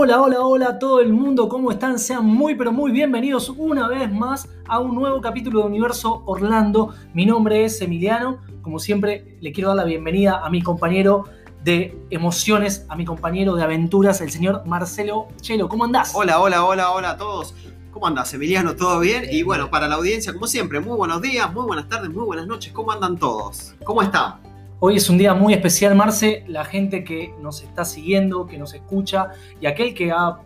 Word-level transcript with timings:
Hola, 0.00 0.22
hola, 0.22 0.40
hola 0.42 0.68
a 0.68 0.78
todo 0.78 1.00
el 1.00 1.12
mundo, 1.12 1.48
¿cómo 1.48 1.72
están? 1.72 1.98
Sean 1.98 2.24
muy, 2.24 2.54
pero 2.54 2.70
muy 2.70 2.92
bienvenidos 2.92 3.48
una 3.48 3.88
vez 3.88 4.12
más 4.12 4.48
a 4.68 4.78
un 4.78 4.94
nuevo 4.94 5.20
capítulo 5.20 5.62
de 5.62 5.66
Universo 5.66 6.22
Orlando. 6.24 6.94
Mi 7.14 7.26
nombre 7.26 7.64
es 7.64 7.82
Emiliano, 7.82 8.38
como 8.62 8.78
siempre 8.78 9.36
le 9.40 9.50
quiero 9.50 9.70
dar 9.70 9.78
la 9.78 9.84
bienvenida 9.84 10.46
a 10.46 10.50
mi 10.50 10.62
compañero 10.62 11.24
de 11.64 12.00
emociones, 12.10 12.86
a 12.88 12.94
mi 12.94 13.04
compañero 13.04 13.56
de 13.56 13.64
aventuras, 13.64 14.20
el 14.20 14.30
señor 14.30 14.64
Marcelo 14.66 15.26
Chelo. 15.40 15.68
¿Cómo 15.68 15.82
andás? 15.82 16.12
Hola, 16.14 16.38
hola, 16.38 16.64
hola, 16.64 16.92
hola 16.92 17.10
a 17.10 17.16
todos. 17.16 17.56
¿Cómo 17.90 18.06
andás, 18.06 18.32
Emiliano? 18.32 18.76
¿Todo 18.76 19.00
bien? 19.00 19.24
Y 19.28 19.42
bueno, 19.42 19.68
para 19.68 19.88
la 19.88 19.96
audiencia, 19.96 20.32
como 20.32 20.46
siempre, 20.46 20.78
muy 20.78 20.96
buenos 20.96 21.20
días, 21.20 21.52
muy 21.52 21.66
buenas 21.66 21.88
tardes, 21.88 22.10
muy 22.10 22.24
buenas 22.24 22.46
noches. 22.46 22.72
¿Cómo 22.72 22.92
andan 22.92 23.18
todos? 23.18 23.74
¿Cómo 23.82 24.00
están? 24.00 24.47
Hoy 24.80 24.94
es 24.94 25.10
un 25.10 25.18
día 25.18 25.34
muy 25.34 25.54
especial, 25.54 25.96
Marce. 25.96 26.44
La 26.46 26.64
gente 26.64 27.02
que 27.02 27.34
nos 27.42 27.64
está 27.64 27.84
siguiendo, 27.84 28.46
que 28.46 28.58
nos 28.58 28.74
escucha 28.74 29.32
y 29.60 29.66
aquel 29.66 29.92
que 29.92 30.12
ha, 30.12 30.38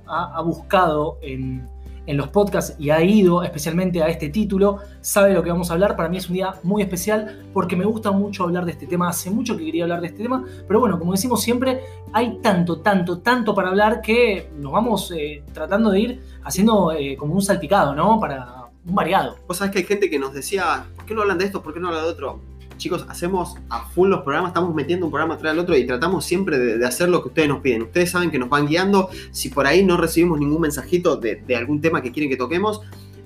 buscado 0.42 1.18
en, 1.20 1.68
los 2.06 2.28
podcasts 2.28 2.74
y 2.78 2.88
ha 2.88 3.02
ido 3.02 3.42
especialmente 3.42 4.02
a 4.02 4.08
este 4.08 4.30
título, 4.30 4.78
sabe 5.02 5.34
lo 5.34 5.42
que 5.42 5.50
vamos 5.50 5.70
a 5.70 5.74
hablar. 5.74 5.96
Para 5.96 6.08
mí 6.08 6.16
es 6.16 6.30
un 6.30 6.34
día 6.36 6.54
muy 6.62 6.80
especial 6.80 7.44
porque 7.52 7.76
me 7.76 7.84
gusta 7.84 8.10
mucho 8.10 8.44
hablar 8.44 8.64
de 8.64 8.72
este 8.72 8.86
tema. 8.86 9.10
Hace 9.10 9.30
mucho 9.30 9.54
que 9.54 9.66
quería 9.66 9.84
hablar 9.84 10.00
de 10.00 10.06
este 10.06 10.22
tema, 10.22 10.42
pero 10.66 10.80
bueno, 10.80 10.98
como 10.98 11.12
decimos 11.12 11.42
siempre, 11.42 11.82
hay 12.14 12.38
tanto, 12.40 12.80
tanto, 12.80 13.18
tanto 13.18 13.54
para 13.54 13.68
hablar 13.68 14.00
que 14.00 14.50
nos 14.56 14.72
vamos 14.72 15.12
eh, 15.14 15.42
tratando 15.52 15.90
de 15.90 16.00
ir 16.00 16.22
haciendo 16.42 16.90
eh, 16.92 17.16
como 17.18 17.34
un 17.34 17.42
salpicado, 17.42 17.94
¿no? 17.94 18.18
Para 18.18 18.70
un 18.86 18.94
variado. 18.94 19.36
Vos 19.46 19.58
sabés 19.58 19.72
que 19.72 19.80
hay 19.80 19.84
gente 19.84 20.08
que 20.08 20.18
nos 20.18 20.32
decía, 20.32 20.86
¿por 20.96 21.04
qué 21.04 21.14
no 21.14 21.20
hablan 21.20 21.36
de 21.36 21.44
esto? 21.44 21.62
¿Por 21.62 21.74
qué 21.74 21.80
no 21.80 21.88
hablan 21.88 22.04
de 22.04 22.10
otro? 22.10 22.51
Chicos, 22.82 23.06
hacemos 23.08 23.54
a 23.68 23.84
full 23.84 24.08
los 24.08 24.22
programas, 24.22 24.48
estamos 24.48 24.74
metiendo 24.74 25.06
un 25.06 25.12
programa 25.12 25.38
tras 25.38 25.52
el 25.52 25.60
otro 25.60 25.76
y 25.76 25.86
tratamos 25.86 26.24
siempre 26.24 26.58
de, 26.58 26.84
hacer 26.84 27.08
lo 27.08 27.22
que 27.22 27.28
ustedes 27.28 27.48
nos 27.48 27.60
piden. 27.60 27.82
Ustedes 27.82 28.10
saben 28.10 28.28
que 28.28 28.40
nos 28.40 28.48
van 28.48 28.66
guiando. 28.66 29.08
Si 29.30 29.50
por 29.50 29.68
ahí 29.68 29.84
no 29.84 29.96
recibimos 29.96 30.40
ningún 30.40 30.62
mensajito 30.62 31.16
de, 31.16 31.44
algún 31.56 31.80
tema 31.80 32.02
que 32.02 32.10
quieren 32.10 32.28
que 32.28 32.36
toquemos, 32.36 32.80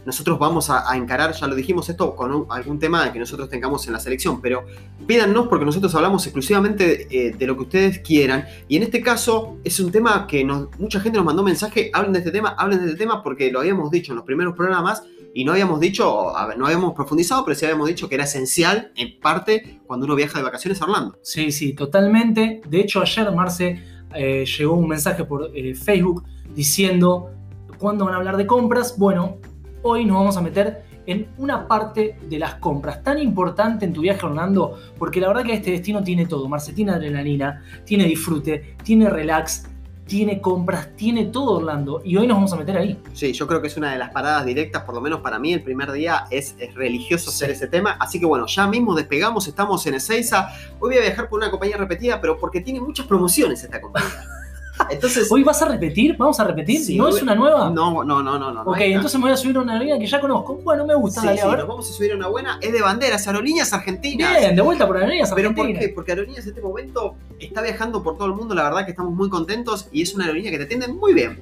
nosotros 0.05 0.39
vamos 0.39 0.69
a, 0.69 0.92
a 0.92 0.95
encarar, 0.98 1.33
ya 1.33 1.47
lo 1.47 1.55
dijimos, 1.55 1.89
esto 1.89 2.14
con 2.14 2.45
algún 2.50 2.78
tema 2.78 3.11
que 3.11 3.19
nosotros 3.19 3.48
tengamos 3.48 3.86
en 3.86 3.95
la 3.95 3.98
selección. 3.98 4.42
Pero 4.42 4.67
pídanos 5.06 5.48
porque 5.48 5.64
nosotros 5.64 5.95
hablamos 5.95 6.27
exclusivamente 6.27 6.86
de, 6.86 7.06
eh, 7.11 7.34
de 7.39 7.47
lo 7.47 7.56
que 7.56 7.62
ustedes 7.62 8.00
quieran. 8.00 8.45
Y 8.69 8.77
en 8.77 8.83
este 8.83 9.00
caso 9.00 9.56
es 9.64 9.80
un 9.80 9.91
tema 9.91 10.27
que 10.27 10.45
mucha 10.78 11.00
gente 11.00 11.17
nos 11.17 11.25
mandó 11.25 11.42
mensaje, 11.42 11.91
hablen 11.95 12.12
de 12.12 12.19
este 12.19 12.30
tema, 12.30 12.50
hablen 12.58 12.80
de 12.80 12.84
este 12.89 12.98
tema 12.98 13.23
porque 13.23 13.50
lo 13.50 13.61
habíamos 13.61 13.91
dicho 13.91 14.12
en 14.12 14.17
los 14.17 14.27
primeros 14.27 14.55
programas 14.55 15.02
y 15.37 15.45
no 15.45 15.53
habíamos 15.53 15.81
dicho, 15.81 16.33
no 16.56 16.65
habíamos 16.65 16.95
profundizado, 16.95 17.45
pero 17.45 17.55
sí 17.55 17.67
habíamos 17.67 17.89
dicho 17.89 18.09
que 18.09 18.15
era 18.15 18.25
esencial, 18.25 18.91
en 18.97 19.20
parte, 19.20 19.81
cuando 19.87 20.06
uno 20.06 20.15
viaja 20.15 20.39
de 20.39 20.45
vacaciones 20.45 20.81
a 20.81 20.87
Orlando. 20.87 21.19
Sí, 21.20 21.53
sí, 21.53 21.75
totalmente. 21.75 22.62
De 22.67 22.81
hecho, 22.81 23.03
ayer, 23.03 23.31
Marce, 23.33 23.83
eh, 24.14 24.47
llegó 24.47 24.73
un 24.77 24.89
mensaje 24.89 25.25
por 25.25 25.51
eh, 25.55 25.75
Facebook 25.75 26.25
diciendo 26.55 27.33
cuándo 27.77 28.07
van 28.07 28.14
a 28.14 28.17
hablar 28.17 28.39
de 28.39 28.47
compras. 28.47 28.97
Bueno, 28.97 29.37
hoy 29.83 30.07
nos 30.07 30.17
vamos 30.17 30.39
a 30.39 30.41
meter 30.41 30.87
en 31.05 31.29
una 31.37 31.69
parte 31.69 32.19
de 32.31 32.39
las 32.39 32.55
compras 32.55 33.03
tan 33.03 33.19
importante 33.19 33.84
en 33.84 33.92
tu 33.92 34.01
viaje 34.01 34.23
a 34.23 34.31
Orlando, 34.31 34.79
porque 34.98 35.20
la 35.20 35.29
verdad 35.29 35.45
que 35.45 35.53
este 35.53 35.70
destino 35.70 36.03
tiene 36.03 36.25
todo, 36.25 36.48
Marce, 36.48 36.73
tiene 36.73 36.92
adrenalina, 36.92 37.62
tiene 37.84 38.05
disfrute, 38.07 38.79
tiene 38.83 39.11
relax, 39.11 39.69
tiene 40.06 40.40
compras, 40.40 40.90
tiene 40.96 41.26
todo 41.26 41.56
Orlando, 41.58 42.00
y 42.04 42.16
hoy 42.16 42.26
nos 42.26 42.36
vamos 42.36 42.52
a 42.52 42.56
meter 42.56 42.76
ahí. 42.76 42.98
Sí, 43.12 43.32
yo 43.32 43.46
creo 43.46 43.60
que 43.60 43.66
es 43.66 43.76
una 43.76 43.90
de 43.92 43.98
las 43.98 44.10
paradas 44.10 44.44
directas, 44.46 44.84
por 44.84 44.94
lo 44.94 45.00
menos 45.00 45.20
para 45.20 45.38
mí, 45.38 45.52
el 45.52 45.62
primer 45.62 45.90
día 45.92 46.26
es, 46.30 46.54
es 46.58 46.74
religioso 46.74 47.30
Sí. 47.30 47.36
hacer 47.36 47.50
ese 47.50 47.66
tema. 47.66 47.96
Así 47.98 48.20
que 48.20 48.27
bueno, 48.27 48.46
ya 48.46 48.66
mismo 48.68 48.94
despegamos, 48.94 49.48
estamos 49.48 49.84
en 49.86 49.94
Ezeiza. 49.94 50.48
Hoy 50.78 50.90
voy 50.90 50.96
a 50.98 51.00
viajar 51.00 51.28
por 51.28 51.38
una 51.40 51.50
compañía 51.50 51.77
repetida, 51.77 52.20
pero 52.20 52.38
porque 52.38 52.60
tiene 52.60 52.80
muchas 52.80 53.06
promociones 53.06 53.62
esta 53.64 53.80
compañía. 53.80 54.10
Entonces, 54.91 55.31
¿Hoy 55.31 55.42
vas 55.42 55.61
a 55.62 55.67
repetir? 55.69 56.17
¿Vamos 56.17 56.39
a 56.41 56.45
repetir? 56.45 56.81
Sí, 56.81 56.97
¿No 56.97 57.09
es 57.09 57.23
una 57.23 57.34
nueva? 57.34 57.70
no, 57.70 58.05
no, 58.05 58.23
no, 58.23 58.39
no, 58.39 58.52
no. 58.52 58.63
ok, 58.63 58.79
entonces 58.80 59.19
me 59.19 59.24
voy 59.27 59.33
a 59.33 59.36
subir 59.36 59.57
a 59.57 59.61
una 59.61 59.79
línea 59.79 59.98
que 59.98 60.07
ya 60.07 60.20
conozco. 60.20 60.57
Bueno, 60.64 60.86
me 60.86 60.95
gusta, 60.95 61.20
Sí, 61.20 61.27
dale, 61.27 61.39
sí, 61.39 61.45
a 61.45 61.48
ver. 61.51 61.58
nos 61.61 61.69
vamos 61.69 61.91
a 61.91 61.92
subir 61.92 62.13
a 62.13 62.17
una 62.17 62.29
buena. 62.29 62.58
Es 62.61 62.73
de 62.73 62.80
banderas, 62.83 63.27
aerolíneas 63.27 63.73
argentinas. 63.73 64.39
Bien, 64.39 64.57
de 64.57 64.63
vuelta 64.63 64.86
por 64.86 64.96
Aerolíneas 64.96 65.33
¿Pero 65.35 65.51
por 65.51 65.61
Argentinas. 65.61 65.83
qué? 65.89 65.95
Porque 65.95 66.13
Aerolíneas 66.13 66.45
en 66.45 66.51
este 66.51 66.61
momento 66.63 67.14
está 67.39 67.63
viajando 67.63 68.02
por 68.02 68.17
todo 68.17 68.29
el 68.29 68.35
mundo, 68.35 68.55
la 68.55 68.64
verdad 68.64 68.85
que 68.85 68.91
estamos 68.92 69.13
muy 69.14 69.29
contentos 69.29 69.89
y 69.92 70.02
es 70.02 70.14
una 70.14 70.25
aerolínea 70.25 70.51
que 70.51 70.58
te 70.58 70.64
atiende 70.64 70.89
muy 70.89 71.14
bien. 71.14 71.41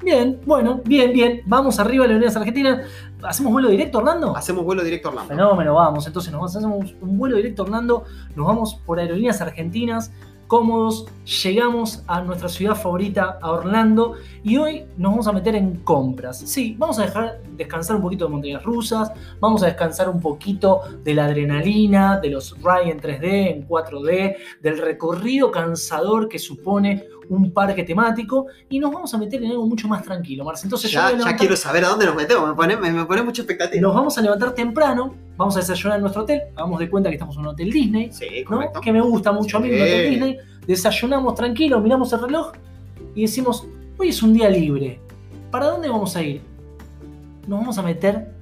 Bien, 0.00 0.40
bueno, 0.46 0.80
bien, 0.84 1.12
bien. 1.12 1.42
Vamos 1.46 1.80
arriba 1.80 2.04
a 2.04 2.06
Aerolíneas 2.06 2.36
Argentinas. 2.36 2.86
¿Hacemos 3.20 3.50
vuelo 3.52 3.68
directo, 3.68 3.98
Orlando? 3.98 4.36
Hacemos 4.36 4.64
vuelo 4.64 4.84
directo 4.84 5.08
Orlando. 5.08 5.28
Fenómeno, 5.28 5.74
vamos. 5.74 6.06
Entonces 6.06 6.32
nos 6.32 6.54
hacemos 6.54 6.94
un 7.00 7.18
vuelo 7.18 7.36
directo 7.36 7.64
Orlando. 7.64 8.04
Nos 8.36 8.46
vamos 8.46 8.74
por 8.86 9.00
Aerolíneas 9.00 9.40
Argentinas. 9.40 10.12
Cómodos, 10.48 11.04
llegamos 11.42 12.02
a 12.06 12.22
nuestra 12.22 12.48
ciudad 12.48 12.74
favorita, 12.74 13.38
a 13.42 13.50
Orlando, 13.52 14.14
y 14.42 14.56
hoy 14.56 14.84
nos 14.96 15.10
vamos 15.12 15.28
a 15.28 15.32
meter 15.32 15.54
en 15.54 15.76
compras. 15.84 16.38
Sí, 16.38 16.74
vamos 16.78 16.98
a 16.98 17.02
dejar 17.02 17.42
descansar 17.54 17.96
un 17.96 18.02
poquito 18.02 18.24
de 18.24 18.30
montañas 18.30 18.62
rusas, 18.64 19.12
vamos 19.40 19.62
a 19.62 19.66
descansar 19.66 20.08
un 20.08 20.20
poquito 20.22 20.80
de 21.04 21.12
la 21.12 21.26
adrenalina, 21.26 22.18
de 22.18 22.30
los 22.30 22.56
ride 22.62 22.90
en 22.92 22.98
3D, 22.98 23.50
en 23.52 23.68
4D, 23.68 24.36
del 24.62 24.78
recorrido 24.78 25.50
cansador 25.50 26.30
que 26.30 26.38
supone 26.38 27.04
un 27.28 27.52
parque 27.52 27.82
temático, 27.84 28.46
y 28.70 28.78
nos 28.78 28.90
vamos 28.90 29.12
a 29.12 29.18
meter 29.18 29.44
en 29.44 29.50
algo 29.50 29.66
mucho 29.66 29.86
más 29.86 30.02
tranquilo, 30.02 30.44
Marce. 30.46 30.64
Entonces 30.66 30.90
yo 30.90 30.98
Ya, 30.98 31.08
a 31.08 31.10
ya 31.10 31.16
levantar- 31.18 31.38
quiero 31.40 31.56
saber 31.56 31.84
a 31.84 31.88
dónde 31.90 32.06
nos 32.06 32.14
metemos, 32.16 32.48
me 32.48 32.54
pone, 32.54 32.74
me, 32.78 32.90
me 32.90 33.04
pone 33.04 33.20
mucha 33.20 33.42
expectativa. 33.42 33.82
nos 33.82 33.94
vamos 33.94 34.16
a 34.16 34.22
levantar 34.22 34.54
temprano, 34.54 35.14
vamos 35.38 35.56
a 35.56 35.60
desayunar 35.60 35.96
en 35.96 36.02
nuestro 36.02 36.22
hotel, 36.24 36.42
hagamos 36.56 36.78
de 36.80 36.90
cuenta 36.90 37.08
que 37.08 37.14
estamos 37.14 37.34
en 37.36 37.42
un 37.42 37.46
hotel 37.48 37.70
Disney, 37.70 38.12
Sí, 38.12 38.26
¿no? 38.50 38.60
que 38.82 38.92
me 38.92 39.00
gusta 39.00 39.32
mucho 39.32 39.56
a 39.56 39.60
mí 39.60 39.68
Sí. 39.68 39.74
hotel 39.76 40.10
Disney, 40.10 40.36
desayunamos 40.66 41.34
tranquilo, 41.34 41.80
miramos 41.80 42.12
el 42.12 42.20
reloj 42.20 42.52
y 43.14 43.22
decimos, 43.22 43.66
hoy 43.96 44.08
es 44.08 44.22
un 44.22 44.34
día 44.34 44.50
libre, 44.50 45.00
¿para 45.50 45.66
dónde 45.66 45.88
vamos 45.88 46.14
a 46.16 46.22
ir? 46.22 46.42
Nos 47.46 47.60
vamos 47.60 47.78
a 47.78 47.82
meter, 47.82 48.32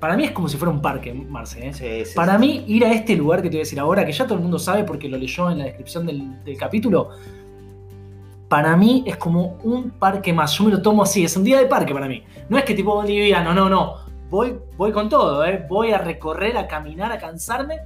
para 0.00 0.16
mí 0.16 0.24
es 0.24 0.30
como 0.30 0.48
si 0.48 0.56
fuera 0.56 0.72
un 0.72 0.80
parque, 0.80 1.12
Marce, 1.12 1.66
¿eh? 1.68 1.74
Sí, 2.04 2.12
Para 2.14 2.38
mí, 2.38 2.64
ir 2.68 2.84
a 2.84 2.92
este 2.92 3.16
lugar 3.16 3.42
que 3.42 3.48
te 3.48 3.56
voy 3.56 3.60
a 3.62 3.64
decir 3.64 3.80
ahora, 3.80 4.06
que 4.06 4.12
ya 4.12 4.24
todo 4.24 4.34
el 4.36 4.40
mundo 4.42 4.58
sabe 4.60 4.84
porque 4.84 5.08
lo 5.08 5.18
leyó 5.18 5.50
en 5.50 5.58
la 5.58 5.64
descripción 5.64 6.06
del, 6.06 6.42
del 6.44 6.56
capítulo, 6.56 7.10
para 8.48 8.76
mí 8.76 9.02
es 9.06 9.16
como 9.16 9.58
un 9.64 9.90
parque 9.90 10.32
más. 10.32 10.56
Yo 10.56 10.64
me 10.64 10.70
lo 10.70 10.80
tomo 10.80 11.02
así, 11.02 11.24
es 11.24 11.36
un 11.36 11.42
día 11.42 11.58
de 11.58 11.66
parque 11.66 11.92
para 11.92 12.06
mí. 12.06 12.22
No 12.48 12.56
es 12.56 12.62
que 12.64 12.74
tipo 12.74 12.94
boliviano, 12.94 13.52
no, 13.52 13.68
no. 13.68 14.05
Voy, 14.30 14.56
voy 14.76 14.92
con 14.92 15.08
todo, 15.08 15.44
¿eh? 15.44 15.64
voy 15.68 15.92
a 15.92 15.98
recorrer, 15.98 16.56
a 16.56 16.66
caminar, 16.66 17.12
a 17.12 17.18
cansarme, 17.18 17.78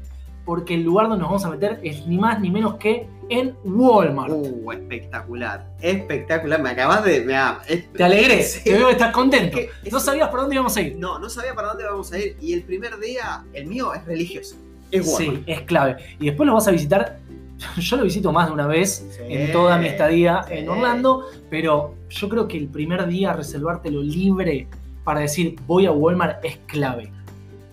porque 0.45 0.75
el 0.75 0.83
lugar 0.83 1.07
donde 1.09 1.21
nos 1.21 1.29
vamos 1.29 1.45
a 1.45 1.51
meter 1.51 1.79
es 1.83 2.07
ni 2.07 2.17
más 2.17 2.41
ni 2.41 2.51
menos 2.51 2.77
que 2.77 3.07
en 3.29 3.55
Walmart. 3.63 4.33
Uh, 4.33 4.73
espectacular. 4.73 5.67
Espectacular. 5.81 6.61
Me 6.63 6.71
acabas 6.71 7.05
de. 7.05 7.21
me 7.21 7.35
es- 7.69 7.93
Te 7.93 8.03
alegré, 8.03 8.43
Sí. 8.43 8.65
te 8.65 8.73
veo 8.75 8.87
que 8.87 8.93
estás 8.93 9.13
contento. 9.13 9.59
Es 9.59 9.69
que- 9.85 9.91
No 9.91 10.01
sabías 10.01 10.29
por 10.31 10.41
dónde 10.41 10.55
íbamos 10.57 10.77
a 10.77 10.81
ir. 10.81 10.97
No, 10.97 11.19
no 11.19 11.29
sabía 11.29 11.55
para 11.55 11.69
dónde 11.69 11.85
vamos 11.85 12.11
a 12.13 12.19
ir. 12.19 12.37
Y 12.41 12.55
el 12.55 12.63
primer 12.63 12.99
día, 12.99 13.45
el 13.53 13.67
mío 13.67 13.93
es 13.95 14.05
religioso. 14.07 14.57
Es 14.91 15.07
Walmart. 15.07 15.37
Sí, 15.45 15.53
es 15.53 15.61
clave. 15.63 15.97
Y 16.19 16.27
después 16.27 16.47
lo 16.47 16.55
vas 16.55 16.67
a 16.67 16.71
visitar. 16.73 17.19
Yo 17.77 17.97
lo 17.99 18.05
visito 18.05 18.33
más 18.33 18.47
de 18.49 18.55
una 18.55 18.67
vez 18.67 19.07
Sí, 19.11 19.23
en 19.29 19.53
toda 19.53 19.77
mi 19.77 19.87
estadía 19.87 20.43
sí. 20.49 20.55
en 20.55 20.69
Orlando, 20.71 21.27
pero 21.51 21.95
yo 22.09 22.29
creo 22.31 22.49
que 22.49 22.57
el 22.57 22.69
primer 22.69 23.07
día 23.07 23.35
reservártelo 23.35 24.01
libre 24.03 24.67
para 25.11 25.23
decir 25.23 25.57
voy 25.67 25.87
a 25.87 25.91
Walmart 25.91 26.45
es 26.45 26.59
clave. 26.67 27.11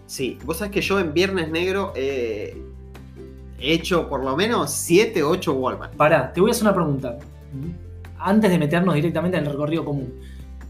Sí, 0.08 0.40
vos 0.44 0.58
sabés 0.58 0.72
que 0.72 0.81
yo 0.81 1.00
en 1.00 1.14
Viernes 1.14 1.52
Negro 1.52 1.94
eh, 1.96 2.59
he 3.59 3.74
hecho 3.74 4.09
por 4.09 4.24
lo 4.24 4.36
menos 4.36 4.72
7 4.72 5.22
o 5.22 5.30
8 5.30 5.53
Walmart. 5.53 5.94
Pará, 5.94 6.34
te 6.34 6.42
voy 6.42 6.50
a 6.50 6.52
hacer 6.53 6.64
una 6.64 6.74
pregunta. 6.74 7.20
Antes 8.18 8.50
de 8.50 8.58
meternos 8.58 8.96
directamente 8.96 9.38
en 9.38 9.46
el 9.46 9.52
recorrido 9.52 9.86
común. 9.86 10.16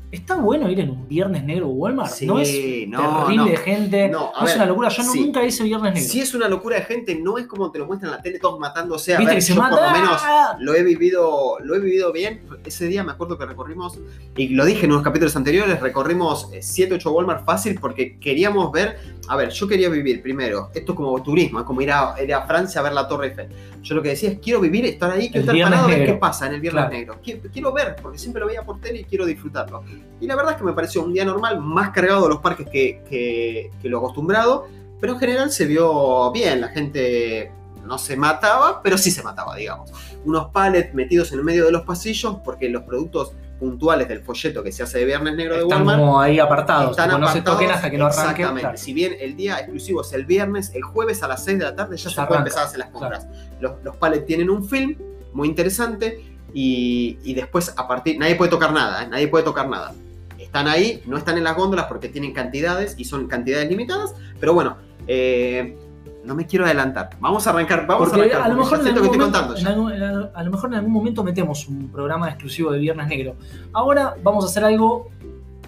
¿Está 0.09 0.35
bueno 0.35 0.69
ir 0.71 0.79
en 0.79 0.89
un 0.89 1.05
viernes 1.05 1.43
negro 1.43 1.67
Walmart? 1.67 2.09
Sí, 2.11 2.25
¿No 2.25 2.39
es 2.39 2.47
no, 2.87 3.25
terrible 3.25 3.35
no. 3.43 3.45
de 3.45 3.57
gente? 3.57 4.07
No, 4.07 4.31
a 4.33 4.39
es 4.39 4.51
ver, 4.51 4.55
una 4.55 4.65
locura. 4.67 4.87
Yo 4.89 5.03
no- 5.03 5.11
sí. 5.11 5.19
nunca 5.19 5.43
hice 5.43 5.63
viernes 5.65 5.93
negro. 5.95 6.09
Si 6.09 6.21
es 6.21 6.33
una 6.33 6.47
locura 6.47 6.77
de 6.77 6.83
gente, 6.83 7.15
no 7.15 7.37
es 7.37 7.45
como 7.45 7.69
te 7.71 7.79
lo 7.79 7.87
muestran 7.87 8.11
en 8.11 8.15
la 8.17 8.21
tele 8.23 8.39
todos 8.39 8.57
matándose. 8.57 9.13
A 9.15 9.17
¿Viste 9.17 9.31
ver, 9.31 9.37
que 9.37 9.41
se 9.41 9.53
yo 9.53 9.61
mata? 9.61 9.75
por 9.75 9.85
lo 9.85 9.91
menos 9.91 10.21
lo 10.59 10.73
he 10.75 10.83
vivido, 10.83 11.57
lo 11.61 11.75
he 11.75 11.79
vivido 11.81 12.13
bien. 12.13 12.41
Ese 12.65 12.87
día 12.87 13.03
me 13.03 13.11
acuerdo 13.11 13.37
que 13.37 13.45
recorrimos, 13.45 13.99
y 14.37 14.47
lo 14.49 14.63
dije 14.63 14.85
en 14.85 14.93
unos 14.93 15.03
capítulos 15.03 15.35
anteriores, 15.35 15.81
recorrimos 15.81 16.49
7, 16.57 16.93
8 16.93 17.11
Walmart 17.11 17.43
fácil 17.43 17.77
porque 17.77 18.17
queríamos 18.17 18.71
ver, 18.71 18.97
a 19.27 19.35
ver, 19.35 19.49
yo 19.49 19.67
quería 19.67 19.89
vivir 19.89 20.21
primero, 20.21 20.69
esto 20.73 20.93
es 20.93 20.95
como 20.95 21.21
turismo, 21.21 21.59
es 21.59 21.65
como 21.65 21.81
ir 21.81 21.91
a, 21.91 22.15
ir 22.23 22.33
a 22.33 22.47
Francia 22.47 22.79
a 22.79 22.83
ver 22.85 22.93
la 22.93 23.09
Torre 23.09 23.27
Eiffel. 23.27 23.49
Yo 23.81 23.95
lo 23.95 24.01
que 24.01 24.09
decía 24.09 24.29
es, 24.31 24.39
quiero 24.39 24.61
vivir, 24.61 24.85
estar 24.85 25.11
ahí, 25.11 25.29
quiero 25.29 25.51
El 25.51 25.57
estar 25.57 25.69
parado, 25.71 25.87
ver 25.89 26.05
qué 26.05 26.13
pasa 26.13 26.47
en 26.47 26.53
el 26.55 26.61
Viernes 26.61 26.83
Claro. 26.85 26.97
Negro. 26.97 27.19
Quiero, 27.21 27.41
quiero 27.51 27.73
ver, 27.73 27.95
porque 28.01 28.17
siempre 28.17 28.39
lo 28.39 28.47
veía 28.47 28.61
por 28.63 28.79
tele 28.79 28.99
y 29.01 29.03
quiero 29.03 29.25
disfrutarlo. 29.25 29.83
Y 30.19 30.27
la 30.27 30.35
verdad 30.35 30.53
es 30.53 30.57
que 30.57 30.63
me 30.63 30.73
pareció 30.73 31.03
un 31.03 31.13
día 31.13 31.25
normal, 31.25 31.59
más 31.59 31.91
cargado 31.91 32.23
de 32.23 32.29
los 32.29 32.39
parques 32.39 32.67
que, 32.69 33.03
que- 33.07 33.69
que 33.81 33.89
lo 33.89 33.99
acostumbrado, 33.99 34.67
pero 34.99 35.13
en 35.13 35.19
general 35.19 35.51
se 35.51 35.65
vio 35.65 36.31
bien, 36.31 36.59
la 36.61 36.69
gente 36.69 37.51
no 37.85 37.97
se 37.97 38.17
mataba, 38.17 38.81
pero 38.81 38.97
sí 38.97 39.11
se 39.11 39.21
mataba, 39.23 39.55
digamos. 39.55 39.91
Unos 40.25 40.47
pallets 40.51 40.93
metidos 40.93 41.31
en 41.31 41.39
el 41.39 41.45
medio 41.45 41.65
de 41.65 41.71
los 41.71 41.83
pasillos, 41.83 42.37
porque 42.43 42.67
los 42.67 42.83
productos 42.83 43.33
puntuales 43.59 44.07
del 44.07 44.21
folleto 44.21 44.61
que 44.63 44.71
se 44.71 44.83
hace 44.83 44.99
de 44.99 45.05
Viernes 45.05 45.35
Negro 45.35 45.55
de 45.55 45.61
Están 45.61 45.79
Walmart 45.79 45.99
como 45.99 46.19
ahí 46.19 46.37
apartados. 46.39 46.91
están 46.91 47.09
tipo, 47.09 47.17
no 47.19 47.25
se 47.27 47.31
apartados, 47.39 47.59
toquen 47.59 47.71
hasta 47.75 47.89
que 47.89 47.97
no 47.97 48.05
arranque. 48.05 48.21
Exactamente. 48.21 48.61
Claro. 48.61 48.77
Si 48.77 48.93
bien 48.93 49.15
el 49.19 49.35
día 49.35 49.57
exclusivo 49.59 50.01
es 50.01 50.13
el 50.13 50.25
viernes, 50.25 50.71
el 50.75 50.83
jueves 50.83 51.23
a 51.23 51.27
las 51.27 51.43
6 51.43 51.57
de 51.59 51.63
la 51.65 51.75
tarde 51.75 51.97
ya 51.97 52.03
Ya 52.03 52.09
se 52.09 52.15
puede 52.15 52.21
arranca. 52.25 52.37
empezar 52.39 52.61
a 52.63 52.65
hacer 52.65 52.79
las 52.79 52.89
compras. 52.89 53.27
Los, 53.59 53.71
los 53.83 53.95
pallets 53.95 54.25
tienen 54.27 54.49
un 54.51 54.63
film 54.67 54.95
muy 55.33 55.47
interesante 55.47 56.36
y, 56.53 57.17
y 57.23 57.33
después 57.33 57.73
a 57.77 57.87
partir, 57.87 58.17
nadie 58.19 58.35
puede 58.35 58.49
tocar 58.51 58.71
nada, 58.73 59.03
¿eh? 59.03 59.07
nadie 59.09 59.27
puede 59.27 59.43
tocar 59.43 59.67
nada. 59.69 59.93
Están 60.39 60.67
ahí, 60.67 61.01
no 61.05 61.17
están 61.17 61.37
en 61.37 61.43
las 61.43 61.55
góndolas 61.55 61.85
porque 61.87 62.07
tienen 62.09 62.33
cantidades 62.33 62.95
y 62.97 63.05
son 63.05 63.27
cantidades 63.27 63.69
limitadas, 63.69 64.13
pero 64.39 64.53
bueno, 64.53 64.77
eh, 65.07 65.77
no 66.23 66.35
me 66.35 66.45
quiero 66.45 66.65
adelantar. 66.65 67.09
Vamos 67.19 67.45
a 67.47 67.51
arrancar, 67.51 67.85
vamos 67.87 68.09
Porque 68.09 68.21
a 68.21 68.23
arrancar. 68.25 68.41
a 68.43 68.53
lo, 68.53 68.55
mejor 68.59 68.77
en 68.79 68.83
que 68.83 68.89
estoy 68.89 69.03
momento, 69.05 69.23
contando. 69.25 69.57
en 69.57 69.67
algún- 69.67 70.29
a 70.33 70.43
lo 70.43 70.51
mejor 70.51 70.69
en 70.69 70.75
algún 70.75 70.91
momento 70.93 71.23
metemos 71.23 71.67
un 71.67 71.89
programa 71.89 72.27
exclusivo 72.29 72.71
de 72.71 72.79
Viernes 72.79 73.07
Negro. 73.07 73.35
Ahora 73.73 74.15
vamos 74.23 74.43
a 74.45 74.47
hacer 74.47 74.63
algo 74.63 75.09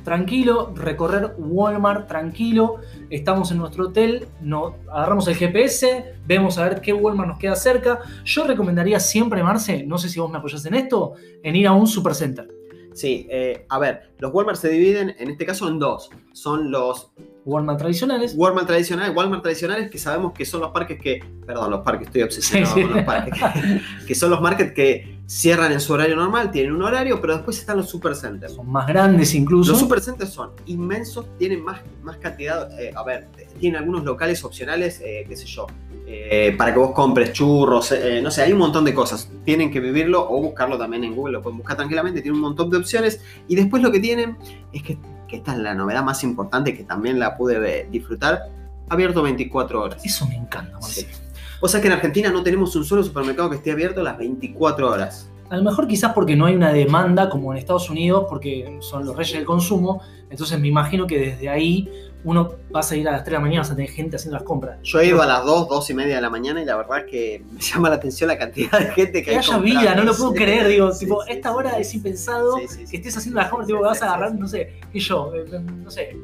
tranquilo, 0.03 0.73
recorrer 0.75 1.35
Walmart 1.37 2.07
tranquilo. 2.07 2.77
Estamos 3.09 3.51
en 3.51 3.57
nuestro 3.57 3.87
hotel, 3.87 4.27
no, 4.41 4.75
agarramos 4.91 5.27
el 5.27 5.35
GPS, 5.35 6.13
vemos 6.25 6.57
a 6.57 6.63
ver 6.67 6.81
qué 6.81 6.93
Walmart 6.93 7.29
nos 7.29 7.39
queda 7.39 7.55
cerca. 7.55 7.99
Yo 8.25 8.45
recomendaría 8.45 8.99
siempre, 8.99 9.43
Marce, 9.43 9.83
no 9.85 9.97
sé 9.97 10.09
si 10.09 10.19
vos 10.19 10.31
me 10.31 10.37
apoyás 10.37 10.65
en 10.65 10.73
esto, 10.75 11.13
en 11.43 11.55
ir 11.55 11.67
a 11.67 11.73
un 11.73 11.87
supercenter. 11.87 12.47
Sí, 12.93 13.27
eh, 13.29 13.65
a 13.69 13.79
ver, 13.79 14.11
los 14.17 14.33
Walmart 14.33 14.57
se 14.57 14.69
dividen 14.69 15.15
en 15.19 15.29
este 15.29 15.45
caso 15.45 15.69
en 15.69 15.79
dos. 15.79 16.09
Son 16.33 16.69
los 16.71 17.11
Walmart 17.45 17.79
tradicionales. 17.79 18.33
Walmart 18.35 18.67
tradicionales, 18.67 19.15
Walmart 19.15 19.41
tradicionales 19.43 19.89
que 19.89 19.97
sabemos 19.97 20.33
que 20.33 20.45
son 20.45 20.61
los 20.61 20.71
parques 20.71 20.99
que, 20.99 21.23
perdón, 21.45 21.71
los 21.71 21.81
parques, 21.81 22.07
estoy 22.07 22.23
obsesionado 22.23 22.73
Sí, 22.73 22.81
sí. 22.81 22.87
con 22.87 22.97
los 22.97 23.05
parques, 23.05 23.33
que, 23.39 24.05
que 24.07 24.15
son 24.15 24.31
los 24.31 24.41
markets 24.41 24.73
que 24.73 25.18
cierran 25.29 25.71
en 25.71 25.79
su 25.79 25.93
horario 25.93 26.15
normal, 26.15 26.49
tienen 26.49 26.73
un 26.73 26.81
horario, 26.81 27.21
pero 27.21 27.35
después 27.35 27.59
están 27.59 27.77
los 27.77 27.87
supercenters. 27.87 28.53
Son 28.53 28.67
más 28.67 28.87
grandes 28.87 29.35
incluso. 29.35 29.73
Los 29.73 29.79
supercenters 29.79 30.31
son 30.31 30.51
inmensos, 30.65 31.27
tienen 31.37 31.63
más, 31.63 31.81
más 32.01 32.17
cantidad, 32.17 32.67
eh, 32.79 32.91
a 32.95 33.03
ver, 33.03 33.27
tienen 33.59 33.79
algunos 33.79 34.03
locales 34.03 34.43
opcionales, 34.43 34.99
eh, 35.05 35.25
qué 35.29 35.35
sé 35.35 35.45
yo, 35.45 35.67
eh, 36.07 36.55
para 36.57 36.73
que 36.73 36.79
vos 36.79 36.93
compres 36.93 37.31
churros, 37.31 37.91
eh, 37.91 38.21
no 38.23 38.31
sé, 38.31 38.41
hay 38.41 38.53
un 38.53 38.57
montón 38.57 38.83
de 38.83 38.95
cosas. 38.95 39.29
Tienen 39.45 39.69
que 39.69 39.79
vivirlo 39.79 40.27
o 40.27 40.41
buscarlo 40.41 40.79
también 40.79 41.03
en 41.03 41.15
Google, 41.15 41.33
lo 41.33 41.43
pueden 41.43 41.59
buscar 41.59 41.77
tranquilamente, 41.77 42.23
tienen 42.23 42.37
un 42.37 42.41
montón 42.41 42.71
de 42.71 42.77
opciones. 42.77 43.21
Y 43.47 43.55
después 43.55 43.83
lo 43.83 43.91
que 43.91 43.99
tienen 43.99 44.35
es 44.73 44.81
que, 44.81 44.97
que 45.27 45.35
esta 45.35 45.53
es 45.53 45.59
la 45.59 45.75
novedad 45.75 46.03
más 46.03 46.23
importante 46.23 46.75
que 46.75 46.83
también 46.85 47.19
la 47.19 47.37
pude 47.37 47.87
disfrutar, 47.91 48.49
abierto 48.89 49.21
24 49.21 49.83
horas. 49.83 50.03
Eso 50.03 50.27
me 50.27 50.37
encanta, 50.37 50.79
Marce. 50.79 51.01
Sí. 51.01 51.28
O 51.61 51.67
sea 51.67 51.81
que 51.81 51.87
en 51.87 51.93
Argentina 51.93 52.29
no 52.29 52.41
tenemos 52.41 52.75
un 52.75 52.85
solo 52.85 53.03
supermercado 53.03 53.49
que 53.49 53.57
esté 53.57 53.71
abierto 53.71 54.01
las 54.01 54.17
24 54.17 54.89
horas. 54.89 55.29
A 55.49 55.57
lo 55.57 55.63
mejor 55.63 55.87
quizás 55.87 56.13
porque 56.13 56.35
no 56.35 56.45
hay 56.45 56.55
una 56.55 56.71
demanda 56.71 57.29
como 57.29 57.51
en 57.51 57.57
Estados 57.57 57.89
Unidos, 57.89 58.25
porque 58.29 58.77
son 58.81 59.05
los 59.05 59.15
reyes 59.15 59.33
del 59.33 59.45
consumo, 59.45 60.01
entonces 60.29 60.59
me 60.59 60.67
imagino 60.67 61.07
que 61.07 61.19
desde 61.19 61.49
ahí 61.49 61.89
uno 62.23 62.51
va 62.75 62.81
a 62.81 62.83
salir 62.83 63.07
a 63.07 63.11
las 63.13 63.23
3 63.23 63.31
de 63.31 63.33
la 63.33 63.39
mañana, 63.39 63.61
vas 63.61 63.71
a 63.71 63.75
tener 63.75 63.89
gente 63.91 64.15
haciendo 64.17 64.37
las 64.37 64.43
compras. 64.45 64.77
Yo 64.83 64.99
he 64.99 65.07
ido 65.07 65.21
a 65.21 65.25
las 65.25 65.43
2, 65.45 65.67
2 65.69 65.89
y 65.89 65.93
media 65.93 66.15
de 66.15 66.21
la 66.21 66.29
mañana 66.29 66.61
y 66.61 66.65
la 66.65 66.75
verdad 66.77 67.05
que 67.09 67.43
me 67.51 67.59
llama 67.59 67.89
la 67.89 67.95
atención 67.95 68.27
la 68.27 68.37
cantidad 68.37 68.77
de 68.79 68.85
gente 68.91 69.11
que 69.13 69.23
Que 69.23 69.31
hay 69.31 69.37
haya 69.37 69.53
comprando. 69.53 69.79
vida, 69.81 69.95
no 69.95 70.03
lo 70.03 70.15
puedo 70.15 70.31
Sí, 70.31 70.37
creer, 70.37 70.67
digo, 70.67 70.91
sí, 70.91 71.05
tipo, 71.05 71.23
sí, 71.23 71.31
esta 71.31 71.51
hora 71.53 71.77
es 71.79 71.93
impensado 71.93 72.55
que 72.57 72.95
estés 72.97 73.17
haciendo 73.17 73.39
las 73.41 73.49
compras, 73.49 73.67
tipo, 73.67 73.79
Sí, 73.79 73.85
vas 73.85 74.01
a 74.01 74.05
agarrar, 74.05 74.35
no 74.35 74.47
sé, 74.47 74.75
qué 74.91 74.99
yo, 74.99 75.33
eh, 75.33 75.45
no 75.59 75.89
sé, 75.89 76.15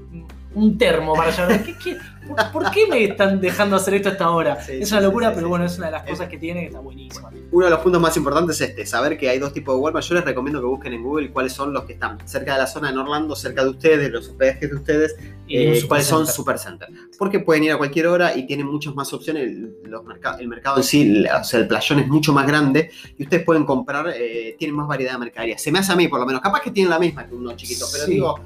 un 0.53 0.77
termo 0.77 1.13
para 1.15 1.31
llevar. 1.31 1.63
¿Qué- 1.65 1.75
qué- 1.83 1.97
por, 2.27 2.51
por 2.63 2.71
qué 2.71 2.87
me 2.87 3.03
están 3.03 3.39
dejando 3.41 3.75
hacer 3.75 3.95
esto 3.95 4.07
a 4.09 4.11
esta 4.13 4.29
hora? 4.31 4.63
Sí, 4.63 4.71
es 4.81 4.89
una 4.93 5.01
locura, 5.01 5.33
pero 5.35 5.49
bueno, 5.49 5.65
es 5.65 5.77
una 5.77 5.87
de 5.87 5.91
las 5.91 6.03
cosas 6.09 6.29
que 6.29 6.37
tiene 6.37 6.61
que 6.61 6.65
está 6.67 6.79
buenísima. 6.79 7.29
Uno 7.51 7.65
de 7.65 7.71
los 7.71 7.79
puntos 7.81 8.01
más 8.01 8.15
importantes 8.17 8.59
es 8.61 8.69
este, 8.69 8.85
saber 8.85 9.17
que 9.17 9.29
hay 9.29 9.37
dos 9.37 9.51
tipos 9.53 9.75
de 9.75 9.81
Walmart. 9.81 10.05
Yo 10.07 10.15
les 10.15 10.23
recomiendo 10.25 10.61
que 10.61 10.65
busquen 10.65 10.93
en 10.93 11.03
Google 11.03 11.29
cuáles 11.31 11.51
son 11.53 11.73
los 11.73 11.83
que 11.83 11.93
están 11.93 12.17
cerca 12.25 12.53
de 12.53 12.59
la 12.59 12.67
zona 12.67 12.89
en 12.89 12.97
Orlando, 12.97 13.35
cerca 13.35 13.63
de 13.65 13.69
ustedes, 13.71 14.09
los 14.09 14.29
hospedajes 14.29 14.69
de 14.69 14.75
ustedes, 14.75 15.15
Y 15.45 15.57
eh, 15.57 15.83
cuáles 15.87 16.07
son 16.07 16.25
supercenter. 16.35 16.89
Porque 17.17 17.39
pueden 17.39 17.63
ir 17.63 17.71
a 17.71 17.77
cualquier 17.77 18.07
hora 18.07 18.35
y 18.37 18.45
tienen 18.45 18.67
muchas 18.67 18.93
más 18.95 19.11
opciones. 19.13 19.43
El, 19.43 19.75
los 19.85 20.03
merca- 20.03 20.37
el 20.39 20.47
mercado 20.47 20.77
en 20.77 20.83
sí, 20.83 21.23
o 21.25 21.43
sea, 21.43 21.59
el 21.61 21.67
playón 21.67 21.99
es 21.99 22.07
mucho 22.07 22.33
más 22.33 22.45
grande 22.47 22.89
y 23.17 23.23
ustedes 23.23 23.43
pueden 23.43 23.65
comprar, 23.65 24.07
eh, 24.15 24.55
tienen 24.59 24.75
más 24.75 24.87
variedad 24.87 25.13
de 25.13 25.19
mercadería. 25.19 25.57
Se 25.57 25.71
me 25.71 25.79
hace 25.79 25.91
a 25.91 25.95
mí, 25.95 26.07
por 26.07 26.19
lo 26.19 26.25
menos. 26.25 26.41
Capaz 26.41 26.61
que 26.61 26.71
tienen 26.71 26.89
la 26.89 26.99
misma 26.99 27.25
que 27.27 27.35
uno 27.35 27.55
chiquito, 27.55 27.85
pero 27.91 28.05
Sí. 28.05 28.11
digo, 28.13 28.39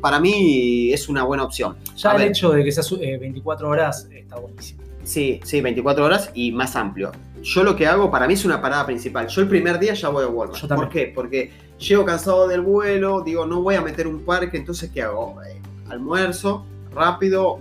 para 0.00 0.18
mí 0.20 0.92
es 0.92 1.08
una 1.08 1.22
buena 1.24 1.44
opción. 1.44 1.76
Ya 1.96 2.10
A 2.10 2.14
el 2.14 2.18
ver. 2.22 2.28
hecho 2.28 2.50
de 2.50 2.64
que 2.64 2.72
sea 2.72 2.82
su- 2.82 2.96
eh, 2.96 3.16
24 3.18 3.68
horas 3.68 4.08
está 4.12 4.36
buenísimo. 4.36 4.82
Sí, 5.04 5.38
sí, 5.44 5.60
24 5.60 6.04
horas 6.04 6.30
y 6.34 6.50
más 6.50 6.74
amplio. 6.74 7.12
Yo 7.42 7.62
lo 7.62 7.76
que 7.76 7.86
hago, 7.86 8.10
para 8.10 8.26
mí 8.26 8.34
es 8.34 8.44
una 8.44 8.60
parada 8.60 8.84
principal. 8.84 9.28
Yo 9.28 9.40
el 9.40 9.46
primer 9.48 9.78
día 9.78 9.94
ya 9.94 10.08
voy 10.08 10.24
a 10.24 10.26
Walmart. 10.26 10.60
Yo. 10.60 10.66
¿Por 10.74 10.88
qué? 10.88 11.12
Porque 11.14 11.52
llego 11.78 12.04
cansado 12.04 12.48
del 12.48 12.60
vuelo, 12.62 13.20
digo, 13.20 13.46
no 13.46 13.62
voy 13.62 13.76
a 13.76 13.82
meter 13.82 14.08
un 14.08 14.24
parque, 14.24 14.56
entonces 14.56 14.90
¿qué 14.92 15.02
hago? 15.02 15.40
Eh, 15.44 15.60
almuerzo, 15.88 16.66
rápido, 16.96 17.60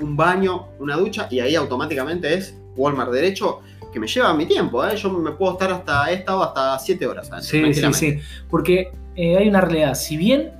un 0.00 0.16
baño, 0.16 0.68
una 0.78 0.96
ducha 0.96 1.26
y 1.30 1.40
ahí 1.40 1.54
automáticamente 1.54 2.32
es 2.34 2.56
Walmart 2.76 3.10
derecho 3.10 3.60
que 3.92 4.00
me 4.00 4.06
lleva 4.06 4.34
mi 4.34 4.46
tiempo. 4.46 4.84
¿eh? 4.86 4.94
Yo 4.96 5.10
me 5.10 5.32
puedo 5.32 5.52
estar 5.52 5.72
hasta, 5.72 6.10
he 6.10 6.16
estado 6.16 6.42
hasta 6.42 6.78
7 6.78 7.06
horas. 7.06 7.30
¿eh? 7.30 7.40
Sí, 7.40 7.74
sí, 7.74 7.92
sí. 7.94 8.18
Porque 8.50 8.92
eh, 9.14 9.38
hay 9.38 9.48
una 9.48 9.62
realidad. 9.62 9.94
Si 9.94 10.16
bien 10.16 10.52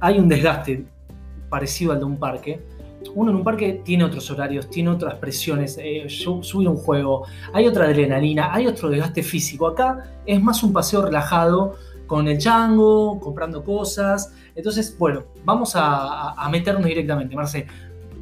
hay 0.00 0.18
un 0.18 0.28
desgaste 0.28 0.84
parecido 1.50 1.92
al 1.92 1.98
de 1.98 2.06
un 2.06 2.16
parque, 2.16 2.60
uno 3.14 3.30
en 3.30 3.36
un 3.36 3.44
parque 3.44 3.82
tiene 3.84 4.04
otros 4.04 4.30
horarios, 4.30 4.70
tiene 4.70 4.88
otras 4.88 5.16
presiones. 5.16 5.76
eh, 5.78 6.06
subir 6.08 6.68
un 6.68 6.76
juego, 6.76 7.26
hay 7.52 7.66
otra 7.66 7.84
adrenalina, 7.84 8.54
hay 8.54 8.66
otro 8.66 8.88
desgaste 8.88 9.22
físico. 9.22 9.66
Acá 9.66 10.14
es 10.24 10.40
más 10.40 10.62
un 10.62 10.72
paseo 10.72 11.02
relajado 11.02 11.76
con 12.12 12.28
el 12.28 12.36
chango, 12.36 13.18
comprando 13.18 13.64
cosas. 13.64 14.34
Entonces, 14.54 14.94
bueno, 14.98 15.22
vamos 15.46 15.72
a, 15.76 16.46
meternos 16.50 16.84
directamente, 16.84 17.34
Marce. 17.34 17.66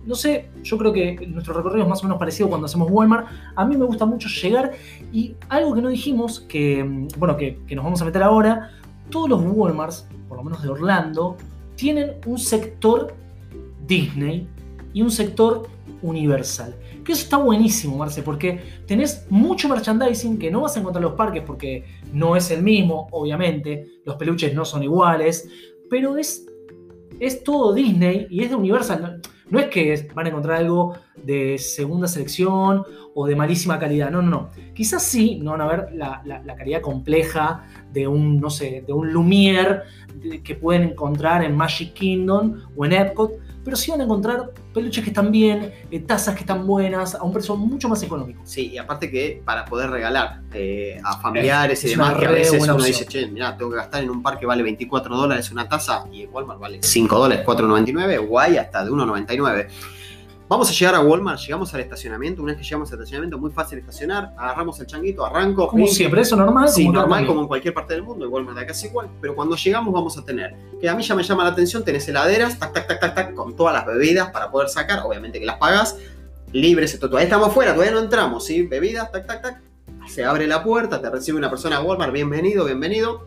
No 0.06 0.14
sé, 0.14 0.48
yo 0.62 0.78
creo 0.78 0.92
que 0.92 1.26
nuestro 1.26 1.54
recorrido 1.54 1.82
es 1.82 1.88
más 1.88 1.98
o 1.98 2.04
menos 2.04 2.16
parecido 2.16 2.48
cuando 2.48 2.66
hacemos 2.66 2.88
Walmart. 2.88 3.26
A 3.56 3.64
mí 3.64 3.76
me 3.76 3.84
gusta 3.84 4.06
mucho 4.06 4.28
llegar 4.28 4.70
y 5.12 5.34
algo 5.48 5.75
que 5.75 5.82
no 5.82 5.88
dijimos, 5.88 6.38
que, 6.38 6.84
mm, 6.84 7.08
bueno, 7.19 7.37
que, 7.37 7.58
que 7.66 7.75
nos 7.75 7.84
vamos 7.84 8.00
a 8.00 8.04
meter 8.04 8.22
ahora, 8.22 8.70
todos 9.10 9.28
los 9.28 9.42
Walmarts, 9.42 10.06
por 10.28 10.38
lo 10.38 10.44
menos 10.44 10.62
de 10.62 10.69
Orlando, 10.69 11.37
tienen 11.75 12.12
un 12.26 12.38
sector 12.38 13.12
Disney 13.88 14.46
y 14.92 15.02
un 15.02 15.10
sector 15.10 15.69
Universal. 16.00 16.76
Que 17.10 17.14
eso 17.14 17.24
está 17.24 17.38
buenísimo, 17.38 17.96
Marce, 17.96 18.22
porque 18.22 18.60
tenés 18.86 19.26
mucho 19.30 19.68
merchandising 19.68 20.38
que 20.38 20.48
no 20.48 20.60
vas 20.60 20.76
a 20.76 20.78
encontrar 20.78 21.02
en 21.02 21.08
los 21.08 21.16
parques 21.18 21.42
porque 21.44 21.82
no 22.12 22.36
es 22.36 22.52
el 22.52 22.62
mismo, 22.62 23.08
obviamente, 23.10 23.84
los 24.04 24.14
peluches 24.14 24.54
no 24.54 24.64
son 24.64 24.84
iguales, 24.84 25.48
pero 25.90 26.16
es, 26.16 26.46
es 27.18 27.42
todo 27.42 27.74
Disney 27.74 28.28
y 28.30 28.44
es 28.44 28.50
de 28.50 28.54
Universal. 28.54 29.20
No, 29.48 29.58
es 29.58 29.66
que 29.66 30.08
van 30.14 30.26
a 30.26 30.28
encontrar 30.28 30.58
algo 30.58 30.94
de 31.16 31.58
segunda 31.58 32.06
selección 32.06 32.84
o 33.12 33.26
de 33.26 33.34
malísima 33.34 33.76
calidad, 33.80 34.08
no, 34.12 34.22
no, 34.22 34.30
no. 34.30 34.50
Quizás 34.72 35.02
sí, 35.02 35.40
no 35.42 35.50
van 35.50 35.62
a 35.62 35.66
ver 35.66 35.88
la, 35.92 36.23
la- 36.25 36.40
la 36.44 36.54
calidad 36.54 36.80
compleja 36.80 37.64
de 37.92 38.06
un, 38.06 38.38
no 38.40 38.50
sé, 38.50 38.85
de 38.87 38.92
un 38.92 39.12
Lumière 39.12 39.82
de- 40.14 40.44
que 40.44 40.54
pueden 40.54 40.90
encontrar 40.90 41.42
en 41.42 41.56
Magic 41.56 41.92
Kingdom 41.92 42.54
o 42.76 42.85
en 42.87 42.92
Epcot, 42.92 43.32
pero 43.64 43.76
sí 43.76 43.90
van 43.90 44.00
a 44.00 44.05
encontrar 44.05 44.52
peluches 44.73 45.02
que 45.05 45.11
están 45.11 45.31
bien, 45.31 45.73
eh, 45.90 46.00
tazas 46.00 46.35
que 46.35 46.40
están 46.40 46.67
buenas, 46.67 47.14
a 47.14 47.23
un 47.23 47.33
precio 47.33 47.57
mucho 47.57 47.88
más 47.88 48.02
económico. 48.02 48.40
Sí, 48.45 48.71
y 48.71 48.79
aparte 48.79 49.11
que 49.11 49.43
para 49.45 49.64
poder 49.64 49.90
regalar 49.90 50.40
eh, 50.52 51.00
a 51.05 51.19
familiares 51.19 51.85
y 51.85 51.90
demás, 51.90 52.17
que 52.17 52.26
a 52.26 52.31
veces 52.31 52.62
uno 52.62 52.75
opción. 52.75 52.87
dice, 52.87 53.07
che, 53.07 53.26
mira, 53.26 53.57
tengo 53.57 53.71
que 53.71 53.76
gastar 53.76 54.02
en 54.02 54.11
un 54.11 54.23
parque 54.23 54.47
vale 54.47 54.62
24 54.62 55.17
dólares 55.17 55.50
una 55.50 55.69
taza 55.69 56.05
y 56.12 56.23
en 56.23 56.33
Walmart 56.33 56.61
vale 56.61 56.79
5 56.83 57.19
dólares, 57.19 57.47
4.99, 57.47 58.26
guay, 58.26 58.57
hasta 58.57 58.85
de 58.85 58.90
1.99. 58.90 59.69
Vamos 60.50 60.69
a 60.69 60.73
llegar 60.73 60.97
a 60.97 61.00
Walmart, 61.00 61.38
llegamos 61.38 61.73
al 61.75 61.80
estacionamiento, 61.80 62.42
una 62.42 62.50
vez 62.50 62.59
que 62.59 62.64
llegamos 62.64 62.90
al 62.90 62.99
estacionamiento, 62.99 63.38
muy 63.38 63.52
fácil 63.52 63.78
estacionar, 63.78 64.35
agarramos 64.37 64.80
el 64.80 64.87
changuito, 64.87 65.25
arranco, 65.25 65.69
Como 65.69 65.87
siempre, 65.87 66.23
eso 66.23 66.35
normal. 66.35 66.69
Sí, 66.69 66.87
como 66.87 66.99
normal 66.99 67.25
como 67.25 67.42
en 67.42 67.47
cualquier 67.47 67.73
parte 67.73 67.95
del 67.95 68.02
mundo, 68.02 68.25
igual 68.25 68.52
de 68.52 68.61
acá 68.61 68.73
es 68.73 68.83
igual, 68.83 69.09
pero 69.21 69.37
cuando 69.37 69.54
llegamos 69.54 69.95
vamos 69.95 70.19
a 70.19 70.25
tener, 70.25 70.57
que 70.80 70.88
a 70.88 70.97
mí 70.97 71.04
ya 71.04 71.14
me 71.14 71.23
llama 71.23 71.45
la 71.45 71.50
atención, 71.50 71.85
tenés 71.85 72.09
heladeras, 72.09 72.59
tac, 72.59 72.73
tac, 72.73 72.88
tac, 72.88 72.99
tac, 72.99 73.14
tac, 73.14 73.35
con 73.35 73.54
todas 73.54 73.75
las 73.75 73.87
bebidas 73.87 74.30
para 74.33 74.50
poder 74.50 74.69
sacar, 74.69 75.04
obviamente 75.07 75.38
que 75.38 75.47
las 75.47 75.57
pagas, 75.59 75.99
libres, 76.52 76.95
esto, 76.95 77.07
todavía 77.07 77.26
estamos 77.26 77.54
fuera, 77.54 77.73
todavía 77.73 77.95
no 77.95 78.00
entramos, 78.00 78.45
¿sí? 78.45 78.62
Bebidas, 78.62 79.12
tac, 79.12 79.28
tac, 79.28 79.42
tac, 79.42 79.61
se 80.09 80.25
abre 80.25 80.49
la 80.49 80.64
puerta, 80.64 81.00
te 81.00 81.09
recibe 81.11 81.38
una 81.38 81.49
persona 81.49 81.78
de 81.78 81.87
Walmart, 81.87 82.12
bienvenido, 82.12 82.64
bienvenido, 82.64 83.25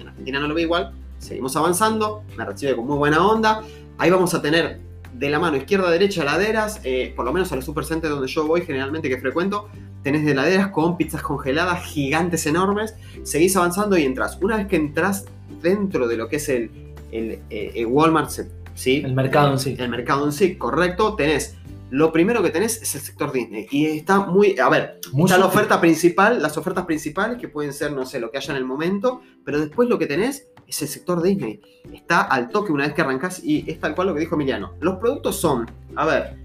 en 0.00 0.08
Argentina 0.08 0.40
no 0.40 0.48
lo 0.48 0.54
ve 0.56 0.62
igual, 0.62 0.92
seguimos 1.18 1.54
avanzando, 1.54 2.24
me 2.36 2.44
recibe 2.44 2.74
con 2.74 2.84
muy 2.84 2.98
buena 2.98 3.24
onda, 3.24 3.62
ahí 3.96 4.10
vamos 4.10 4.34
a 4.34 4.42
tener 4.42 4.83
de 5.14 5.30
la 5.30 5.38
mano 5.38 5.56
izquierda 5.56 5.88
a 5.88 5.90
derecha 5.90 6.22
heladeras, 6.22 6.80
eh, 6.84 7.12
por 7.14 7.24
lo 7.24 7.32
menos 7.32 7.50
a 7.52 7.56
los 7.56 7.64
supercenters 7.64 8.12
donde 8.12 8.28
yo 8.28 8.46
voy 8.46 8.62
generalmente 8.62 9.08
que 9.08 9.18
frecuento, 9.18 9.68
tenés 10.02 10.24
de 10.24 10.32
heladeras 10.32 10.68
con 10.68 10.96
pizzas 10.96 11.22
congeladas 11.22 11.84
gigantes 11.84 12.46
enormes, 12.46 12.94
seguís 13.22 13.56
avanzando 13.56 13.96
y 13.96 14.04
entras. 14.04 14.38
Una 14.42 14.56
vez 14.56 14.66
que 14.66 14.76
entras 14.76 15.26
dentro 15.62 16.08
de 16.08 16.16
lo 16.16 16.28
que 16.28 16.36
es 16.36 16.48
el, 16.48 16.70
el, 17.12 17.38
eh, 17.48 17.72
el 17.76 17.86
Walmart, 17.86 18.30
¿sí? 18.74 19.02
El 19.04 19.14
mercado 19.14 19.52
en 19.52 19.58
sí. 19.58 19.76
El 19.78 19.88
mercado 19.88 20.26
en 20.26 20.32
sí, 20.32 20.56
correcto, 20.56 21.14
tenés. 21.14 21.56
Lo 21.90 22.10
primero 22.12 22.42
que 22.42 22.50
tenés 22.50 22.82
es 22.82 22.94
el 22.96 23.00
sector 23.02 23.30
Disney. 23.30 23.68
Y 23.70 23.86
está 23.86 24.18
muy. 24.18 24.58
A 24.58 24.68
ver, 24.68 24.98
Muy 25.12 25.26
está 25.26 25.38
la 25.38 25.46
oferta 25.46 25.80
principal, 25.80 26.42
las 26.42 26.56
ofertas 26.56 26.86
principales 26.86 27.38
que 27.38 27.46
pueden 27.46 27.72
ser, 27.72 27.92
no 27.92 28.04
sé, 28.04 28.18
lo 28.18 28.32
que 28.32 28.38
haya 28.38 28.50
en 28.50 28.56
el 28.56 28.64
momento, 28.64 29.20
pero 29.44 29.60
después 29.60 29.88
lo 29.88 29.96
que 29.96 30.06
tenés 30.06 30.48
es 30.66 30.80
el 30.82 30.88
sector 30.88 31.22
Disney. 31.22 31.60
Está 31.92 32.22
al 32.22 32.48
toque 32.48 32.72
una 32.72 32.84
vez 32.84 32.94
que 32.94 33.02
arrancás 33.02 33.42
y 33.44 33.64
es 33.70 33.78
tal 33.80 33.94
cual 33.94 34.08
lo 34.08 34.14
que 34.14 34.20
dijo 34.20 34.34
Emiliano. 34.34 34.72
Los 34.80 34.96
productos 34.96 35.36
son, 35.36 35.70
a 35.96 36.06
ver, 36.06 36.36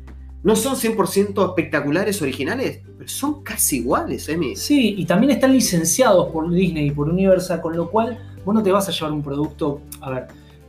No 0.42 0.56
son 0.56 0.76
100% 0.76 1.48
espectaculares, 1.50 2.22
originales, 2.22 2.80
pero 2.98 3.10
son 3.10 3.44
casi 3.44 3.78
iguales, 3.80 4.30
Emi. 4.30 4.56
Sí, 4.56 4.96
y 4.98 5.06
también 5.06 5.32
están 5.32 5.52
licenciados 5.52 6.32
por 6.32 6.50
Disney 6.50 6.88
y 6.88 6.92
por 6.92 7.10
Universal, 7.10 7.60
con 7.60 7.76
lo 7.76 7.90
cual 7.90 8.18
vos 8.46 8.56
no 8.56 8.64
te 8.64 8.72
vas 8.72 8.88
a 8.88 8.92
llevar 8.94 9.12
un 9.12 9.22
producto, 9.22 9.82
a 10.00 10.10
ver, 10.12 10.28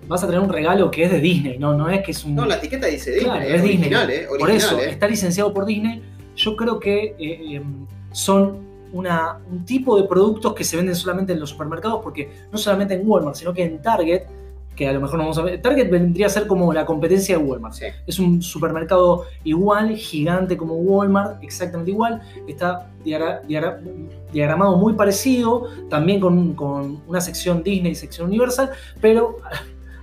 vas 0.09 0.25
a 0.25 0.27
tener 0.27 0.41
un 0.41 0.49
regalo 0.49 0.91
que 0.91 1.05
es 1.05 1.11
de 1.13 1.21
Disney, 1.21 1.57
no, 1.57 1.73
no 1.75 1.89
es 1.89 2.03
que 2.03 2.11
es 2.11 2.25
un... 2.25 2.35
No, 2.35 2.47
la 2.47 2.57
etiqueta 2.57 2.89
dice 2.89 3.13
Disney, 3.13 3.25
Claro, 3.31 3.43
es 3.45 3.55
es 3.55 3.63
Disney. 3.63 3.77
original, 3.79 4.11
¿eh? 4.11 4.27
Por 4.29 4.43
Original, 4.43 4.57
eso, 4.57 4.81
¿eh? 4.81 4.91
está 4.91 5.07
licenciado 5.07 5.55
por 5.55 5.65
Disney. 5.67 6.03
Yo 6.35 6.57
creo 6.57 6.81
que 6.81 7.05
eh, 7.05 7.17
eh, 7.21 7.63
son 8.11 8.59
una- 8.93 9.39
un 9.51 9.65
tipo 9.65 9.97
de 10.01 10.09
productos 10.09 10.55
que 10.55 10.65
se 10.65 10.77
venden 10.77 10.95
solamente 10.95 11.33
en 11.33 11.41
los 11.41 11.51
supermercados, 11.51 12.01
porque 12.03 12.31
no 12.51 12.59
solamente 12.59 12.95
en 12.95 13.09
Walmart, 13.09 13.37
sino 13.37 13.53
que 13.53 13.65
en 13.65 13.81
Target, 13.83 14.23
que 14.77 14.89
a 14.89 14.93
lo 14.93 15.01
mejor 15.01 15.19
no 15.19 15.25
vamos 15.25 15.37
a 15.37 15.43
ver. 15.43 15.61
Target 15.61 15.91
vendría 15.91 16.27
a 16.27 16.31
ser 16.31 16.47
como 16.47 16.73
la 16.73 16.87
competencia 16.87 17.37
de 17.37 17.45
Walmart. 17.45 17.75
Sí. 17.75 17.85
Es 18.07 18.19
un 18.19 18.41
supermercado 18.41 19.25
igual, 19.45 19.95
gigante 19.97 20.57
como 20.57 20.75
Walmart, 20.75 21.43
exactamente 21.43 21.91
igual. 21.91 22.23
Está 22.49 22.89
diagra- 23.05 23.43
diagra- 23.47 23.79
diagramado 24.33 24.77
muy 24.77 24.95
parecido, 24.95 25.67
también 25.91 26.19
con, 26.21 26.55
con 26.55 27.03
una 27.07 27.21
sección 27.21 27.63
Disney 27.63 27.93
y 27.93 27.95
sección 27.95 28.29
Universal, 28.29 28.71
pero 29.03 29.37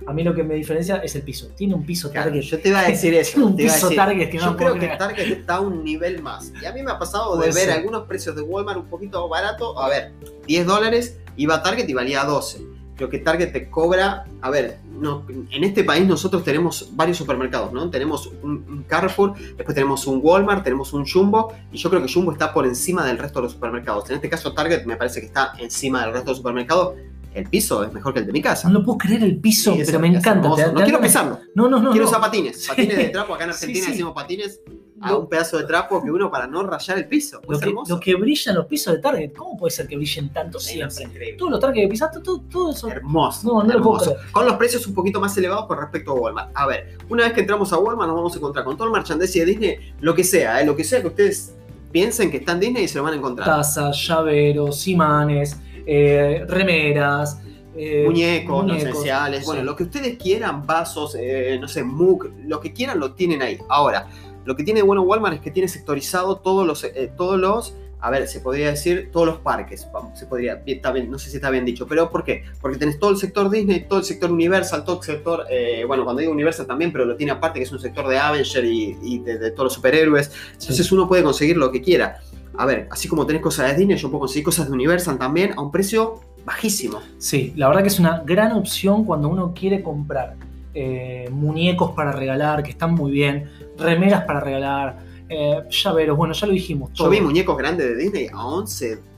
a 0.08 0.12
mí 0.12 0.22
lo 0.24 0.34
que 0.34 0.42
me 0.42 0.54
diferencia 0.54 0.96
es 0.96 1.14
el 1.16 1.22
piso. 1.22 1.48
Tiene 1.56 1.74
un 1.74 1.84
piso 1.84 2.10
Claro, 2.10 2.30
Target. 2.30 2.42
yo 2.42 2.58
te 2.60 2.68
iba 2.70 2.80
a 2.80 2.84
decir 2.88 3.14
eso. 3.14 3.32
Tiene 3.32 3.46
un 3.46 3.56
te 3.56 3.62
iba 3.64 3.72
a 3.72 3.74
piso 3.74 3.86
decir. 3.88 3.96
Target 3.98 4.30
que 4.30 4.38
no 4.38 4.44
Yo 4.44 4.50
lo 4.52 4.56
creo 4.56 4.72
que 4.74 4.78
creer. 4.80 4.98
Target 4.98 5.26
está 5.32 5.56
a 5.56 5.60
un 5.60 5.84
nivel 5.84 6.22
más. 6.22 6.52
Y 6.62 6.64
a 6.66 6.72
mí 6.72 6.82
me 6.82 6.90
ha 6.90 6.98
pasado 6.98 7.32
de 7.36 7.38
Puede 7.46 7.52
ver 7.54 7.64
ser. 7.68 7.78
algunos 7.78 8.06
precios 8.06 8.34
de 8.34 8.42
Walmart 8.42 8.78
un 8.78 8.86
poquito 8.86 9.28
barato. 9.28 9.78
A 9.80 9.88
ver, 9.88 10.12
10 10.46 10.66
dólares, 10.66 11.18
iba 11.36 11.56
a 11.56 11.62
Target 11.62 11.88
y 11.88 11.92
valía 11.94 12.24
12. 12.24 12.62
Creo 12.96 13.08
que 13.10 13.18
Target 13.18 13.52
te 13.52 13.70
cobra. 13.70 14.24
A 14.40 14.50
ver, 14.50 14.78
no, 14.98 15.24
en 15.28 15.62
este 15.62 15.84
país 15.84 16.04
nosotros 16.06 16.42
tenemos 16.42 16.88
varios 16.96 17.16
supermercados, 17.16 17.72
¿no? 17.72 17.88
Tenemos 17.90 18.26
un, 18.42 18.64
un 18.68 18.84
Carrefour, 18.88 19.34
después 19.38 19.72
tenemos 19.74 20.04
un 20.08 20.18
Walmart, 20.20 20.64
tenemos 20.64 20.92
un 20.92 21.06
Jumbo. 21.06 21.52
Y 21.70 21.76
yo 21.78 21.90
creo 21.90 22.02
que 22.02 22.12
Jumbo 22.12 22.32
está 22.32 22.52
por 22.52 22.66
encima 22.66 23.06
del 23.06 23.18
resto 23.18 23.38
de 23.38 23.44
los 23.44 23.52
supermercados. 23.52 24.08
En 24.10 24.16
este 24.16 24.28
caso, 24.28 24.52
Target 24.52 24.84
me 24.84 24.96
parece 24.96 25.20
que 25.20 25.26
está 25.26 25.52
encima 25.58 26.00
del 26.02 26.12
resto 26.12 26.24
de 26.26 26.30
los 26.32 26.38
supermercados. 26.38 26.94
El 27.34 27.44
piso 27.48 27.84
es 27.84 27.92
mejor 27.92 28.14
que 28.14 28.20
el 28.20 28.26
de 28.26 28.32
mi 28.32 28.42
casa. 28.42 28.68
No 28.68 28.82
puedo 28.82 28.98
creer 28.98 29.22
el 29.22 29.38
piso, 29.38 29.74
Sí, 29.74 29.82
pero 29.86 30.00
me 30.00 30.08
encanta. 30.08 30.54
te- 30.54 30.66
No 30.72 30.74
te- 30.74 30.84
quiero 30.84 31.00
pisarlo. 31.00 31.38
No, 31.54 31.68
no, 31.68 31.80
no. 31.80 31.90
Quiero 31.90 32.04
no. 32.04 32.10
usar 32.10 32.20
patines, 32.20 32.62
Sí. 32.62 32.68
patines 32.68 32.96
de 32.96 33.04
trapo. 33.10 33.34
Acá 33.34 33.44
en 33.44 33.50
Argentina 33.50 33.84
sí. 33.84 33.90
decimos 33.92 34.12
patines 34.14 34.60
a 35.00 35.14
un 35.16 35.28
pedazo 35.28 35.58
de 35.58 35.64
trapo 35.64 36.02
que 36.02 36.10
uno 36.10 36.28
para 36.28 36.48
no 36.48 36.64
rayar 36.64 36.98
el 36.98 37.06
piso. 37.06 37.40
Lo 37.48 37.60
que, 37.60 37.72
lo 37.88 38.00
que 38.00 38.14
brillan 38.16 38.56
los 38.56 38.66
pisos 38.66 38.94
de 38.94 38.98
Target, 39.00 39.32
¿cómo 39.32 39.56
puede 39.56 39.70
ser 39.70 39.86
que 39.86 39.96
brillen 39.96 40.32
tanto 40.32 40.58
Sí, 40.58 40.80
no, 40.80 40.88
es 40.88 40.94
siempre? 40.96 41.14
increíble. 41.18 41.38
Todos 41.38 41.52
los 41.52 41.60
Target 41.60 41.82
que 41.82 41.88
pisaste, 41.88 42.20
todo, 42.20 42.40
todo 42.50 42.72
eso. 42.72 42.88
Hermoso. 42.88 43.46
No, 43.46 43.62
no 43.62 43.72
hermoso. 43.72 44.16
Con 44.32 44.44
los 44.46 44.54
precios 44.56 44.84
un 44.88 44.94
poquito 44.94 45.20
más 45.20 45.36
elevados 45.38 45.66
con 45.66 45.78
respecto 45.78 46.10
a 46.10 46.14
Walmart. 46.14 46.50
A 46.54 46.66
ver, 46.66 46.98
una 47.08 47.22
vez 47.24 47.32
que 47.32 47.40
entramos 47.42 47.72
a 47.72 47.78
Walmart 47.78 48.08
nos 48.08 48.16
vamos 48.16 48.34
a 48.34 48.38
encontrar 48.38 48.64
con 48.64 48.76
todo 48.76 48.88
el 48.88 48.92
merchandising 48.92 49.40
de 49.42 49.46
Disney, 49.46 49.76
lo 50.00 50.14
que 50.16 50.24
sea, 50.24 50.60
¿eh? 50.60 50.66
lo 50.66 50.74
que 50.74 50.82
sea 50.82 51.00
que 51.00 51.06
ustedes 51.06 51.54
piensen 51.92 52.30
que 52.32 52.38
está 52.38 52.52
en 52.52 52.60
Disney 52.60 52.84
y 52.84 52.88
se 52.88 52.98
lo 52.98 53.04
van 53.04 53.12
a 53.12 53.16
encontrar. 53.16 53.46
Tazas, 53.46 53.96
llaveros, 54.04 54.88
imanes, 54.88 55.56
eh, 55.88 56.44
remeras. 56.46 57.38
eh, 57.78 58.04
muñecos, 58.04 58.64
muñecos, 58.64 58.88
esenciales, 58.88 59.44
bueno, 59.46 59.60
sí. 59.60 59.66
lo 59.66 59.76
que 59.76 59.84
ustedes 59.84 60.18
quieran, 60.18 60.66
vasos, 60.66 61.16
eh, 61.18 61.56
no 61.60 61.68
sé, 61.68 61.84
mug, 61.84 62.28
lo 62.46 62.60
que 62.60 62.72
quieran 62.72 62.98
lo 62.98 63.14
tienen 63.14 63.40
ahí. 63.40 63.58
Ahora, 63.68 64.08
lo 64.44 64.56
que 64.56 64.64
tiene 64.64 64.82
bueno 64.82 65.02
Walmart 65.02 65.36
es 65.36 65.40
que 65.40 65.50
tiene 65.50 65.68
sectorizado 65.68 66.38
todos 66.38 66.66
los, 66.66 66.82
eh, 66.82 67.12
todos 67.16 67.38
los, 67.38 67.74
a 68.00 68.10
ver, 68.10 68.26
se 68.26 68.40
podría 68.40 68.70
decir 68.70 69.10
todos 69.12 69.26
los 69.26 69.38
parques, 69.38 69.86
se 70.14 70.26
podría, 70.26 70.62
está 70.66 70.90
bien, 70.90 71.10
no 71.10 71.18
sé 71.18 71.30
si 71.30 71.36
está 71.36 71.50
bien 71.50 71.64
dicho, 71.64 71.86
pero 71.86 72.10
¿por 72.10 72.24
qué? 72.24 72.42
Porque 72.60 72.78
tenés 72.78 72.98
todo 72.98 73.10
el 73.10 73.16
sector 73.16 73.48
Disney, 73.48 73.86
todo 73.88 74.00
el 74.00 74.04
sector 74.04 74.30
Universal, 74.30 74.84
todo 74.84 74.98
el 74.98 75.04
sector, 75.04 75.44
bueno, 75.86 76.04
cuando 76.04 76.20
digo 76.20 76.32
Universal 76.32 76.66
también, 76.66 76.90
pero 76.92 77.04
lo 77.04 77.16
tiene 77.16 77.32
aparte, 77.32 77.58
que 77.58 77.64
es 77.64 77.72
un 77.72 77.80
sector 77.80 78.08
de 78.08 78.18
Avenger 78.18 78.64
y, 78.64 78.96
y 79.02 79.18
de, 79.20 79.38
de 79.38 79.50
todos 79.50 79.64
los 79.64 79.72
superhéroes, 79.74 80.30
entonces 80.60 80.90
uno 80.92 81.08
puede 81.08 81.22
conseguir 81.22 81.56
lo 81.56 81.70
que 81.72 81.82
quiera. 81.82 82.20
A 82.58 82.66
ver, 82.66 82.88
así 82.90 83.08
como 83.08 83.24
tenés 83.24 83.40
cosas 83.42 83.70
de 83.70 83.76
Disney, 83.78 83.96
yo 83.96 84.10
puedo 84.10 84.20
conseguir 84.20 84.44
cosas 84.44 84.66
de 84.68 84.72
Universal 84.74 85.16
también 85.18 85.52
a 85.56 85.62
un 85.62 85.70
precio 85.70 86.20
bajísimo. 86.44 87.00
Sí, 87.18 87.52
la 87.56 87.68
verdad 87.68 87.82
que 87.82 87.88
es 87.88 87.98
una 87.98 88.22
gran 88.26 88.52
opción 88.52 89.04
cuando 89.04 89.28
uno 89.28 89.54
quiere 89.54 89.82
comprar 89.82 90.34
eh, 90.74 91.28
muñecos 91.30 91.92
para 91.92 92.12
regalar, 92.12 92.62
que 92.62 92.70
están 92.70 92.94
muy 92.94 93.10
bien, 93.12 93.48
remeras 93.78 94.24
para 94.24 94.40
regalar, 94.40 94.98
eh, 95.28 95.62
llaveros, 95.70 96.16
bueno, 96.16 96.32
ya 96.34 96.46
lo 96.46 96.52
dijimos. 96.52 96.90
Yo 96.90 97.04
todo. 97.04 97.10
vi 97.10 97.20
muñecos 97.20 97.56
grandes 97.56 97.86
de 97.88 97.96
Disney 97.96 98.26
a 98.32 98.36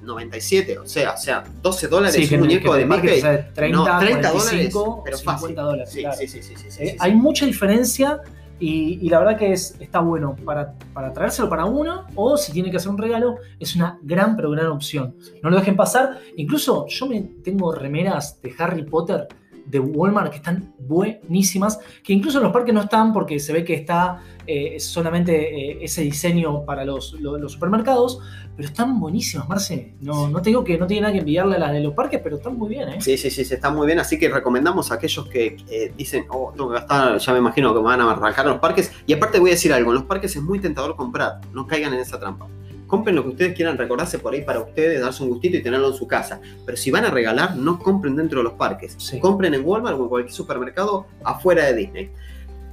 11.97, 0.04 0.78
o 0.78 0.86
sea, 0.86 1.12
o 1.14 1.16
sea, 1.16 1.44
12 1.62 1.88
dólares 1.88 2.28
Sí, 2.28 2.34
un 2.34 2.40
muñeco 2.40 2.72
que 2.72 2.78
de 2.78 2.86
Mickey. 2.86 3.18
o 3.18 3.20
sea, 3.20 3.52
30, 3.54 3.76
no, 3.78 3.98
30 4.00 4.30
45, 4.32 4.78
dólares, 4.80 5.02
pero 5.04 5.16
50 5.16 5.40
fácil. 5.40 5.54
dólares. 5.56 5.90
Sí, 5.92 6.00
claro. 6.00 6.16
sí, 6.18 6.28
sí, 6.28 6.42
sí, 6.42 6.54
sí, 6.56 6.70
sí, 6.70 6.82
Eh, 6.82 6.88
sí. 6.90 6.96
Hay 6.98 7.14
mucha 7.14 7.46
diferencia 7.46 8.20
y, 8.60 9.08
la 9.08 9.18
verdad 9.18 9.38
que 9.38 9.52
es, 9.52 9.76
está 9.80 10.00
bueno 10.00 10.36
para, 10.44 10.74
para 10.92 11.12
traérselo 11.12 11.48
para 11.48 11.64
uno 11.64 12.06
o 12.14 12.36
si 12.36 12.52
tiene 12.52 12.70
que 12.70 12.76
hacer 12.76 12.90
un 12.90 12.98
regalo, 12.98 13.36
es 13.58 13.74
una 13.74 13.98
gran, 14.02 14.36
pero 14.36 14.50
gran 14.50 14.66
opción. 14.66 15.16
No 15.42 15.50
lo 15.50 15.56
dejen 15.56 15.76
pasar. 15.76 16.18
Incluso 16.36 16.86
yo 16.86 17.06
me 17.06 17.20
tengo 17.42 17.72
remeras 17.72 18.40
de 18.42 18.52
Harry 18.58 18.84
Potter 18.84 19.28
de 19.70 19.78
Walmart 19.80 20.30
que 20.30 20.36
están 20.36 20.74
buenísimas, 20.78 21.78
que 22.02 22.12
incluso 22.12 22.38
en 22.38 22.44
los 22.44 22.52
parques 22.52 22.74
no 22.74 22.80
están 22.82 23.12
porque 23.12 23.38
se 23.38 23.52
ve 23.52 23.64
que 23.64 23.74
está 23.74 24.22
eh, 24.46 24.80
solamente 24.80 25.32
eh, 25.72 25.78
ese 25.82 26.02
diseño 26.02 26.64
para 26.64 26.84
los, 26.84 27.12
lo- 27.20 27.38
los 27.38 27.52
supermercados, 27.52 28.18
pero 28.56 28.68
están 28.68 28.98
buenísimas, 28.98 29.48
Marce. 29.48 29.94
No, 30.00 30.28
no 30.28 30.42
te 30.42 30.50
digo 30.50 30.64
que 30.64 30.76
no 30.76 30.86
tiene 30.86 31.02
nada 31.02 31.12
que 31.12 31.20
envidiarle 31.20 31.56
a 31.56 31.58
las 31.60 31.72
de 31.72 31.80
los 31.80 31.94
parques, 31.94 32.20
pero 32.22 32.36
están 32.36 32.58
muy 32.58 32.68
bien, 32.68 32.88
¿eh? 32.88 33.00
Sí, 33.00 33.16
sí, 33.16 33.30
sí, 33.30 33.44
sí, 33.44 33.54
está 33.54 33.70
muy 33.70 33.86
bien. 33.86 33.98
Así 34.00 34.18
que 34.18 34.28
recomendamos 34.28 34.90
a 34.90 34.94
aquellos 34.94 35.26
que 35.28 35.56
eh, 35.70 35.92
dicen, 35.96 36.24
oh, 36.30 36.52
tengo 36.54 36.68
que 36.70 36.74
gastar, 36.74 37.18
ya 37.18 37.32
me 37.32 37.38
imagino 37.38 37.72
que 37.72 37.78
me 37.80 37.86
van 37.86 38.00
a 38.00 38.10
arrancar 38.10 38.46
los 38.46 38.58
parques. 38.58 38.92
Y 39.06 39.12
aparte 39.12 39.38
voy 39.38 39.50
a 39.50 39.52
decir 39.54 39.72
algo, 39.72 39.90
en 39.92 39.94
los 39.98 40.04
parques 40.04 40.34
es 40.36 40.42
muy 40.42 40.58
tentador 40.58 40.96
comprar, 40.96 41.40
no 41.52 41.66
caigan 41.66 41.94
en 41.94 42.00
esa 42.00 42.18
trampa. 42.18 42.48
Compren 42.90 43.14
lo 43.14 43.22
que 43.22 43.28
ustedes 43.28 43.54
quieran 43.54 43.78
recordarse 43.78 44.18
por 44.18 44.34
ahí 44.34 44.42
para 44.42 44.58
ustedes, 44.58 45.00
darse 45.00 45.22
un 45.22 45.28
gustito 45.28 45.56
y 45.56 45.62
tenerlo 45.62 45.88
en 45.88 45.94
su 45.94 46.08
casa. 46.08 46.40
Pero 46.66 46.76
si 46.76 46.90
van 46.90 47.04
a 47.04 47.10
regalar, 47.10 47.56
no 47.56 47.78
compren 47.78 48.16
dentro 48.16 48.40
de 48.40 48.44
los 48.44 48.54
parques. 48.54 48.96
Sí. 48.98 49.20
Compren 49.20 49.54
en 49.54 49.64
Walmart 49.64 49.96
o 49.96 50.02
en 50.02 50.08
cualquier 50.08 50.34
supermercado 50.34 51.06
afuera 51.22 51.66
de 51.66 51.74
Disney. 51.74 52.10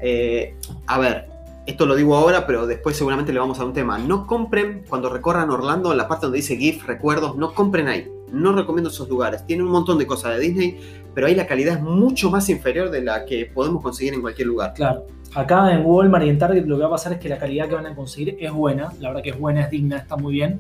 Eh, 0.02 0.56
a 0.88 0.98
ver, 0.98 1.30
esto 1.68 1.86
lo 1.86 1.96
digo 1.96 2.16
ahora, 2.16 2.48
pero 2.48 2.66
después 2.66 2.98
seguramente 2.98 3.32
le 3.32 3.40
vamos 3.40 3.60
a 3.60 3.66
un 3.66 3.74
tema. 3.74 4.00
No 4.00 4.26
compren 4.26 4.86
cuando 4.90 5.10
recorran 5.10 5.52
Orlando, 5.52 5.92
en 5.92 5.98
la 5.98 6.08
parte 6.08 6.26
donde 6.26 6.38
dice 6.38 6.58
GIF, 6.58 6.88
recuerdos, 6.88 7.36
no 7.36 7.54
compren 7.54 7.88
ahí. 7.88 8.12
No 8.32 8.54
recomiendo 8.54 8.90
esos 8.90 9.08
lugares. 9.08 9.46
Tienen 9.46 9.68
un 9.68 9.72
montón 9.72 9.98
de 9.98 10.08
cosas 10.08 10.36
de 10.36 10.40
Disney, 10.40 10.80
pero 11.14 11.28
ahí 11.28 11.36
la 11.36 11.46
calidad 11.46 11.76
es 11.76 11.82
mucho 11.82 12.32
más 12.32 12.50
inferior 12.50 12.90
de 12.90 13.02
la 13.02 13.26
que 13.26 13.46
podemos 13.46 13.84
conseguir 13.84 14.14
en 14.14 14.22
cualquier 14.22 14.48
lugar. 14.48 14.74
Claro. 14.74 15.06
Acá 15.36 15.72
en 15.74 15.86
Walmart 15.86 16.26
y 16.26 16.30
en 16.30 16.38
Target 16.38 16.66
lo 16.66 16.78
que 16.78 16.82
va 16.82 16.88
a 16.88 16.92
pasar 16.92 17.14
es 17.14 17.20
que 17.20 17.30
la 17.30 17.38
calidad 17.38 17.68
que 17.68 17.76
van 17.76 17.86
a 17.86 17.96
conseguir 17.96 18.38
es 18.40 18.52
buena. 18.52 18.92
La 19.00 19.10
verdad 19.10 19.24
que 19.24 19.30
es 19.32 19.40
buena, 19.40 19.62
es 19.62 19.70
digna, 19.70 19.98
está 19.98 20.16
muy 20.16 20.34
bien. 20.34 20.60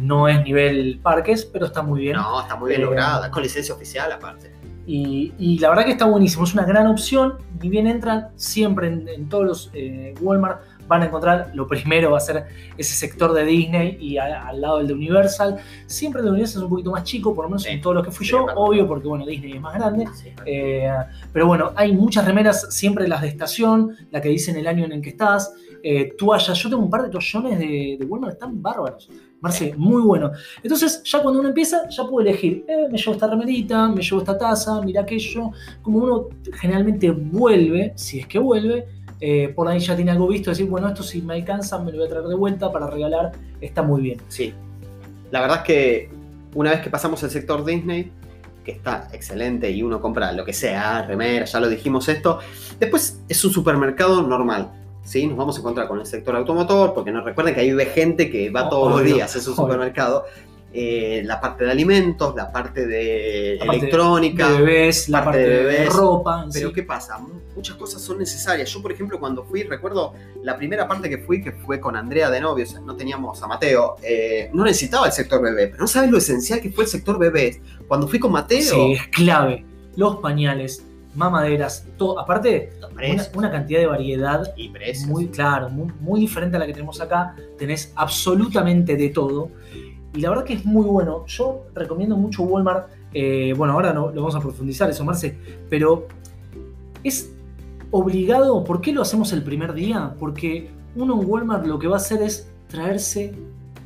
No 0.00 0.28
es 0.28 0.42
nivel 0.44 1.00
parques, 1.02 1.44
pero 1.44 1.66
está 1.66 1.82
muy 1.82 2.00
bien. 2.00 2.16
No, 2.16 2.40
está 2.40 2.56
muy 2.56 2.68
bien 2.70 2.82
Eh, 2.82 2.84
lograda, 2.84 3.30
con 3.30 3.42
licencia 3.42 3.74
oficial 3.74 4.12
aparte. 4.12 4.52
Y, 4.86 5.32
y 5.38 5.58
la 5.58 5.70
verdad 5.70 5.84
que 5.84 5.92
está 5.92 6.04
buenísimo. 6.04 6.44
Es 6.44 6.54
una 6.54 6.64
gran 6.64 6.86
opción. 6.86 7.34
Ni 7.60 7.68
bien 7.68 7.86
entran, 7.86 8.28
siempre 8.36 8.88
en, 8.88 9.08
en 9.08 9.28
todos 9.28 9.44
los 9.44 9.70
eh, 9.74 10.14
Walmart 10.20 10.60
van 10.88 11.02
a 11.02 11.06
encontrar, 11.06 11.50
lo 11.54 11.68
primero 11.68 12.10
va 12.12 12.16
a 12.18 12.20
ser 12.20 12.46
ese 12.76 12.94
sector 12.94 13.32
de 13.34 13.44
Disney 13.44 13.98
y 14.00 14.16
a- 14.16 14.48
al 14.48 14.60
lado 14.60 14.80
el 14.80 14.86
de 14.88 14.94
Universal. 14.94 15.58
Siempre 15.86 16.20
el 16.20 16.24
de 16.26 16.30
Universal 16.32 16.60
es 16.60 16.64
un 16.64 16.70
poquito 16.70 16.90
más 16.90 17.04
chico, 17.04 17.34
por 17.34 17.44
lo 17.44 17.50
menos 17.50 17.62
Sí. 17.64 17.70
en 17.70 17.80
todos 17.80 17.96
los 17.96 18.04
que 18.04 18.10
fui 18.10 18.24
Sí, 18.26 18.32
yo. 18.32 18.46
Obvio, 18.56 18.86
porque 18.88 19.06
bueno, 19.06 19.26
Disney 19.26 19.52
es 19.52 19.60
más 19.60 19.74
grande. 19.74 20.06
Sí, 20.14 20.30
Eh, 20.46 20.90
pero 21.32 21.46
bueno, 21.46 21.72
hay 21.76 21.92
muchas 21.92 22.24
remeras, 22.24 22.74
siempre 22.74 23.06
las 23.06 23.20
de 23.22 23.28
estación, 23.28 23.94
la 24.10 24.20
que 24.20 24.30
dicen 24.30 24.56
el 24.56 24.66
año 24.66 24.84
en 24.86 24.92
el 24.92 25.02
que 25.02 25.10
estás, 25.10 25.52
eh, 25.82 26.12
toallas. 26.18 26.58
Yo 26.58 26.68
tengo 26.70 26.82
un 26.82 26.90
par 26.90 27.02
de 27.02 27.08
toallones 27.10 27.58
de, 27.58 27.96
de 28.00 28.04
Walmart, 28.06 28.32
están 28.32 28.60
bárbaros. 28.60 29.08
Marce, 29.40 29.72
muy 29.76 30.02
bueno. 30.02 30.32
Entonces, 30.64 31.00
ya 31.04 31.22
cuando 31.22 31.38
uno 31.38 31.50
empieza, 31.50 31.88
ya 31.88 32.02
puede 32.04 32.30
elegir, 32.30 32.64
eh, 32.66 32.88
me 32.90 32.98
llevo 32.98 33.12
esta 33.12 33.28
remerita, 33.28 33.86
me 33.88 34.02
llevo 34.02 34.18
esta 34.18 34.36
taza, 34.36 34.80
mira 34.82 35.02
aquello. 35.02 35.52
Como 35.80 35.98
uno 35.98 36.26
generalmente 36.54 37.12
vuelve, 37.12 37.92
si 37.94 38.18
es 38.18 38.26
que 38.26 38.40
vuelve, 38.40 38.86
eh, 39.20 39.52
por 39.54 39.68
ahí 39.68 39.80
ya 39.80 39.96
tiene 39.96 40.10
algo 40.10 40.28
visto, 40.28 40.50
decir, 40.50 40.66
bueno, 40.66 40.88
esto 40.88 41.02
si 41.02 41.22
me 41.22 41.34
alcanza, 41.34 41.78
me 41.78 41.90
lo 41.90 41.98
voy 41.98 42.06
a 42.06 42.10
traer 42.10 42.26
de 42.26 42.34
vuelta 42.34 42.72
para 42.72 42.88
regalar, 42.88 43.32
está 43.60 43.82
muy 43.82 44.02
bien. 44.02 44.20
Sí. 44.28 44.54
La 45.30 45.40
verdad 45.40 45.58
es 45.58 45.62
que 45.64 46.10
una 46.54 46.70
vez 46.70 46.80
que 46.80 46.90
pasamos 46.90 47.22
el 47.22 47.30
sector 47.30 47.64
Disney, 47.64 48.12
que 48.64 48.72
está 48.72 49.08
excelente 49.12 49.70
y 49.70 49.82
uno 49.82 50.00
compra 50.00 50.32
lo 50.32 50.44
que 50.44 50.52
sea, 50.52 51.02
remera, 51.02 51.44
ya 51.44 51.60
lo 51.60 51.68
dijimos 51.68 52.08
esto, 52.08 52.38
después 52.78 53.20
es 53.28 53.44
un 53.44 53.52
supermercado 53.52 54.22
normal. 54.22 54.72
¿sí? 55.02 55.26
Nos 55.26 55.38
vamos 55.38 55.56
a 55.56 55.60
encontrar 55.60 55.88
con 55.88 55.98
el 55.98 56.06
sector 56.06 56.36
automotor, 56.36 56.94
porque 56.94 57.10
nos 57.10 57.24
recuerden 57.24 57.54
que 57.54 57.60
ahí 57.62 57.70
vive 57.70 57.86
gente 57.86 58.30
que 58.30 58.50
va 58.50 58.68
todos 58.68 58.90
los 58.90 59.04
días, 59.04 59.34
es 59.34 59.46
un 59.46 59.54
obvio. 59.54 59.64
supermercado. 59.64 60.26
Eh, 60.70 61.22
la 61.24 61.40
parte 61.40 61.64
de 61.64 61.70
alimentos, 61.70 62.34
la 62.36 62.52
parte 62.52 62.86
de 62.86 63.56
La 63.58 63.64
parte 63.64 63.80
electrónica. 63.80 64.50
De 64.50 64.58
bebés, 64.58 65.08
la 65.08 65.24
parte 65.24 65.38
de 65.38 65.48
de, 65.48 65.56
bebés, 65.64 65.92
ropa. 65.92 66.46
Pero 66.52 66.68
sí. 66.68 66.74
¿qué 66.74 66.82
pasa? 66.82 67.18
Muchas 67.56 67.76
cosas 67.76 68.02
son 68.02 68.18
necesarias. 68.18 68.70
Yo, 68.70 68.82
por 68.82 68.92
ejemplo, 68.92 69.18
cuando 69.18 69.44
fui, 69.44 69.62
recuerdo 69.62 70.12
la 70.42 70.56
primera 70.58 70.86
parte 70.86 71.08
que 71.08 71.18
fui, 71.18 71.42
que 71.42 71.52
fue 71.52 71.80
con 71.80 71.96
Andrea 71.96 72.28
de 72.28 72.40
novio, 72.40 72.64
o 72.64 72.68
sea, 72.68 72.80
no 72.80 72.94
teníamos 72.96 73.42
a 73.42 73.46
Mateo, 73.46 73.96
eh, 74.02 74.50
no 74.52 74.64
necesitaba 74.64 75.06
el 75.06 75.12
sector 75.12 75.40
bebé, 75.40 75.68
pero 75.68 75.80
no 75.80 75.86
sabes 75.88 76.10
lo 76.10 76.18
esencial 76.18 76.60
que 76.60 76.70
fue 76.70 76.84
el 76.84 76.90
sector 76.90 77.18
bebé. 77.18 77.62
Cuando 77.86 78.06
fui 78.06 78.18
con 78.18 78.30
Mateo, 78.32 78.60
Sí, 78.60 78.92
es 78.92 79.08
clave. 79.08 79.64
Los 79.96 80.16
pañales, 80.16 80.84
mamaderas, 81.14 81.86
todo. 81.96 82.18
Aparte, 82.18 82.72
una, 83.34 83.50
cantidad 83.50 83.80
de 83.80 83.86
variedad 83.86 84.54
y 84.56 84.72
muy 85.06 85.28
claro, 85.28 85.68
muy, 85.68 85.92
muy 86.00 86.20
diferente 86.20 86.56
a 86.56 86.60
la 86.60 86.66
que 86.66 86.72
tenemos 86.72 87.00
acá. 87.00 87.34
Tenés 87.58 87.92
absolutamente 87.96 88.96
de 88.96 89.08
todo. 89.08 89.50
Y 90.14 90.20
la 90.20 90.30
verdad 90.30 90.44
que 90.44 90.54
es 90.54 90.64
muy 90.64 90.86
bueno. 90.86 91.24
Yo 91.26 91.66
recomiendo 91.74 92.16
mucho 92.16 92.42
Walmart. 92.42 92.88
Eh, 93.12 93.54
bueno, 93.56 93.74
ahora 93.74 93.92
no 93.92 94.10
lo 94.10 94.22
vamos 94.22 94.34
a 94.34 94.40
profundizar 94.40 94.88
eso, 94.90 95.04
Marce. 95.04 95.38
Pero 95.68 96.06
es 97.04 97.32
obligado. 97.90 98.64
¿Por 98.64 98.80
qué 98.80 98.92
lo 98.92 99.02
hacemos 99.02 99.32
el 99.32 99.42
primer 99.42 99.74
día? 99.74 100.14
Porque 100.18 100.70
uno 100.96 101.20
en 101.20 101.28
Walmart 101.28 101.66
lo 101.66 101.78
que 101.78 101.86
va 101.86 101.94
a 101.94 101.98
hacer 101.98 102.22
es 102.22 102.50
traerse 102.68 103.34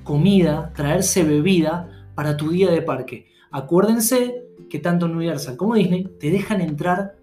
comida, 0.05 0.73
traerse 0.75 1.23
bebida 1.23 1.89
para 2.15 2.37
tu 2.37 2.51
día 2.51 2.71
de 2.71 2.83
parque. 2.83 3.27
Acuérdense 3.51 4.45
que 4.69 4.79
tanto 4.79 5.07
Universal 5.07 5.57
como 5.57 5.75
Disney 5.75 6.05
te 6.19 6.31
dejan 6.31 6.61
entrar 6.61 7.17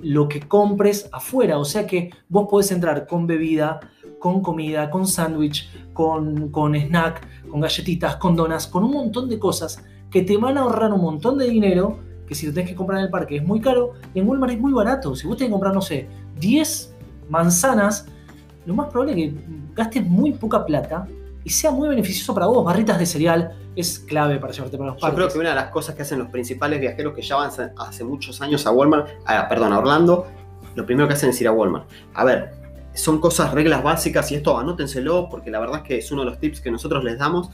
lo 0.00 0.28
que 0.28 0.40
compres 0.40 1.08
afuera. 1.12 1.58
O 1.58 1.64
sea 1.64 1.86
que 1.86 2.10
vos 2.28 2.48
podés 2.50 2.72
entrar 2.72 3.06
con 3.06 3.26
bebida, 3.26 3.80
con 4.24 4.40
comida, 4.40 4.88
con 4.88 5.06
sándwich, 5.06 5.68
con, 5.92 6.48
con 6.48 6.74
snack, 6.74 7.46
con 7.46 7.60
galletitas, 7.60 8.16
con 8.16 8.34
donas, 8.34 8.66
con 8.66 8.82
un 8.82 8.90
montón 8.92 9.28
de 9.28 9.38
cosas 9.38 9.84
que 10.10 10.22
te 10.22 10.38
van 10.38 10.56
a 10.56 10.62
ahorrar 10.62 10.90
un 10.94 11.02
montón 11.02 11.36
de 11.36 11.44
dinero. 11.46 11.98
Que 12.26 12.34
si 12.34 12.46
lo 12.46 12.54
tenés 12.54 12.70
que 12.70 12.74
comprar 12.74 13.00
en 13.00 13.04
el 13.04 13.10
parque 13.10 13.36
es 13.36 13.44
muy 13.44 13.60
caro, 13.60 13.92
y 14.14 14.20
en 14.20 14.26
Walmart 14.26 14.54
es 14.54 14.58
muy 14.58 14.72
barato. 14.72 15.14
Si 15.14 15.26
vos 15.26 15.36
tenés 15.36 15.48
que 15.48 15.52
comprar, 15.52 15.74
no 15.74 15.82
sé, 15.82 16.08
10 16.40 16.94
manzanas, 17.28 18.06
lo 18.64 18.72
más 18.72 18.88
probable 18.88 19.12
es 19.12 19.34
que 19.34 19.38
gastes 19.74 20.06
muy 20.06 20.32
poca 20.32 20.64
plata 20.64 21.06
y 21.44 21.50
sea 21.50 21.70
muy 21.70 21.86
beneficioso 21.90 22.32
para 22.32 22.46
vos. 22.46 22.64
Barritas 22.64 22.98
de 22.98 23.04
cereal 23.04 23.52
es 23.76 23.98
clave 23.98 24.38
para 24.38 24.54
llevarte 24.54 24.78
para 24.78 24.92
los 24.92 24.96
Yo 24.96 25.00
parques. 25.02 25.16
creo 25.18 25.28
que 25.34 25.38
una 25.38 25.50
de 25.50 25.54
las 25.56 25.68
cosas 25.70 25.94
que 25.94 26.00
hacen 26.00 26.18
los 26.18 26.28
principales 26.28 26.80
viajeros 26.80 27.12
que 27.12 27.20
ya 27.20 27.36
van 27.36 27.48
hace- 27.48 27.72
hace 27.76 28.04
muchos 28.04 28.40
años 28.40 28.66
a 28.66 28.70
Walmart, 28.70 29.06
a- 29.26 29.46
perdón, 29.50 29.74
a 29.74 29.78
Orlando, 29.80 30.26
lo 30.74 30.86
primero 30.86 31.06
que 31.08 31.12
hacen 31.12 31.28
es 31.28 31.38
ir 31.42 31.48
a 31.48 31.52
Walmart. 31.52 31.90
A 32.14 32.24
ver, 32.24 32.63
son 32.94 33.20
cosas, 33.20 33.52
reglas 33.52 33.82
básicas 33.82 34.30
y 34.32 34.36
esto 34.36 34.56
anótenselo 34.58 35.28
porque 35.30 35.50
la 35.50 35.60
verdad 35.60 35.78
es 35.78 35.82
que 35.82 35.98
es 35.98 36.10
uno 36.12 36.22
de 36.24 36.30
los 36.30 36.38
tips 36.38 36.60
que 36.60 36.70
nosotros 36.70 37.02
les 37.04 37.18
damos. 37.18 37.50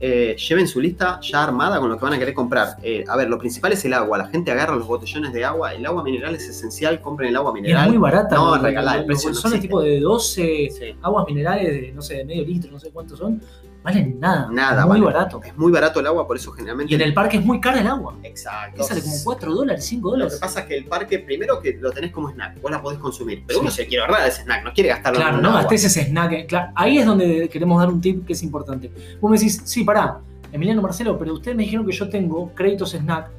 Eh, 0.00 0.36
lleven 0.48 0.68
su 0.68 0.80
lista 0.80 1.18
ya 1.20 1.42
armada 1.42 1.80
con 1.80 1.90
lo 1.90 1.98
que 1.98 2.04
van 2.04 2.14
a 2.14 2.18
querer 2.20 2.32
comprar. 2.32 2.76
Eh, 2.84 3.04
a 3.08 3.16
ver, 3.16 3.28
lo 3.28 3.36
principal 3.36 3.72
es 3.72 3.84
el 3.84 3.92
agua. 3.94 4.16
La 4.16 4.28
gente 4.28 4.52
agarra 4.52 4.76
los 4.76 4.86
botellones 4.86 5.32
de 5.32 5.44
agua. 5.44 5.74
El 5.74 5.84
agua 5.84 6.04
mineral 6.04 6.36
es 6.36 6.48
esencial. 6.48 7.00
Compren 7.00 7.30
el 7.30 7.36
agua 7.36 7.50
Y 7.52 7.58
es 7.58 7.62
mineral. 7.62 7.88
muy 7.88 7.98
barata. 7.98 8.36
No, 8.36 8.56
regalá, 8.58 8.98
el 8.98 9.08
no 9.08 9.12
existe. 9.14 9.58
tipo 9.58 9.82
de 9.82 9.98
12 9.98 10.68
Sí. 10.70 10.94
aguas 11.02 11.26
minerales 11.26 11.66
de, 11.68 11.92
no 11.92 12.00
sé, 12.00 12.18
de 12.18 12.24
medio 12.24 12.44
litro, 12.44 12.70
no 12.70 12.78
sé 12.78 12.90
cuántos 12.92 13.18
son, 13.18 13.42
valen 13.82 14.18
nada. 14.20 14.48
Nada, 14.50 14.80
es 14.82 14.86
muy 14.86 15.00
vale. 15.00 15.12
barato. 15.14 15.40
Es 15.44 15.56
muy 15.56 15.72
barato 15.72 16.00
el 16.00 16.06
agua, 16.06 16.26
por 16.26 16.36
eso 16.36 16.52
generalmente. 16.52 16.92
Y 16.92 16.96
en 16.96 17.00
el 17.02 17.14
parque 17.14 17.36
es 17.38 17.44
muy 17.44 17.60
cara 17.60 17.80
el 17.80 17.86
agua. 17.86 18.14
Exacto. 18.22 18.76
Que 18.78 18.82
sale 18.82 19.00
como 19.02 19.14
4 19.24 19.54
dólares, 19.54 19.84
5 19.84 20.08
Lo 20.08 20.12
que 20.14 20.18
dólares. 20.20 20.38
pasa 20.40 20.60
es 20.60 20.66
que 20.66 20.76
el 20.76 20.84
parque, 20.86 21.18
primero 21.20 21.60
que 21.60 21.74
lo 21.80 21.90
tenés 21.90 22.10
como 22.12 22.30
snack, 22.30 22.60
vos 22.60 22.70
la 22.70 22.82
podés 22.82 22.98
consumir, 22.98 23.44
pero 23.46 23.58
Sí. 23.60 23.62
uno 23.62 23.70
se 23.70 23.86
quiere 23.86 24.04
ahorrar 24.04 24.28
ese 24.28 24.42
snack, 24.42 24.64
no 24.64 24.72
quiere 24.72 24.90
gastarlo 24.90 25.18
Claro, 25.20 25.36
en 25.36 25.42
no 25.42 25.48
agua. 25.48 25.60
gastés 25.62 25.84
ese 25.84 26.04
snack. 26.04 26.32
eh, 26.32 26.46
claro, 26.46 26.72
ahí 26.74 26.98
es 26.98 27.06
donde 27.06 27.48
queremos 27.48 27.78
dar 27.80 27.88
un 27.88 28.00
tip 28.00 28.26
que 28.26 28.32
es 28.34 28.42
importante. 28.42 28.90
Vos 29.20 29.30
me 29.30 29.38
decís, 29.38 29.60
sí, 29.64 29.84
pará, 29.84 30.18
Emiliano 30.52 30.82
Marcelo, 30.82 31.18
pero 31.18 31.34
ustedes 31.34 31.56
me 31.56 31.62
dijeron 31.62 31.86
que 31.86 31.92
yo 31.92 32.08
tengo 32.08 32.52
créditos 32.54 32.92
snack 32.94 33.30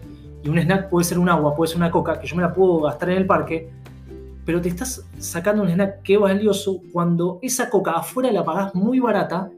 y 0.43 0.49
un 0.49 0.57
snack 0.59 0.89
puede 0.89 1.03
ser 1.03 1.19
un 1.19 1.27
agua, 1.27 1.55
puede 1.55 1.67
ser 1.69 1.77
una 1.77 1.91
coca, 1.91 2.19
que 2.19 2.27
yo 2.27 2.35
me 2.35 2.41
la 2.43 2.53
puedo 2.53 2.81
gastar 2.81 3.09
en 3.09 3.17
el 3.17 3.25
parque, 3.25 3.69
pero 4.45 4.61
te 4.61 4.69
estás 4.69 5.03
sacando 5.19 5.61
un 5.63 5.69
snack 5.69 6.01
que 6.01 6.13
es 6.15 6.19
valioso 6.19 6.79
cuando 6.93 7.39
esa 7.41 7.69
coca 7.69 7.91
afuera 7.91 8.31
la 8.31 8.43
pagás 8.43 8.73
muy 8.73 8.99
barata 8.99 9.49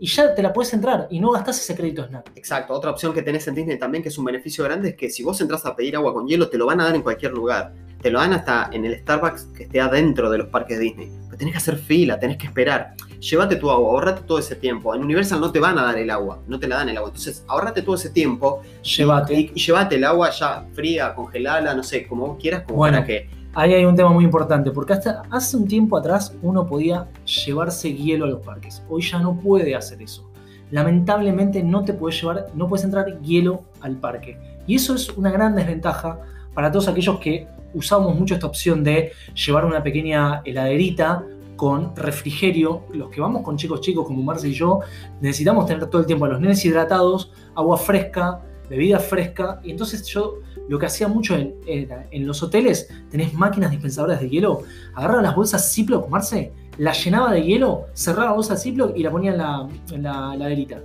y 0.00 0.06
ya 0.06 0.34
te 0.34 0.42
la 0.42 0.52
puedes 0.52 0.72
entrar 0.72 1.06
y 1.10 1.20
no 1.20 1.30
gastás 1.30 1.60
ese 1.60 1.76
crédito 1.76 2.04
snack. 2.06 2.32
Exacto, 2.34 2.72
otra 2.72 2.90
opción 2.90 3.12
que 3.12 3.22
tenés 3.22 3.46
en 3.48 3.54
Disney 3.54 3.78
también, 3.78 4.02
que 4.02 4.08
es 4.08 4.18
un 4.18 4.24
beneficio 4.24 4.64
grande, 4.64 4.88
es 4.90 4.96
que 4.96 5.10
si 5.10 5.22
vos 5.22 5.40
entras 5.40 5.64
a 5.66 5.76
pedir 5.76 5.94
agua 5.96 6.12
con 6.14 6.26
hielo, 6.26 6.48
te 6.48 6.56
lo 6.58 6.66
van 6.66 6.80
a 6.80 6.84
dar 6.84 6.94
en 6.96 7.02
cualquier 7.02 7.32
lugar. 7.32 7.72
Te 8.00 8.10
lo 8.10 8.18
dan 8.18 8.32
hasta 8.32 8.70
en 8.72 8.86
el 8.86 8.98
Starbucks 8.98 9.48
que 9.54 9.64
esté 9.64 9.78
adentro 9.78 10.30
de 10.30 10.38
los 10.38 10.46
parques 10.48 10.80
Disney. 10.80 11.12
Pero 11.26 11.36
tenés 11.36 11.52
que 11.52 11.58
hacer 11.58 11.76
fila, 11.76 12.18
tenés 12.18 12.38
que 12.38 12.46
esperar. 12.46 12.94
Llévate 13.20 13.56
tu 13.56 13.70
agua, 13.70 13.90
ahorrate 13.90 14.22
todo 14.22 14.38
ese 14.38 14.56
tiempo. 14.56 14.94
En 14.94 15.02
Universal 15.02 15.38
no 15.38 15.52
te 15.52 15.60
van 15.60 15.78
a 15.78 15.82
dar 15.82 15.98
el 15.98 16.08
agua, 16.08 16.40
no 16.48 16.58
te 16.58 16.66
la 16.66 16.76
dan 16.76 16.88
el 16.88 16.96
agua. 16.96 17.10
Entonces, 17.10 17.44
ahorrate 17.46 17.82
todo 17.82 17.96
ese 17.96 18.08
tiempo 18.08 18.62
Llévate. 18.82 19.34
y, 19.34 19.52
y 19.54 19.60
llévate 19.60 19.96
el 19.96 20.04
agua 20.04 20.30
ya 20.30 20.66
fría, 20.72 21.14
congelada, 21.14 21.74
no 21.74 21.82
sé, 21.82 22.06
como 22.08 22.26
vos 22.28 22.38
quieras, 22.40 22.62
como 22.62 22.78
Bueno. 22.78 22.96
para 22.96 23.06
que. 23.06 23.28
Ahí 23.52 23.74
hay 23.74 23.84
un 23.84 23.96
tema 23.96 24.10
muy 24.10 24.24
importante, 24.24 24.70
porque 24.70 24.92
hasta 24.92 25.22
hace 25.28 25.56
un 25.56 25.66
tiempo 25.66 25.96
atrás 25.96 26.36
uno 26.40 26.66
podía 26.66 27.08
llevarse 27.24 27.92
hielo 27.92 28.26
a 28.26 28.28
los 28.28 28.40
parques. 28.40 28.80
Hoy 28.88 29.02
ya 29.02 29.18
no 29.18 29.36
puede 29.36 29.74
hacer 29.74 30.00
eso. 30.00 30.30
Lamentablemente 30.70 31.60
no 31.64 31.84
te 31.84 31.92
puedes 31.92 32.20
llevar, 32.20 32.46
no 32.54 32.68
puedes 32.68 32.84
entrar 32.84 33.20
hielo 33.22 33.64
al 33.80 33.96
parque. 33.96 34.38
Y 34.68 34.76
eso 34.76 34.94
es 34.94 35.10
una 35.10 35.32
gran 35.32 35.56
desventaja 35.56 36.20
para 36.54 36.70
todos 36.70 36.86
aquellos 36.86 37.18
que 37.18 37.48
usamos 37.74 38.16
mucho 38.16 38.34
esta 38.34 38.46
opción 38.46 38.84
de 38.84 39.10
llevar 39.34 39.64
una 39.64 39.82
pequeña 39.82 40.42
heladerita 40.44 41.24
con 41.56 41.94
refrigerio. 41.96 42.84
Los 42.92 43.10
que 43.10 43.20
vamos 43.20 43.42
con 43.42 43.56
chicos 43.56 43.80
chicos 43.80 44.06
como 44.06 44.22
Marce 44.22 44.48
y 44.48 44.52
yo, 44.52 44.78
necesitamos 45.20 45.66
tener 45.66 45.86
todo 45.86 46.02
el 46.02 46.06
tiempo 46.06 46.24
a 46.24 46.28
los 46.28 46.40
nenes 46.40 46.64
hidratados, 46.64 47.32
agua 47.56 47.76
fresca, 47.76 48.42
bebida 48.70 48.98
fresca. 48.98 49.60
Y 49.62 49.72
entonces 49.72 50.06
yo 50.06 50.38
lo 50.68 50.78
que 50.78 50.86
hacía 50.86 51.08
mucho 51.08 51.34
en, 51.36 51.54
era, 51.66 52.06
en 52.10 52.26
los 52.26 52.42
hoteles, 52.42 52.88
tenés 53.10 53.34
máquinas 53.34 53.70
dispensadoras 53.70 54.20
de 54.20 54.30
hielo, 54.30 54.62
agarraba 54.94 55.20
las 55.20 55.34
bolsas 55.36 55.70
Ziploc, 55.74 56.08
Marce, 56.08 56.52
la 56.78 56.92
llenaba 56.92 57.32
de 57.32 57.42
hielo, 57.42 57.86
cerraba 57.92 58.26
la 58.26 58.32
bolsa 58.32 58.56
Ziploc 58.56 58.96
y 58.96 59.02
la 59.02 59.10
ponía 59.10 59.32
en 59.32 59.38
la, 59.38 59.68
en 59.92 60.02
la. 60.04 60.78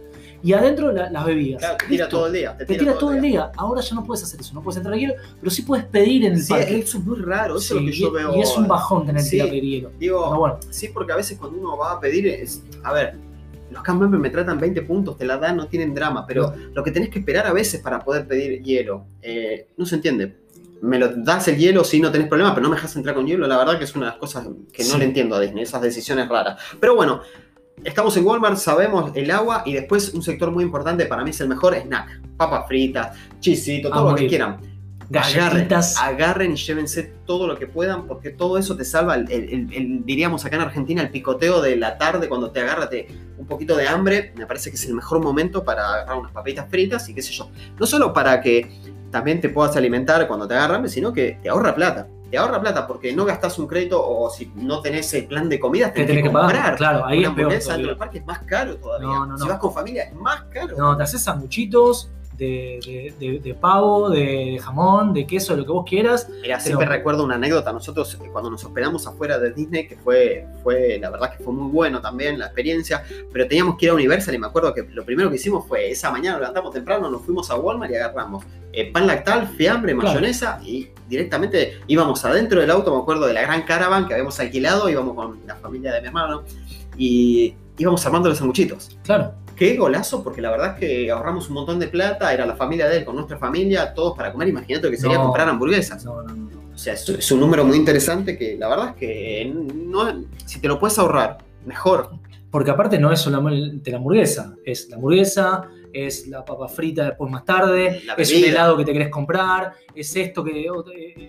Y 0.43 0.53
adentro 0.53 0.91
la- 0.91 1.09
las 1.09 1.25
bebidas. 1.25 1.59
Claro, 1.59 1.77
te 1.77 1.85
tira 1.87 2.05
Listo. 2.05 2.17
todo 2.17 2.27
el 2.27 2.33
día. 2.33 2.57
Te 2.57 2.65
tira 2.65 2.93
todo 2.97 3.11
el 3.13 3.21
día. 3.21 3.51
Ahora 3.57 3.81
ya 3.81 3.95
no 3.95 4.03
puedes 4.03 4.23
hacer 4.23 4.39
eso, 4.39 4.53
no 4.53 4.61
puedes 4.61 4.77
entrar 4.77 4.95
hielo, 4.95 5.15
pero 5.39 5.49
sí 5.49 5.63
puedes 5.63 5.85
pedir 5.85 6.23
en 6.25 6.33
el 6.33 6.41
Sí, 6.41 6.49
parque. 6.53 6.77
eso 6.79 6.97
es 6.99 7.03
muy 7.05 7.17
raro, 7.19 7.57
eso 7.57 7.75
es 7.75 7.81
lo 7.81 7.87
que 7.87 7.93
Sí, 7.93 8.01
yo 8.01 8.09
y- 8.09 8.11
veo. 8.11 8.35
y 8.35 8.41
es 8.41 8.55
un 8.57 8.67
bajón 8.67 9.05
tener 9.07 9.21
Sí. 9.23 9.37
que 9.37 9.41
a 9.41 9.45
pedir 9.45 9.63
hielo. 9.63 9.91
Digo, 9.97 10.35
bueno, 10.37 10.57
Sí, 10.69 10.89
porque 10.93 11.13
a 11.13 11.15
veces 11.15 11.37
cuando 11.39 11.57
uno 11.57 11.75
va 11.77 11.93
a 11.93 11.99
pedir 11.99 12.27
es, 12.27 12.61
a 12.83 12.93
ver, 12.93 13.15
los 13.71 13.81
camp 13.83 14.01
members 14.01 14.21
me 14.21 14.29
tratan 14.29 14.59
20 14.59 14.81
puntos, 14.83 15.17
te 15.17 15.25
la 15.25 15.37
dan, 15.37 15.57
no 15.57 15.67
tienen 15.67 15.93
drama, 15.93 16.25
pero 16.27 16.53
lo 16.73 16.83
que 16.83 16.91
tenés 16.91 17.09
que 17.09 17.19
esperar 17.19 17.47
a 17.47 17.53
veces 17.53 17.81
para 17.81 17.99
poder 17.99 18.27
pedir 18.27 18.61
hielo, 18.61 19.05
eh, 19.21 19.67
no 19.77 19.85
se 19.85 19.95
entiende. 19.95 20.37
Me 20.81 20.99
lo 20.99 21.07
das 21.15 21.47
el 21.47 21.57
hielo 21.57 21.83
si 21.83 21.99
no 21.99 22.11
tenés 22.11 22.27
problema, 22.27 22.53
pero 22.53 22.63
no 22.63 22.69
me 22.69 22.75
dejas 22.75 22.95
entrar 22.95 23.15
con 23.15 23.25
hielo, 23.25 23.47
la 23.47 23.57
verdad 23.57 23.77
que 23.77 23.85
es 23.85 23.95
una 23.95 24.05
de 24.05 24.11
las 24.11 24.19
cosas 24.19 24.47
que 24.71 24.83
no 24.83 24.89
Sí. 24.91 24.97
le 24.99 25.05
entiendo 25.05 25.35
a 25.35 25.39
Disney, 25.39 25.63
esas 25.63 25.81
decisiones 25.81 26.27
raras. 26.29 26.61
Pero 26.79 26.95
bueno, 26.95 27.21
estamos 27.83 28.15
en 28.17 28.25
Walmart, 28.25 28.57
sabemos 28.57 29.11
el 29.15 29.31
agua 29.31 29.63
y 29.65 29.73
después 29.73 30.13
un 30.13 30.21
sector 30.21 30.51
muy 30.51 30.63
importante 30.63 31.05
para 31.05 31.23
mí 31.23 31.31
es 31.31 31.41
el 31.41 31.47
mejor, 31.47 31.75
snack. 31.75 32.21
Papas 32.37 32.67
fritas, 32.67 33.17
chisito, 33.39 33.89
todo 33.89 34.11
lo 34.11 34.15
que 34.15 34.27
quieran. 34.27 34.57
Galletitas. 35.09 35.97
Agarren, 35.97 36.15
agarren 36.21 36.51
y 36.53 36.55
llévense 36.55 37.03
todo 37.25 37.47
lo 37.47 37.57
que 37.57 37.67
puedan, 37.67 38.07
porque 38.07 38.29
todo 38.31 38.57
eso 38.57 38.75
te 38.75 38.85
salva, 38.85 39.15
el, 39.15 39.31
el- 39.31 39.49
el- 39.49 39.73
el- 39.73 40.05
diríamos 40.05 40.45
acá 40.45 40.55
en 40.55 40.61
Argentina, 40.63 41.01
el 41.01 41.09
picoteo 41.09 41.61
de 41.61 41.75
la 41.75 41.97
tarde 41.97 42.27
cuando 42.29 42.51
te 42.51 42.61
agarra 42.61 42.89
te- 42.89 43.07
un 43.37 43.45
poquito 43.45 43.75
de 43.75 43.87
hambre. 43.87 44.33
Me 44.35 44.45
parece 44.45 44.69
que 44.69 44.75
es 44.77 44.85
el 44.85 44.93
mejor 44.95 45.21
momento 45.21 45.63
para 45.63 45.87
agarrar 45.93 46.17
unas 46.17 46.31
papitas 46.31 46.67
fritas 46.69 47.07
y 47.09 47.13
qué 47.13 47.21
sé 47.21 47.31
yo. 47.33 47.49
No 47.79 47.85
solo 47.85 48.13
para 48.13 48.41
que 48.41 48.69
también 49.11 49.39
te 49.41 49.49
puedas 49.49 49.75
alimentar 49.75 50.27
cuando 50.27 50.47
te 50.47 50.53
agarra 50.55 50.75
hambre, 50.75 50.89
sino 50.91 51.13
que 51.13 51.39
te 51.41 51.49
ahorra 51.49 51.73
plata. 51.75 52.07
Te 52.31 52.39
ahorra 52.39 52.59
plata 52.59 52.87
porque 52.87 53.13
no 53.13 53.23
gastas 53.23 53.57
un 53.59 53.67
crédito 53.67 54.03
o 54.05 54.29
si 54.31 54.51
no 54.55 54.81
tenés 54.81 55.13
el 55.13 55.25
plan 55.25 55.47
de 55.47 55.59
comida, 55.59 55.93
que 55.93 56.01
tenés 56.05 56.07
tenés 56.07 56.23
que 56.23 56.29
que 56.29 56.33
pagar. 56.33 56.51
comprar. 56.51 56.75
Claro, 56.75 57.05
ahí 57.05 57.19
Una 57.19 57.29
es 57.29 57.33
peor. 57.35 57.51
dentro 57.51 57.77
del 57.77 57.97
parque 57.97 58.17
es 58.17 58.25
más 58.25 58.39
caro 58.39 58.75
todavía. 58.77 59.07
No, 59.07 59.25
no, 59.27 59.37
Si 59.37 59.47
vas 59.47 59.59
con 59.59 59.71
familia 59.73 60.03
es 60.05 60.15
más 60.15 60.41
caro. 60.51 60.75
No, 60.75 60.97
te 60.97 61.03
haces 61.03 61.21
sanguchitos 61.21 62.09
de, 62.37 62.79
de- 62.85 63.13
de- 63.19 63.39
de 63.39 63.53
pavo, 63.53 64.09
de 64.09 64.59
jamón, 64.61 65.13
de 65.13 65.25
queso, 65.25 65.55
lo 65.55 65.65
que 65.65 65.71
vos 65.71 65.85
quieras. 65.87 66.27
Mira, 66.41 66.59
siempre 66.59 66.85
Pero- 66.85 66.97
recuerdo 66.97 67.23
una 67.23 67.35
anécdota. 67.35 67.71
Nosotros, 67.73 68.17
eh, 68.23 68.29
cuando 68.31 68.49
nos 68.49 68.63
hospedamos 68.63 69.05
afuera 69.07 69.37
de 69.39 69.51
Disney, 69.53 69.87
que 69.87 69.95
fue, 69.97 70.47
fue, 70.63 70.97
la 70.99 71.09
verdad 71.09 71.35
que 71.37 71.43
fue 71.43 71.53
muy 71.53 71.71
bueno 71.71 72.01
también 72.01 72.37
la 72.39 72.45
experiencia, 72.45 73.03
pero 73.31 73.47
teníamos 73.47 73.77
que 73.77 73.85
ir 73.85 73.91
a 73.91 73.93
Universal 73.95 74.35
y 74.35 74.37
me 74.39 74.47
acuerdo 74.47 74.73
que 74.73 74.83
lo 74.83 75.05
primero 75.05 75.29
que 75.29 75.35
hicimos 75.37 75.65
fue 75.67 75.91
esa 75.91 76.11
mañana, 76.11 76.37
levantamos 76.39 76.71
temprano, 76.73 77.09
nos 77.09 77.21
fuimos 77.23 77.49
a 77.51 77.55
Walmart 77.55 77.91
y 77.91 77.95
agarramos 77.95 78.43
eh, 78.73 78.91
pan 78.91 79.07
lactal, 79.07 79.47
fiambre, 79.47 79.93
Claro. 79.93 80.09
mayonesa 80.09 80.59
y 80.61 80.89
directamente 81.07 81.79
íbamos 81.87 82.25
adentro 82.25 82.59
del 82.59 82.69
auto, 82.71 82.93
me 82.93 83.01
acuerdo 83.01 83.25
de 83.25 83.33
la 83.33 83.41
gran 83.43 83.61
caravan 83.61 84.05
que 84.05 84.13
habíamos 84.13 84.37
alquilado, 84.39 84.89
íbamos 84.89 85.15
con 85.15 85.39
la 85.47 85.55
familia 85.55 85.93
de 85.93 86.01
mi 86.01 86.07
hermano 86.07 86.43
y 86.97 87.55
íbamos 87.77 88.05
armando 88.05 88.29
los 88.29 88.37
sanguchitos. 88.37 88.97
Claro. 89.03 89.33
Qué 89.55 89.75
golazo, 89.77 90.23
porque 90.23 90.41
la 90.41 90.51
verdad 90.51 90.73
es 90.73 90.79
que 90.79 91.11
ahorramos 91.11 91.47
un 91.47 91.53
montón 91.55 91.79
de 91.79 91.87
plata, 91.87 92.33
era 92.33 92.45
la 92.45 92.55
familia 92.55 92.87
de 92.89 92.97
él 92.97 93.05
con 93.05 93.15
nuestra 93.15 93.37
familia, 93.37 93.93
todos 93.93 94.15
para 94.17 94.31
comer, 94.31 94.49
imagínate 94.49 94.87
lo 94.87 94.91
que 94.91 94.97
sería 94.97 95.17
No. 95.17 95.23
comprar 95.25 95.47
hamburguesas. 95.47 96.03
No, 96.03 96.21
no, 96.23 96.33
no. 96.35 96.49
O 96.73 96.77
sea, 96.77 96.93
es, 96.93 97.07
es 97.07 97.31
un 97.31 97.39
número 97.39 97.63
muy 97.63 97.77
interesante 97.77 98.37
que 98.37 98.57
la 98.57 98.67
verdad 98.67 98.89
es 98.89 98.95
que 98.95 99.53
no, 99.75 100.25
si 100.45 100.59
te 100.59 100.67
lo 100.67 100.77
puedes 100.77 100.99
ahorrar, 100.99 101.37
mejor. 101.65 102.09
Porque 102.51 102.71
aparte 102.71 102.99
no 102.99 103.11
es 103.11 103.19
solamente 103.19 103.91
la 103.91 103.97
hamburguesa, 103.97 104.55
es 104.65 104.89
la 104.89 104.95
hamburguesa, 104.97 105.69
es 105.91 106.27
la 106.27 106.43
papa 106.43 106.67
frita 106.67 107.05
después 107.05 107.31
más 107.31 107.43
tarde, 107.45 108.01
es 108.17 108.31
un 108.33 108.43
helado 108.43 108.77
que 108.77 108.85
te 108.85 108.93
querés 108.93 109.09
comprar, 109.09 109.73
es 109.93 110.15
esto 110.15 110.43
que 110.43 110.65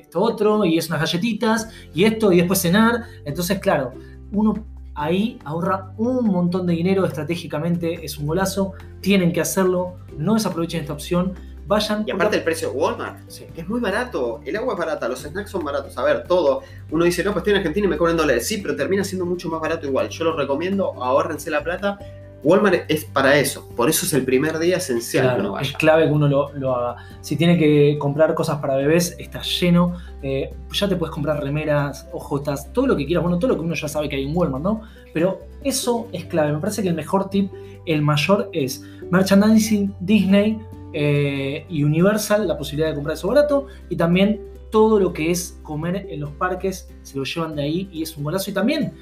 esto 0.00 0.20
otro, 0.20 0.64
y 0.64 0.78
es 0.78 0.88
unas 0.88 1.00
galletitas, 1.00 1.68
y 1.94 2.04
esto, 2.04 2.32
y 2.32 2.38
después 2.38 2.60
cenar. 2.60 3.04
Entonces, 3.24 3.58
claro, 3.60 3.92
uno 4.32 4.54
ahí 4.96 5.38
ahorra 5.44 5.92
un 5.98 6.26
montón 6.26 6.66
de 6.66 6.72
dinero 6.72 7.04
estratégicamente, 7.04 8.04
es 8.04 8.18
un 8.18 8.26
golazo, 8.26 8.72
tienen 9.00 9.32
que 9.32 9.40
hacerlo, 9.40 9.96
no 10.18 10.35
desaprovechen 10.35 10.80
esta 10.80 10.94
opción, 10.94 11.35
vayan. 11.66 12.04
Y 12.06 12.11
aparte 12.12 12.37
el 12.37 12.44
precio 12.44 12.70
de 12.70 12.76
Walmart, 12.76 13.18
Sí. 13.28 13.44
que 13.54 13.61
es 13.61 13.68
muy 13.68 13.80
barato. 13.80 14.40
El 14.44 14.56
agua 14.56 14.74
es 14.74 14.78
barata, 14.78 15.09
los 15.09 15.20
snacks 15.22 15.50
son 15.50 15.64
baratos. 15.64 15.96
A 15.98 16.02
ver, 16.04 16.24
todo. 16.26 16.62
Uno 16.90 17.04
dice, 17.04 17.22
no, 17.24 17.32
pues 17.32 17.42
estoy 17.42 17.52
en 17.52 17.59
Argentina 17.59 17.87
y 17.87 17.90
me 17.90 17.96
cobran 17.96 18.16
dólares. 18.16 18.46
Sí, 18.46 18.59
pero 18.59 18.74
termina 18.76 19.04
siendo 19.04 19.26
mucho 19.26 19.48
más 19.48 19.61
barato 19.61 19.87
igual. 19.87 20.09
Yo 20.09 20.24
lo 20.24 20.37
recomiendo, 20.37 21.02
ahórrense 21.02 21.50
la 21.50 21.62
plata. 21.62 21.98
Walmart 22.42 22.88
es 22.88 23.05
para 23.05 23.37
eso. 23.37 23.68
Por 23.75 23.88
eso 23.88 24.07
es 24.07 24.12
el 24.12 24.25
primer 24.25 24.59
día 24.59 24.77
esencial 24.77 25.25
que 25.25 25.40
uno 25.40 25.51
Claro, 25.51 25.61
es 25.61 25.68
vaya. 25.72 25.79
clave 25.79 26.07
que 26.07 26.12
uno 26.12 26.29
lo, 26.29 26.53
lo 26.55 26.77
haga. 26.77 26.96
Si 27.20 27.35
tiene 27.37 27.59
que 27.59 27.96
comprar 27.99 28.35
cosas 28.35 28.59
para 28.61 28.77
bebés, 28.77 29.16
está 29.18 29.42
lleno. 29.42 29.96
Eh, 30.22 30.55
ya 30.72 30.88
te 30.88 30.96
puedes 30.96 31.12
comprar 31.12 31.42
remeras, 31.42 32.09
ojotas, 32.12 32.72
todo 32.72 32.87
lo 32.87 32.96
que 32.96 33.05
quieras. 33.07 33.22
Bueno, 33.25 33.38
todo 33.38 33.49
lo 33.49 33.55
que 33.57 33.62
uno 33.62 33.75
ya 33.75 33.88
sabe 33.88 34.09
que 34.09 34.16
hay 34.16 34.25
en 34.29 34.37
Walmart, 34.37 34.62
¿no? 34.62 34.83
Pero 35.12 35.40
eso 35.64 36.09
es 36.12 36.27
clave. 36.27 36.53
Me 36.53 36.59
parece 36.61 36.83
que 36.83 36.88
el 36.88 36.94
mejor 36.94 37.31
tip, 37.31 37.51
el 37.87 38.03
mayor, 38.03 38.49
es 38.53 38.83
merchandising 39.11 39.94
Disney 40.01 40.59
eh, 40.92 41.64
y 41.68 41.83
Universal, 41.83 42.46
la 42.46 42.57
posibilidad 42.57 42.88
de 42.90 42.94
comprar 42.94 43.16
eso 43.16 43.29
barato. 43.29 43.66
Y 43.88 43.96
también 43.96 44.40
todo 44.70 45.01
lo 45.01 45.12
que 45.12 45.31
es 45.31 45.59
comer 45.62 46.07
en 46.11 46.20
los 46.20 46.31
parques, 46.33 46.88
se 47.03 47.16
lo 47.16 47.25
llevan 47.25 47.57
de 47.57 47.62
ahí 47.62 47.88
y 47.92 48.03
es 48.03 48.16
un 48.16 48.25
golazo. 48.25 48.51
Y 48.51 48.55
también, 48.55 48.92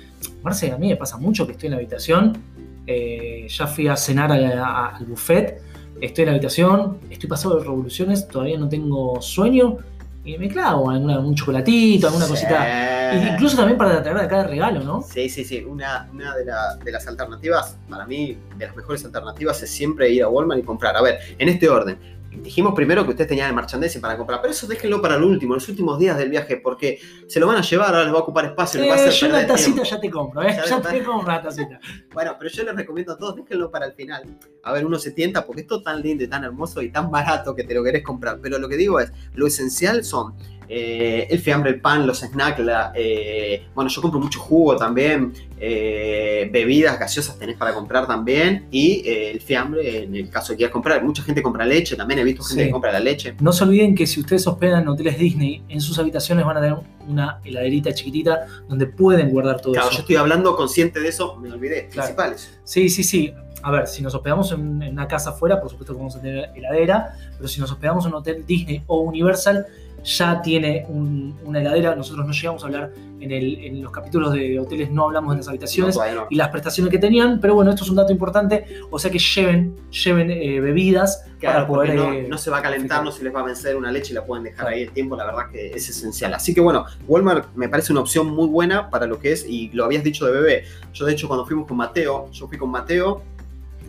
Marce, 0.42 0.70
a 0.72 0.78
mí 0.78 0.88
me 0.88 0.96
pasa 0.96 1.18
mucho 1.18 1.46
que 1.46 1.52
estoy 1.52 1.66
en 1.66 1.72
la 1.72 1.76
habitación. 1.78 2.38
Eh, 2.86 3.46
ya 3.48 3.66
fui 3.66 3.88
a 3.88 3.96
cenar 3.96 4.30
a- 4.32 4.36
a- 4.66 4.96
al 4.96 5.06
buffet 5.06 5.60
estoy 6.00 6.22
en 6.22 6.26
la 6.26 6.32
habitación, 6.32 6.98
estoy 7.08 7.28
pasado 7.28 7.56
de 7.58 7.62
revoluciones, 7.64 8.26
todavía 8.28 8.58
no 8.58 8.68
tengo 8.68 9.20
sueño 9.22 9.78
y 10.24 10.36
me 10.38 10.48
clavo 10.48 10.90
alguna, 10.90 11.18
un 11.18 11.34
chocolatito, 11.34 12.06
alguna 12.08 12.24
Sí. 12.26 12.30
cosita. 12.32 13.12
E 13.14 13.32
Incluso 13.34 13.56
también 13.56 13.78
para 13.78 14.00
de 14.00 14.10
acá 14.10 14.38
de 14.42 14.48
regalo, 14.48 14.80
¿no? 14.82 15.02
Sí, 15.02 15.28
sí, 15.28 15.44
sí. 15.44 15.62
Una, 15.64 16.08
una 16.12 16.34
de, 16.34 16.44
la- 16.46 16.76
de 16.82 16.90
las 16.92 17.06
alternativas, 17.06 17.76
para 17.88 18.06
mí, 18.06 18.36
de 18.58 18.66
las 18.66 18.74
mejores 18.76 19.04
alternativas 19.04 19.62
es 19.62 19.70
siempre 19.70 20.10
ir 20.10 20.22
a 20.24 20.28
Walmart 20.28 20.60
y 20.60 20.64
comprar. 20.64 20.96
A 20.96 21.02
ver, 21.02 21.18
en 21.38 21.48
este 21.48 21.68
orden. 21.68 21.98
Dijimos 22.42 22.74
primero 22.74 23.04
que 23.04 23.10
ustedes 23.10 23.28
tenían 23.28 23.48
el 23.48 23.54
merchandising 23.54 24.00
para 24.00 24.16
comprar, 24.16 24.40
pero 24.40 24.52
eso 24.52 24.66
déjenlo 24.66 25.00
para 25.00 25.16
el 25.16 25.22
último, 25.22 25.54
los 25.54 25.68
últimos 25.68 25.98
días 25.98 26.16
del 26.18 26.30
viaje, 26.30 26.56
porque 26.56 26.98
se 27.26 27.38
lo 27.40 27.46
van 27.46 27.56
a 27.56 27.62
llevar, 27.62 27.88
ahora 27.88 28.04
les 28.04 28.12
va 28.12 28.18
a 28.18 28.22
ocupar 28.22 28.44
espacio, 28.46 28.80
les 28.80 28.90
va 28.90 28.94
a 28.94 28.98
Eh, 28.98 29.08
hacer 29.08 29.12
yo 29.20 29.26
una 29.28 29.46
tacita 29.46 29.64
tiempo. 29.82 29.84
ya 29.90 30.00
te 30.00 30.10
compro, 30.10 30.42
¿eh? 30.42 30.56
Ya 30.56 30.64
Ya 30.66 30.80
te 30.82 31.02
compro 31.04 31.20
una 31.32 31.42
tacita. 31.42 31.80
Bueno, 32.12 32.36
pero 32.38 32.50
yo 32.50 32.62
les 32.64 32.74
recomiendo 32.76 33.12
a 33.12 33.16
todos, 33.16 33.36
déjenlo 33.36 33.70
para 33.70 33.86
el 33.86 33.92
final. 33.92 34.24
A 34.62 34.72
ver, 34.72 34.84
uno 34.84 34.98
se 34.98 35.12
tienta 35.12 35.44
porque 35.46 35.62
esto 35.62 35.76
es 35.78 35.84
tan 35.84 36.00
lindo 36.02 36.24
y 36.24 36.28
tan 36.28 36.44
hermoso 36.44 36.82
y 36.82 36.90
tan 36.90 37.10
barato 37.10 37.54
que 37.54 37.64
te 37.64 37.74
lo 37.74 37.82
querés 37.84 38.02
comprar. 38.02 38.38
Pero 38.42 38.58
lo 38.58 38.68
que 38.68 38.76
digo 38.76 38.98
es, 39.00 39.12
lo 39.34 39.46
esencial 39.46 40.04
son 40.04 40.34
eh, 40.68 41.26
el 41.30 41.38
fiambre, 41.38 41.70
el 41.72 41.80
pan, 41.80 42.06
los 42.06 42.20
snacks, 42.20 42.58
la, 42.60 42.92
eh, 42.94 43.66
bueno, 43.74 43.90
yo 43.90 44.00
compro 44.02 44.18
mucho 44.20 44.40
jugo 44.40 44.76
también, 44.76 45.32
eh, 45.58 46.48
bebidas 46.52 46.98
gaseosas 46.98 47.38
tenés 47.38 47.56
para 47.56 47.72
comprar 47.74 48.06
también 48.06 48.66
y 48.70 49.02
el 49.08 49.40
fiambre 49.40 50.04
en 50.04 50.14
el 50.14 50.28
caso 50.30 50.52
de 50.52 50.56
quieras 50.58 50.72
comprar. 50.72 51.02
Mucha 51.04 51.22
gente 51.22 51.42
compra 51.42 51.64
leche, 51.64 51.96
también 51.96 52.20
he 52.20 52.24
visto 52.24 52.42
gente 52.42 52.62
Sí. 52.62 52.68
que 52.68 52.72
compra 52.72 52.92
la 52.92 53.00
leche. 53.00 53.34
No 53.40 53.52
se 53.52 53.64
olviden 53.64 53.94
que 53.94 54.06
si 54.06 54.20
ustedes 54.20 54.46
hospedan 54.46 54.82
en 54.82 54.88
hoteles 54.88 55.18
Disney, 55.18 55.62
en 55.68 55.80
sus 55.80 55.98
habitaciones 55.98 56.44
van 56.44 56.56
a 56.56 56.60
tener 56.60 56.76
una 57.08 57.38
heladerita 57.44 57.92
chiquitita 57.92 58.46
donde 58.68 58.86
pueden 58.86 59.30
guardar 59.30 59.60
todo 59.60 59.72
Claro, 59.72 59.88
yo 59.88 59.92
eso. 59.92 60.00
estoy 60.02 60.16
hablando 60.16 60.54
consciente 60.56 61.00
de 61.00 61.08
eso, 61.08 61.36
me 61.36 61.50
olvidé, 61.52 61.88
Claro. 61.88 62.08
principales. 62.08 62.58
Sí, 62.64 62.88
sí, 62.88 63.02
sí. 63.04 63.32
A 63.62 63.70
ver, 63.70 63.86
si 63.86 64.02
nos 64.02 64.14
hospedamos 64.14 64.52
en, 64.52 64.82
en 64.82 64.92
una 64.92 65.08
casa 65.08 65.30
afuera, 65.30 65.58
por 65.58 65.70
supuesto 65.70 65.94
que 65.94 65.98
vamos 65.98 66.14
a 66.16 66.20
tener 66.20 66.50
heladera, 66.54 67.14
pero 67.36 67.48
si 67.48 67.60
nos 67.60 67.70
hospedamos 67.72 68.04
en 68.04 68.10
un 68.12 68.18
hotel 68.18 68.44
Disney 68.46 68.82
o 68.86 69.00
Universal, 69.00 69.66
ya 70.04 70.42
tiene 70.42 70.84
un- 70.88 71.34
una 71.44 71.60
heladera. 71.60 71.94
Nosotros 71.96 72.26
no 72.26 72.32
llegamos 72.32 72.62
a 72.62 72.66
hablar 72.66 72.92
en, 73.20 73.32
el- 73.32 73.58
en 73.64 73.82
los 73.82 73.90
capítulos 73.90 74.34
de 74.34 74.60
hoteles, 74.60 74.90
no 74.90 75.04
hablamos 75.04 75.32
de 75.32 75.38
las 75.38 75.48
habitaciones 75.48 75.96
no. 75.96 76.26
y 76.28 76.34
las 76.36 76.48
prestaciones 76.50 76.90
que 76.90 76.98
tenían, 76.98 77.40
pero 77.40 77.54
bueno, 77.54 77.70
esto 77.70 77.84
es 77.84 77.88
un 77.90 77.96
dato 77.96 78.12
importante, 78.12 78.66
o 78.90 78.98
sea 78.98 79.10
que 79.10 79.18
lleven, 79.18 79.74
lleven 79.90 80.30
eh, 80.30 80.60
bebidas 80.60 81.24
Claro, 81.40 81.54
para 81.60 81.66
poder... 81.66 81.94
no, 81.94 82.12
eh, 82.12 82.26
no 82.28 82.36
se 82.36 82.50
va 82.50 82.58
a 82.58 82.62
calentar, 82.62 83.02
no 83.02 83.10
se 83.10 83.24
les 83.24 83.34
va 83.34 83.40
a 83.40 83.44
vencer 83.44 83.76
una 83.76 83.90
leche 83.90 84.12
y 84.12 84.14
la 84.14 84.26
pueden 84.26 84.44
dejar 84.44 84.66
ahí 84.68 84.82
el 84.82 84.90
tiempo, 84.90 85.16
la 85.16 85.24
verdad 85.24 85.50
que 85.50 85.68
es 85.68 85.88
esencial. 85.88 86.34
Así 86.34 86.52
que 86.54 86.60
bueno, 86.60 86.84
Walmart 87.08 87.54
me 87.54 87.68
parece 87.70 87.92
una 87.92 88.02
opción 88.02 88.26
muy 88.26 88.46
buena 88.48 88.90
para 88.90 89.06
lo 89.06 89.18
que 89.18 89.32
es, 89.32 89.46
y 89.48 89.70
lo 89.72 89.84
habías 89.86 90.04
dicho 90.04 90.26
de 90.26 90.32
bebé. 90.32 90.64
Yo 90.92 91.06
de 91.06 91.12
hecho 91.12 91.26
cuando 91.28 91.46
fuimos 91.46 91.66
con 91.66 91.78
Mateo, 91.78 92.30
yo 92.30 92.46
fui 92.46 92.58
con 92.58 92.70
Mateo 92.70 93.22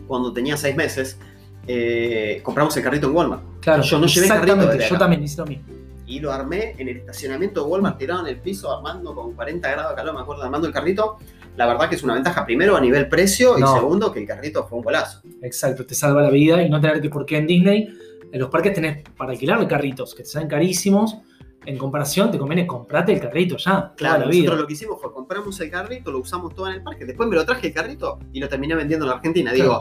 cuando 0.06 0.32
tenía 0.32 0.56
seis 0.56 0.74
meses, 0.76 1.18
eh, 1.66 2.40
compramos 2.42 2.74
el 2.76 2.82
carrito 2.82 3.08
en 3.08 3.14
Walmart. 3.16 3.42
Claro, 3.60 3.82
yo 3.82 3.98
no 3.98 4.06
llevé 4.06 4.28
carrito 4.28 4.44
exactamente, 4.44 4.72
desde 4.78 4.88
yo 4.88 4.94
acá. 4.96 4.98
también 5.04 5.22
hice 5.22 5.36
lo 5.38 5.46
mismo. 5.46 5.64
Y 6.06 6.20
lo 6.20 6.32
armé 6.32 6.74
en 6.78 6.88
el 6.88 6.98
estacionamiento 6.98 7.64
de 7.64 7.70
Walmart, 7.70 7.98
tirado 7.98 8.20
en 8.20 8.28
el 8.28 8.40
piso, 8.40 8.74
armando 8.74 9.14
con 9.14 9.32
40 9.34 9.68
grados 9.70 9.90
de 9.90 9.96
calor, 9.96 10.14
me 10.14 10.20
acuerdo, 10.20 10.42
armando 10.44 10.66
el 10.68 10.72
carrito. 10.72 11.16
La 11.56 11.66
verdad 11.66 11.88
que 11.88 11.96
es 11.96 12.02
una 12.02 12.14
ventaja, 12.14 12.44
primero 12.44 12.76
a 12.76 12.80
nivel 12.80 13.08
precio 13.08 13.56
No. 13.58 13.74
y 13.76 13.78
segundo 13.80 14.12
que 14.12 14.20
el 14.20 14.26
carrito 14.26 14.66
fue 14.68 14.78
un 14.78 14.84
golazo. 14.84 15.20
Exacto, 15.42 15.84
te 15.86 15.94
salva 15.94 16.22
la 16.22 16.30
vida 16.30 16.62
y 16.62 16.68
no 16.70 16.80
tener 16.80 17.00
que, 17.00 17.08
porque 17.10 17.38
en 17.38 17.46
Disney, 17.46 17.88
en 18.30 18.40
los 18.40 18.50
parques 18.50 18.74
tenés 18.74 19.02
para 19.16 19.32
alquilar 19.32 19.66
carritos 19.66 20.14
que 20.14 20.22
te 20.22 20.28
salen 20.28 20.48
carísimos. 20.48 21.16
En 21.64 21.78
comparación, 21.78 22.30
te 22.30 22.38
conviene 22.38 22.64
comprarte 22.64 23.12
el 23.12 23.20
carrito 23.20 23.56
ya, 23.56 23.92
Claro, 23.96 24.20
la 24.20 24.30
vida. 24.30 24.42
nosotros 24.44 24.60
lo 24.60 24.66
que 24.68 24.72
hicimos 24.74 25.00
fue 25.00 25.12
compramos 25.12 25.58
el 25.58 25.68
carrito, 25.70 26.12
lo 26.12 26.18
usamos 26.20 26.54
todo 26.54 26.68
en 26.68 26.74
el 26.74 26.82
parque, 26.84 27.04
después 27.04 27.28
me 27.28 27.34
lo 27.34 27.44
traje 27.44 27.66
el 27.68 27.72
carrito 27.74 28.20
y 28.32 28.38
lo 28.38 28.48
terminé 28.48 28.76
vendiendo 28.76 29.04
en 29.06 29.10
la 29.10 29.16
Argentina. 29.16 29.52
Digo, 29.52 29.80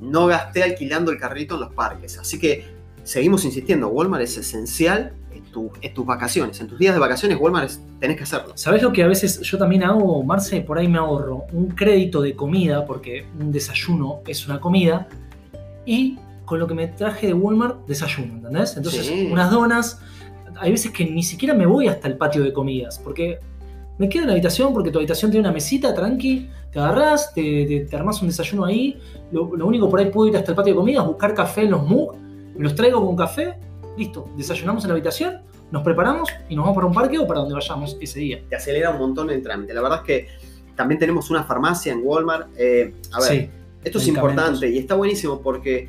no 0.00 0.26
gasté 0.26 0.62
alquilando 0.62 1.10
el 1.10 1.18
carrito 1.18 1.54
en 1.54 1.60
los 1.62 1.72
parques. 1.72 2.18
Así 2.18 2.38
que 2.38 2.66
seguimos 3.04 3.44
insistiendo, 3.46 3.88
Walmart 3.88 4.22
es 4.24 4.36
esencial 4.36 5.14
en, 5.14 5.21
tu- 5.52 5.70
en 5.80 5.94
tus 5.94 6.04
vacaciones. 6.04 6.60
En 6.60 6.66
tus 6.66 6.78
días 6.78 6.94
de 6.94 6.98
vacaciones, 7.00 7.38
Walmart 7.40 7.66
es- 7.66 7.80
tenés 8.00 8.16
que 8.16 8.24
hacerlo. 8.24 8.52
¿Sabes 8.56 8.82
lo 8.82 8.92
que 8.92 9.02
a 9.04 9.06
veces 9.06 9.40
yo 9.42 9.58
también 9.58 9.84
hago, 9.84 10.22
Marce? 10.24 10.60
Por 10.62 10.78
ahí 10.78 10.88
me 10.88 10.98
ahorro 10.98 11.44
un 11.52 11.68
crédito 11.68 12.20
de 12.22 12.34
comida, 12.34 12.84
porque 12.84 13.26
un 13.38 13.52
desayuno 13.52 14.20
es 14.26 14.46
una 14.48 14.58
comida, 14.60 15.06
y 15.86 16.18
con 16.44 16.58
lo 16.58 16.66
que 16.66 16.74
me 16.74 16.88
traje 16.88 17.28
de 17.28 17.34
Walmart, 17.34 17.86
desayuno, 17.86 18.34
¿entendés? 18.34 18.76
Entonces, 18.76 19.06
Sí. 19.06 19.28
unas 19.30 19.50
donas, 19.50 20.00
hay 20.60 20.70
veces 20.72 20.90
que 20.90 21.04
ni 21.04 21.22
siquiera 21.22 21.54
me 21.54 21.66
voy 21.66 21.86
hasta 21.88 22.08
el 22.08 22.16
patio 22.16 22.42
de 22.42 22.52
comidas, 22.52 22.98
porque 22.98 23.38
me 23.98 24.08
quedo 24.08 24.22
en 24.22 24.28
la 24.28 24.32
habitación, 24.34 24.72
porque 24.72 24.90
tu 24.90 24.98
habitación 24.98 25.30
tiene 25.30 25.46
una 25.46 25.52
mesita, 25.54 25.94
tranqui, 25.94 26.48
te 26.72 26.78
agarrás, 26.78 27.32
te, 27.34 27.66
te, 27.66 27.80
te 27.88 27.96
armás 27.96 28.20
un 28.22 28.28
desayuno 28.28 28.64
ahí, 28.64 28.98
lo, 29.30 29.54
lo 29.56 29.66
único 29.66 29.88
por 29.88 30.00
ahí 30.00 30.06
puedo 30.10 30.28
ir 30.28 30.36
hasta 30.36 30.50
el 30.52 30.56
patio 30.56 30.72
de 30.72 30.78
comidas, 30.78 31.06
buscar 31.06 31.34
café 31.34 31.62
en 31.62 31.70
los 31.72 31.86
MUG, 31.86 32.16
me 32.56 32.64
los 32.64 32.74
traigo 32.74 33.04
con 33.04 33.16
café, 33.16 33.54
listo, 33.96 34.28
desayunamos 34.36 34.84
en 34.84 34.88
la 34.88 34.94
habitación, 34.94 35.42
nos 35.70 35.82
preparamos 35.82 36.28
y 36.48 36.54
nos 36.56 36.64
vamos 36.64 36.74
para 36.76 36.86
un 36.86 36.92
parque 36.94 37.18
o 37.18 37.26
para 37.26 37.40
donde 37.40 37.54
vayamos 37.54 37.96
ese 38.00 38.20
día. 38.20 38.42
Te 38.48 38.56
acelera 38.56 38.90
un 38.90 38.98
montón 38.98 39.30
el 39.30 39.42
trámite. 39.42 39.72
La 39.74 39.80
verdad 39.82 40.00
es 40.00 40.04
que 40.06 40.28
también 40.76 40.98
tenemos 40.98 41.30
una 41.30 41.44
farmacia 41.44 41.92
en 41.92 42.00
Walmart. 42.02 42.48
Eh, 42.56 42.94
a 43.12 43.20
ver, 43.20 43.28
Sí. 43.28 43.50
Esto 43.84 43.98
es 43.98 44.06
importante 44.06 44.68
y 44.70 44.78
está 44.78 44.94
buenísimo 44.94 45.40
porque 45.40 45.88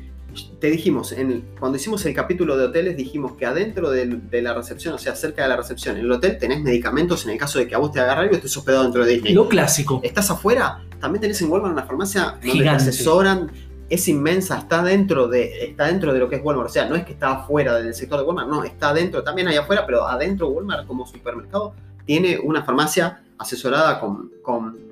te 0.58 0.68
dijimos, 0.68 1.12
en 1.12 1.44
cuando 1.60 1.76
hicimos 1.76 2.04
el 2.06 2.12
capítulo 2.12 2.56
de 2.56 2.64
hoteles, 2.64 2.96
dijimos 2.96 3.34
que 3.34 3.46
adentro 3.46 3.88
de 3.90 4.42
la 4.42 4.52
recepción, 4.52 4.94
o 4.94 4.98
sea, 4.98 5.14
cerca 5.14 5.44
de 5.44 5.48
la 5.48 5.56
recepción, 5.56 5.96
en 5.96 6.02
el 6.06 6.10
hotel 6.10 6.38
tenés 6.38 6.60
medicamentos 6.60 7.24
en 7.24 7.30
el 7.30 7.38
caso 7.38 7.60
de 7.60 7.68
que 7.68 7.74
a 7.76 7.78
vos 7.78 7.92
te 7.92 8.00
agarre 8.00 8.22
algo 8.22 8.32
y 8.32 8.36
estés 8.38 8.56
hospedado 8.56 8.82
dentro 8.82 9.04
de 9.04 9.12
Disney. 9.12 9.32
Lo 9.32 9.48
clásico. 9.48 10.00
Estás 10.02 10.28
afuera, 10.28 10.82
también 11.00 11.20
tenés 11.20 11.40
en 11.42 11.52
Walmart 11.52 11.72
una 11.72 11.84
farmacia 11.84 12.22
donde 12.32 12.40
te 12.40 12.50
Gigante. 12.50 12.82
asesoran, 12.82 13.52
es 13.94 14.08
inmensa, 14.08 14.58
está 14.58 14.82
dentro, 14.82 15.28
de, 15.28 15.64
está 15.64 15.86
dentro 15.86 16.12
de 16.12 16.18
lo 16.18 16.28
que 16.28 16.36
es 16.36 16.44
Walmart, 16.44 16.68
o 16.68 16.72
sea, 16.72 16.86
no 16.86 16.96
es 16.96 17.04
que 17.04 17.12
está 17.12 17.32
afuera 17.32 17.76
del 17.76 17.94
sector 17.94 18.18
de 18.18 18.24
Walmart, 18.24 18.48
no, 18.48 18.64
está 18.64 18.90
adentro, 18.90 19.22
también 19.22 19.48
hay 19.48 19.56
afuera, 19.56 19.84
pero 19.86 20.06
adentro 20.06 20.48
Walmart 20.48 20.86
como 20.86 21.06
supermercado 21.06 21.74
tiene 22.04 22.38
una 22.38 22.62
farmacia 22.62 23.22
asesorada 23.38 24.00
con, 24.00 24.30
con, 24.42 24.84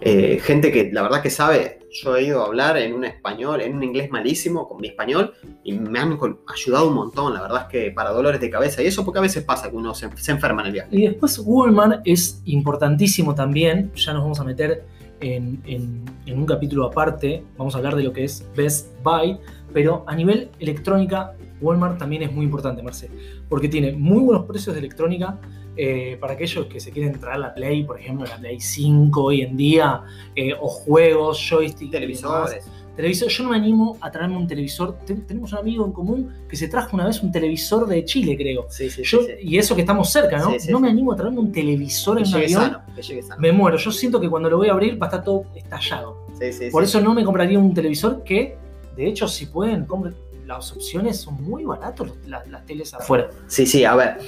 eh, 0.00 0.38
gente 0.42 0.70
que 0.70 0.90
la 0.92 1.02
verdad 1.02 1.22
que 1.22 1.30
sabe, 1.30 1.80
yo 1.90 2.16
he 2.16 2.24
ido 2.24 2.42
a 2.42 2.46
hablar 2.46 2.76
en 2.76 2.94
un 2.94 3.04
español, 3.04 3.62
en 3.62 3.74
un 3.74 3.82
inglés 3.82 4.10
malísimo 4.10 4.68
con 4.68 4.80
mi 4.80 4.88
español 4.88 5.32
y 5.64 5.72
me 5.72 5.98
han 5.98 6.18
ayudado 6.46 6.88
un 6.88 6.94
montón, 6.94 7.32
la 7.32 7.40
verdad 7.40 7.62
es 7.62 7.68
que 7.68 7.90
para 7.90 8.10
dolores 8.10 8.40
de 8.40 8.50
cabeza 8.50 8.82
y 8.82 8.86
eso 8.86 9.04
porque 9.04 9.18
a 9.18 9.22
veces 9.22 9.42
pasa 9.44 9.70
que 9.70 9.76
uno 9.76 9.94
se 9.94 10.30
enferma 10.30 10.60
en 10.62 10.66
el 10.66 10.72
viaje. 10.74 10.88
Y 10.92 11.06
después 11.06 11.40
Walmart 11.42 12.02
es 12.04 12.42
importantísimo 12.44 13.34
también, 13.34 13.90
ya 13.94 14.12
nos 14.12 14.22
vamos 14.22 14.40
a 14.40 14.44
meter 14.44 14.84
en, 15.20 16.04
un 16.26 16.46
capítulo 16.46 16.86
aparte, 16.86 17.44
vamos 17.56 17.74
a 17.74 17.78
hablar 17.78 17.96
de 17.96 18.02
lo 18.02 18.12
que 18.12 18.24
es 18.24 18.46
Best 18.56 18.88
Buy, 19.02 19.38
pero 19.72 20.04
a 20.06 20.14
nivel 20.14 20.50
electrónica, 20.58 21.34
Walmart 21.60 21.98
también 21.98 22.22
es 22.22 22.32
muy 22.32 22.44
importante, 22.44 22.82
Marce, 22.82 23.10
porque 23.48 23.68
tiene 23.68 23.92
muy 23.92 24.20
buenos 24.20 24.46
precios 24.46 24.74
de 24.74 24.80
electrónica. 24.80 25.38
eh, 25.78 26.16
para 26.18 26.32
aquellos 26.32 26.66
que 26.66 26.80
se 26.80 26.90
quieren 26.90 27.20
traer 27.20 27.38
la 27.38 27.54
Play, 27.54 27.84
por 27.84 28.00
ejemplo, 28.00 28.24
la 28.26 28.38
Play 28.38 28.58
5 28.58 29.22
hoy 29.22 29.42
en 29.42 29.58
día, 29.58 30.02
eh, 30.34 30.54
o 30.58 30.68
juegos, 30.68 31.38
joystick, 31.38 31.90
demás. 31.90 32.56
Televisor, 32.96 33.28
yo 33.28 33.44
no 33.44 33.50
me 33.50 33.56
animo 33.56 33.98
a 34.00 34.10
traerme 34.10 34.36
un 34.38 34.46
televisor. 34.46 34.96
Ten- 35.06 35.26
tenemos 35.26 35.52
un 35.52 35.58
amigo 35.58 35.84
en 35.84 35.92
común 35.92 36.32
que 36.48 36.56
se 36.56 36.66
trajo 36.68 36.96
una 36.96 37.06
vez 37.06 37.22
un 37.22 37.30
televisor 37.30 37.86
de 37.86 38.04
Chile, 38.06 38.36
creo. 38.36 38.66
Sí, 38.70 38.88
sí, 38.88 39.02
Yo, 39.04 39.20
sí, 39.20 39.26
sí. 39.26 39.48
Y 39.48 39.58
eso 39.58 39.74
que 39.74 39.82
estamos 39.82 40.10
cerca, 40.10 40.38
¿no? 40.38 40.52
No 40.70 40.80
me 40.80 40.88
animo 40.88 41.12
a 41.12 41.16
traerme 41.16 41.40
un 41.40 41.52
televisor 41.52 42.16
Que 42.16 42.28
en 42.28 42.34
avión. 42.34 42.62
sano, 42.62 42.82
que 42.94 43.02
llegue 43.02 43.22
sano. 43.22 43.40
Me 43.40 43.52
muero. 43.52 43.76
Yo 43.76 43.92
siento 43.92 44.18
que 44.18 44.30
cuando 44.30 44.48
lo 44.48 44.56
voy 44.56 44.68
a 44.68 44.72
abrir 44.72 45.00
va 45.00 45.06
a 45.06 45.08
estar 45.10 45.24
todo 45.24 45.44
estallado. 45.54 46.26
Sí, 46.40 46.52
sí, 46.52 46.70
Por 46.70 46.82
eso 46.84 47.00
no 47.00 47.12
me 47.14 47.22
compraría 47.24 47.58
un 47.58 47.74
televisor 47.74 48.22
que, 48.24 48.56
de 48.96 49.06
hecho, 49.06 49.28
si 49.28 49.46
pueden, 49.46 49.84
compren. 49.84 50.14
Las 50.46 50.70
opciones 50.72 51.16
son 51.18 51.42
muy 51.42 51.64
baratas, 51.64 52.08
las, 52.26 52.46
las 52.48 52.64
teles 52.64 52.94
afuera. 52.94 53.28
Sí, 53.48 53.66
sí, 53.66 53.84
a 53.84 53.96
ver. 53.96 54.18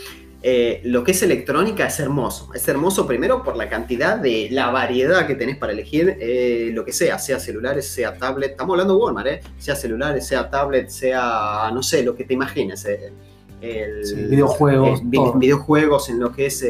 Eh, 0.42 0.80
lo 0.84 1.02
que 1.02 1.10
es 1.10 1.22
electrónica 1.22 1.86
es 1.86 1.98
hermoso. 2.00 2.50
Es 2.54 2.66
hermoso 2.68 3.06
primero 3.06 3.42
por 3.42 3.56
la 3.56 3.68
cantidad 3.68 4.16
de 4.18 4.48
la 4.50 4.70
variedad 4.70 5.26
que 5.26 5.34
tenés 5.34 5.56
para 5.56 5.72
elegir 5.72 6.16
eh, 6.20 6.70
lo 6.72 6.84
que 6.84 6.92
sea, 6.92 7.18
sea 7.18 7.40
celulares, 7.40 7.88
sea 7.88 8.16
tablet. 8.16 8.52
Estamos 8.52 8.74
hablando 8.74 8.94
de 8.94 9.00
Walmart, 9.00 9.26
¿eh? 9.28 9.40
Sea 9.58 9.74
celulares, 9.74 10.26
sea 10.26 10.48
tablet, 10.48 10.88
sea, 10.90 11.70
no 11.74 11.82
sé, 11.82 12.02
lo 12.04 12.14
que 12.14 12.24
te 12.24 12.34
imagines. 12.34 12.84
Eh, 12.84 13.12
el- 13.60 14.06
Sí, 14.06 14.14
videojuegos, 14.14 15.00
videojuegos, 15.38 16.08
en 16.08 16.20
lo 16.20 16.32
que 16.32 16.46
es 16.46 16.62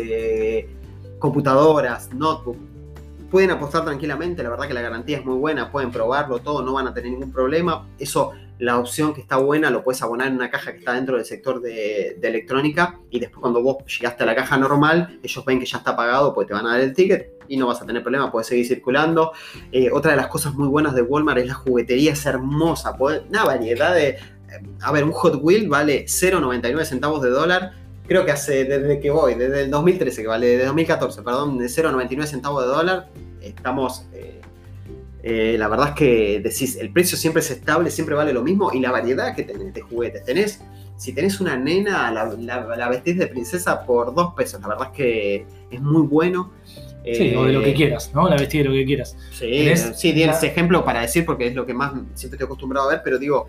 computadoras, 1.18 2.12
notebook. 2.14 2.56
Pueden 3.30 3.50
apostar 3.50 3.84
tranquilamente, 3.84 4.42
la 4.42 4.48
verdad 4.48 4.66
que 4.66 4.74
la 4.74 4.80
garantía 4.80 5.18
es 5.18 5.24
muy 5.24 5.36
buena, 5.36 5.70
pueden 5.70 5.90
probarlo 5.90 6.38
todo, 6.38 6.62
no 6.62 6.72
van 6.72 6.86
a 6.88 6.94
tener 6.94 7.10
ningún 7.10 7.30
problema. 7.30 7.86
Eso, 7.98 8.32
la 8.58 8.78
opción 8.78 9.14
que 9.14 9.20
está 9.20 9.36
buena, 9.36 9.70
lo 9.70 9.84
puedes 9.84 10.02
abonar 10.02 10.28
en 10.28 10.34
una 10.34 10.50
caja 10.50 10.72
que 10.72 10.78
está 10.78 10.92
dentro 10.94 11.16
del 11.16 11.24
sector 11.24 11.60
de, 11.60 12.16
de 12.20 12.28
electrónica 12.28 12.98
y 13.10 13.20
después 13.20 13.40
cuando 13.40 13.62
vos 13.62 13.76
llegaste 13.86 14.24
a 14.24 14.26
la 14.26 14.34
caja 14.34 14.56
normal, 14.56 15.18
ellos 15.22 15.44
ven 15.44 15.60
que 15.60 15.66
ya 15.66 15.78
está 15.78 15.94
pagado, 15.96 16.34
pues 16.34 16.46
te 16.48 16.54
van 16.54 16.66
a 16.66 16.70
dar 16.72 16.80
el 16.80 16.92
ticket 16.92 17.34
y 17.48 17.56
no 17.56 17.66
vas 17.68 17.80
a 17.80 17.86
tener 17.86 18.02
problema, 18.02 18.30
puedes 18.32 18.48
seguir 18.48 18.66
circulando. 18.66 19.32
Eh, 19.72 19.90
otra 19.92 20.10
de 20.10 20.16
las 20.16 20.26
cosas 20.26 20.54
muy 20.54 20.68
buenas 20.68 20.94
de 20.94 21.02
Walmart 21.02 21.38
es 21.38 21.46
la 21.46 21.54
juguetería, 21.54 22.12
es 22.12 22.26
hermosa, 22.26 22.96
podés- 22.96 23.22
una 23.28 23.44
variedad 23.44 23.94
de... 23.94 24.08
eh, 24.08 24.18
A 24.82 24.92
ver, 24.92 25.04
un 25.04 25.12
Hot 25.12 25.38
Wheel 25.42 25.68
vale 25.68 26.04
0,99 26.06 26.84
centavos 26.84 27.22
de 27.22 27.30
dólar. 27.30 27.72
Creo 28.06 28.24
que 28.24 28.32
hace 28.32 28.64
desde 28.64 29.00
que 29.00 29.10
voy, 29.10 29.34
desde 29.34 29.62
el 29.64 29.70
2013, 29.70 30.22
que 30.22 30.28
vale, 30.28 30.46
desde 30.46 30.64
2014, 30.66 31.22
perdón, 31.22 31.58
de 31.58 31.66
0,99 31.66 32.24
centavos 32.26 32.62
de 32.64 32.68
dólar. 32.68 33.08
Estamos, 33.42 34.06
eh, 34.14 34.37
eh, 35.22 35.56
la 35.58 35.68
verdad 35.68 35.88
es 35.90 35.94
que 35.94 36.40
decís, 36.40 36.76
el 36.76 36.90
precio 36.92 37.16
siempre 37.18 37.40
es 37.40 37.50
estable, 37.50 37.90
siempre 37.90 38.14
vale 38.14 38.32
lo 38.32 38.42
mismo 38.42 38.70
y 38.72 38.80
la 38.80 38.90
variedad 38.90 39.34
que 39.34 39.42
tenés 39.42 39.74
de 39.74 39.80
juguetes. 39.80 40.24
Tenés, 40.24 40.60
si 40.96 41.12
tenés 41.12 41.40
una 41.40 41.56
nena, 41.56 42.10
la, 42.10 42.24
la, 42.26 42.76
la 42.76 42.88
vestís 42.88 43.18
de 43.18 43.26
princesa 43.26 43.84
por 43.86 44.14
dos 44.14 44.34
pesos. 44.34 44.60
La 44.60 44.68
verdad 44.68 44.88
es 44.92 44.96
que 44.96 45.46
es 45.70 45.80
muy 45.80 46.02
bueno. 46.06 46.52
Sí, 47.04 47.34
o 47.34 47.44
de 47.44 47.52
lo 47.52 47.62
que 47.62 47.70
Eh, 47.70 47.74
quieras, 47.74 48.10
¿no? 48.14 48.28
La 48.28 48.36
vestida 48.36 48.64
de 48.64 48.68
lo 48.68 48.74
que 48.74 48.84
quieras. 48.84 49.16
Sí, 49.32 49.46
Tenés 49.50 49.92
sí, 49.96 50.12
tienes 50.12 50.42
la- 50.42 50.48
ejemplo 50.48 50.84
para 50.84 51.00
decir 51.00 51.24
porque 51.24 51.46
es 51.46 51.54
lo 51.54 51.64
que 51.64 51.72
más 51.72 51.92
siempre 52.14 52.36
estoy 52.36 52.44
acostumbrado 52.44 52.88
a 52.88 52.92
ver, 52.92 53.00
pero 53.02 53.18
digo, 53.18 53.48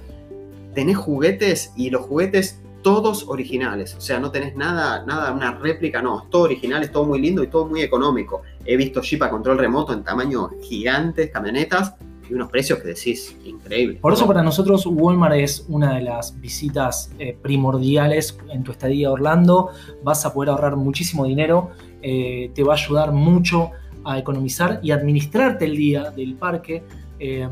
tenés 0.74 0.96
juguetes 0.98 1.74
y 1.76 1.90
los 1.90 2.02
juguetes 2.04 2.62
todos 2.82 3.28
originales, 3.28 3.96
o 3.96 4.02
sea, 4.02 4.20
no 4.20 4.32
tenés 4.32 4.56
nada, 4.56 5.04
nada, 5.06 5.32
una 5.32 5.52
réplica, 5.52 6.02
no, 6.02 6.24
es 6.24 6.30
todo 6.30 6.44
original, 6.44 6.84
es 6.84 6.92
todo 6.92 7.06
muy 7.06 7.20
lindo 7.20 7.44
y 7.44 7.48
todo 7.48 7.66
muy 7.66 7.82
económico. 7.82 8.42
He 8.66 8.78
visto 8.78 9.02
Jeep 9.02 9.24
a 9.24 9.30
control 9.30 9.58
remoto 9.58 9.94
en 9.94 10.04
tamaño 10.04 10.50
gigantes, 10.62 11.30
camionetas 11.32 11.96
y 12.30 12.34
unos 12.34 12.50
precios 12.50 12.80
que 12.80 12.90
decís 12.90 13.36
increíbles. 13.44 14.00
Por 14.00 14.14
eso 14.14 14.28
para 14.28 14.44
nosotros 14.44 14.86
Walmart 14.86 15.36
es 15.36 15.66
una 15.68 15.96
de 15.96 16.02
las 16.02 16.40
visitas 16.40 17.12
eh, 17.20 17.38
primordiales 17.42 18.38
en 18.50 18.64
tu 18.64 18.72
estadía 18.72 19.12
Orlando. 19.12 19.72
Vas 20.04 20.26
a 20.26 20.34
poder 20.34 20.50
ahorrar 20.50 20.76
muchísimo 20.76 21.26
dinero, 21.26 21.72
eh, 22.02 22.52
te 22.54 22.64
va 22.64 22.74
a 22.74 22.78
ayudar 22.78 23.12
mucho 23.12 23.72
a 24.06 24.18
economizar 24.18 24.80
y 24.82 24.92
administrarte 24.92 25.66
el 25.66 25.76
día 25.76 26.12
del 26.12 26.36
parque, 26.36 26.84
eh, 27.20 27.50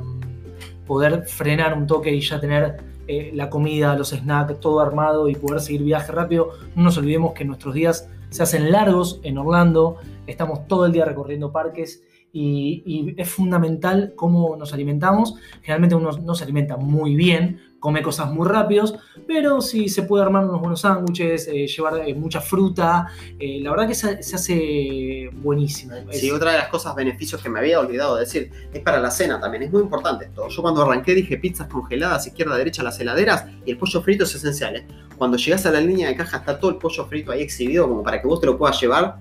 poder 0.86 1.26
frenar 1.26 1.78
un 1.78 1.86
toque 1.86 2.14
y 2.14 2.22
ya 2.22 2.40
tener 2.40 2.78
eh, 3.08 3.32
la 3.34 3.50
comida, 3.50 3.96
los 3.96 4.10
snacks, 4.10 4.60
todo 4.60 4.80
armado 4.80 5.30
y 5.30 5.36
poder 5.36 5.62
seguir 5.62 5.84
viaje 5.84 6.12
rápido. 6.12 6.50
No 6.76 6.84
nos 6.84 6.98
olvidemos 6.98 7.34
que 7.34 7.46
nuestros 7.46 7.74
días 7.74 8.10
se 8.30 8.44
hacen 8.44 8.72
largos 8.72 9.20
en 9.24 9.38
Orlando, 9.38 9.98
estamos 10.26 10.68
todo 10.68 10.86
el 10.86 10.92
día 10.92 11.06
recorriendo 11.06 11.52
parques 11.52 12.04
y, 12.40 12.84
y 12.86 13.16
es 13.18 13.30
fundamental 13.30 14.14
cómo 14.16 14.56
nos 14.56 14.74
alimentamos. 14.74 15.36
Generalmente 15.62 15.96
uno 15.96 16.12
no 16.12 16.36
se 16.36 16.44
alimenta 16.44 16.78
muy 16.78 17.16
bien, 17.16 17.60
come 17.80 18.02
cosas 18.02 18.32
muy 18.32 18.48
rápidos, 18.48 18.96
pero 19.28 19.62
si 19.62 19.88
se 19.90 20.02
puede 20.04 20.24
armar 20.24 20.44
unos 20.46 20.60
buenos 20.60 20.82
sándwiches, 20.82 21.48
eh, 21.48 21.68
llevar 21.68 22.02
eh, 22.08 22.14
mucha 22.16 22.42
fruta, 22.42 23.08
eh, 23.40 23.60
la 23.62 23.70
verdad 23.72 23.88
que 23.88 23.96
se, 23.96 24.22
se 24.24 24.36
hace 24.36 25.30
buenísimo. 25.42 25.94
Es- 25.96 26.20
Sí, 26.20 26.32
otra 26.32 26.52
de 26.52 26.58
las 26.58 26.68
cosas, 26.70 26.96
beneficios 26.96 27.42
que 27.42 27.50
me 27.50 27.60
había 27.60 27.80
olvidado 27.80 28.16
de 28.16 28.22
decir, 28.22 28.52
es 28.74 28.82
para 28.82 29.00
la 29.00 29.12
cena 29.12 29.40
también, 29.40 29.64
es 29.64 29.72
muy 29.72 29.82
importante 29.82 30.26
esto. 30.26 30.48
Yo 30.50 30.62
cuando 30.62 30.82
arranqué 30.84 31.14
dije 31.14 31.38
pizzas 31.38 31.68
congeladas, 31.68 32.26
izquierda, 32.28 32.58
derecha, 32.58 32.84
las 32.84 33.00
heladeras, 33.00 33.46
y 33.66 33.72
el 33.72 33.78
pollo 33.78 34.02
frito 34.02 34.24
es 34.24 34.34
esencial. 34.36 34.76
¿eh? 34.76 34.88
Cuando 35.18 35.38
llegas 35.38 35.66
a 35.66 35.72
la 35.72 35.80
línea 35.82 36.08
de 36.10 36.16
caja 36.16 36.38
está 36.38 36.60
todo 36.60 36.72
el 36.72 36.78
pollo 36.78 37.06
frito 37.06 37.32
ahí 37.32 37.42
exhibido 37.42 37.88
como 37.88 38.04
para 38.04 38.22
que 38.22 38.28
vos 38.28 38.40
te 38.40 38.46
lo 38.48 38.58
puedas 38.58 38.80
llevar. 38.82 39.18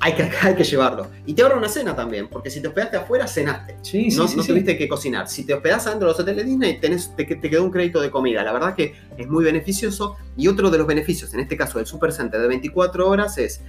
Hay 0.00 0.14
que, 0.14 0.22
hay 0.42 0.54
que 0.54 0.64
llevarlo. 0.64 1.08
Y 1.26 1.34
te 1.34 1.42
ahorra 1.42 1.56
una 1.56 1.68
cena 1.68 1.94
también, 1.94 2.28
porque 2.28 2.50
si 2.50 2.60
te 2.60 2.68
hospedaste 2.68 2.96
afuera, 2.96 3.26
cenaste. 3.26 3.76
Sí, 3.82 4.10
sí, 4.10 4.16
no 4.16 4.28
sí, 4.28 4.36
no 4.36 4.44
tuviste 4.44 4.76
que 4.76 4.88
cocinar. 4.88 5.28
Si 5.28 5.44
te 5.44 5.54
hospedás 5.54 5.86
adentro 5.86 6.08
de 6.08 6.12
los 6.12 6.20
hoteles 6.20 6.46
Disney, 6.46 6.80
tenés, 6.80 7.14
te, 7.16 7.24
te 7.24 7.50
quedó 7.50 7.64
un 7.64 7.70
crédito 7.70 8.00
de 8.00 8.10
comida. 8.10 8.42
La 8.42 8.52
verdad 8.52 8.74
que 8.74 8.94
es 9.16 9.28
muy 9.28 9.44
beneficioso. 9.44 10.16
Y 10.36 10.48
otro 10.48 10.70
de 10.70 10.78
los 10.78 10.86
beneficios, 10.86 11.32
en 11.34 11.40
este 11.40 11.56
caso 11.56 11.78
del 11.78 11.86
Supercenter 11.86 12.40
de 12.40 12.48
24 12.48 13.08
horas, 13.08 13.38
es 13.38 13.62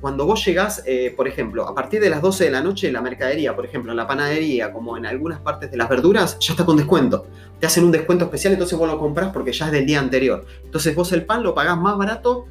cuando 0.00 0.24
vos 0.24 0.44
llegás, 0.46 0.82
eh, 0.86 1.12
por 1.14 1.28
ejemplo, 1.28 1.68
a 1.68 1.74
partir 1.74 2.00
de 2.00 2.08
las 2.08 2.22
12 2.22 2.44
de 2.44 2.50
la 2.50 2.62
noche, 2.62 2.90
la 2.90 3.02
mercadería, 3.02 3.54
por 3.54 3.66
ejemplo, 3.66 3.92
en 3.92 3.98
la 3.98 4.06
panadería, 4.06 4.72
como 4.72 4.96
en 4.96 5.04
algunas 5.04 5.40
partes 5.40 5.70
de 5.70 5.76
las 5.76 5.90
verduras, 5.90 6.38
ya 6.40 6.54
está 6.54 6.64
con 6.64 6.78
descuento. 6.78 7.26
Te 7.58 7.66
hacen 7.66 7.84
un 7.84 7.90
descuento 7.92 8.24
especial, 8.24 8.54
entonces 8.54 8.78
vos 8.78 8.88
lo 8.88 8.98
compras 8.98 9.30
porque 9.30 9.52
ya 9.52 9.66
es 9.66 9.72
del 9.72 9.84
día 9.84 10.00
anterior. 10.00 10.46
Entonces 10.64 10.94
vos 10.94 11.12
el 11.12 11.26
pan 11.26 11.42
lo 11.42 11.54
pagás 11.54 11.76
más 11.76 11.98
barato 11.98 12.46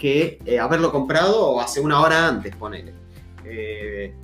que 0.00 0.38
eh, 0.46 0.58
haberlo 0.58 0.90
comprado 0.90 1.60
hace 1.60 1.78
una 1.80 2.00
hora 2.00 2.26
antes, 2.26 2.56
ponele. 2.56 2.92
Eh, 3.44 4.14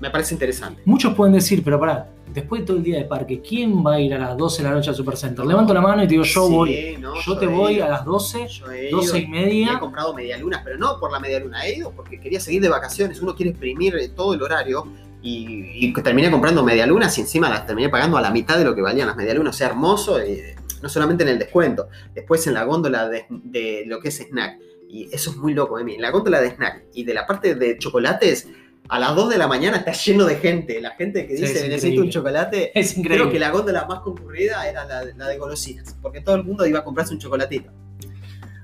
me 0.00 0.10
parece 0.10 0.34
interesante. 0.34 0.82
Muchos 0.84 1.14
pueden 1.14 1.32
decir, 1.34 1.62
pero 1.64 1.78
pará, 1.80 2.10
después 2.34 2.60
de 2.62 2.66
todo 2.66 2.76
el 2.76 2.82
día 2.82 2.98
de 2.98 3.04
parque, 3.04 3.40
¿quién 3.40 3.84
va 3.86 3.94
a 3.94 4.00
ir 4.00 4.12
a 4.12 4.18
las 4.18 4.36
12 4.36 4.62
de 4.62 4.68
la 4.68 4.74
noche 4.74 4.90
al 4.90 4.96
Supercenter? 4.96 5.46
Levanto 5.46 5.72
la 5.72 5.80
mano 5.80 6.02
y 6.02 6.06
te 6.06 6.12
digo, 6.12 6.24
yo 6.24 6.46
Sí, 6.46 6.52
voy. 6.52 6.96
no, 7.00 7.14
Yo 7.20 7.38
te 7.38 7.46
voy 7.46 7.76
ido. 7.76 7.84
a 7.86 7.88
las 7.88 8.04
12, 8.04 8.46
Yo 8.48 8.70
he 8.72 8.88
ido 8.88 8.98
12 8.98 9.18
y 9.18 9.20
y 9.20 9.24
he 9.24 9.28
media. 9.28 9.78
comprado 9.78 10.12
medialunas, 10.12 10.60
pero 10.64 10.76
no 10.76 10.98
por 11.00 11.10
la 11.12 11.20
medialuna, 11.20 11.64
he 11.64 11.76
ido 11.76 11.92
porque 11.92 12.20
quería 12.20 12.40
seguir 12.40 12.60
de 12.60 12.68
vacaciones, 12.68 13.22
uno 13.22 13.34
quiere 13.34 13.50
exprimir 13.50 13.96
eh, 13.96 14.08
todo 14.08 14.34
el 14.34 14.42
horario 14.42 14.86
y, 15.22 15.86
y 15.86 15.92
terminé 16.02 16.30
comprando 16.30 16.62
medialunas 16.62 17.16
y 17.16 17.22
encima 17.22 17.48
las 17.48 17.66
terminé 17.66 17.88
pagando 17.88 18.18
a 18.18 18.20
la 18.20 18.30
mitad 18.30 18.58
de 18.58 18.64
lo 18.64 18.74
que 18.74 18.82
valían 18.82 19.06
las 19.06 19.16
medialunas, 19.16 19.54
o 19.54 19.58
sea, 19.58 19.68
hermoso, 19.68 20.20
eh, 20.20 20.56
no 20.82 20.88
solamente 20.90 21.22
en 21.24 21.30
el 21.30 21.38
descuento, 21.38 21.88
después 22.14 22.46
en 22.46 22.52
la 22.54 22.64
góndola 22.64 23.08
de, 23.08 23.24
de 23.30 23.84
lo 23.86 23.98
que 23.98 24.08
es 24.08 24.20
snack, 24.20 24.58
y 24.96 25.08
eso 25.12 25.30
es 25.30 25.36
muy 25.36 25.52
loco, 25.54 25.78
Emi, 25.78 25.94
en 25.94 26.02
la 26.02 26.10
góndola 26.10 26.40
de 26.40 26.50
snack 26.50 26.84
y 26.94 27.04
de 27.04 27.14
la 27.14 27.26
parte 27.26 27.54
de 27.54 27.76
chocolates, 27.78 28.48
a 28.88 28.98
las 28.98 29.14
2 29.16 29.30
de 29.30 29.38
la 29.38 29.48
mañana 29.48 29.78
está 29.78 29.92
lleno 29.92 30.24
de 30.24 30.36
gente, 30.36 30.80
la 30.80 30.92
gente 30.92 31.26
que 31.26 31.34
dice 31.34 31.52
es 31.52 31.68
necesito 31.68 32.02
un 32.02 32.10
chocolate, 32.10 32.70
Es 32.78 32.96
increíble. 32.96 33.24
creo 33.24 33.32
que 33.32 33.38
la 33.38 33.50
góndola 33.50 33.84
más 33.86 34.00
concurrida 34.00 34.68
era 34.68 34.84
la, 34.84 35.04
la 35.04 35.26
de 35.26 35.38
golosinas, 35.38 35.96
porque 36.00 36.20
todo 36.20 36.36
el 36.36 36.44
mundo 36.44 36.66
iba 36.66 36.78
a 36.78 36.84
comprarse 36.84 37.12
un 37.12 37.20
chocolatito. 37.20 37.70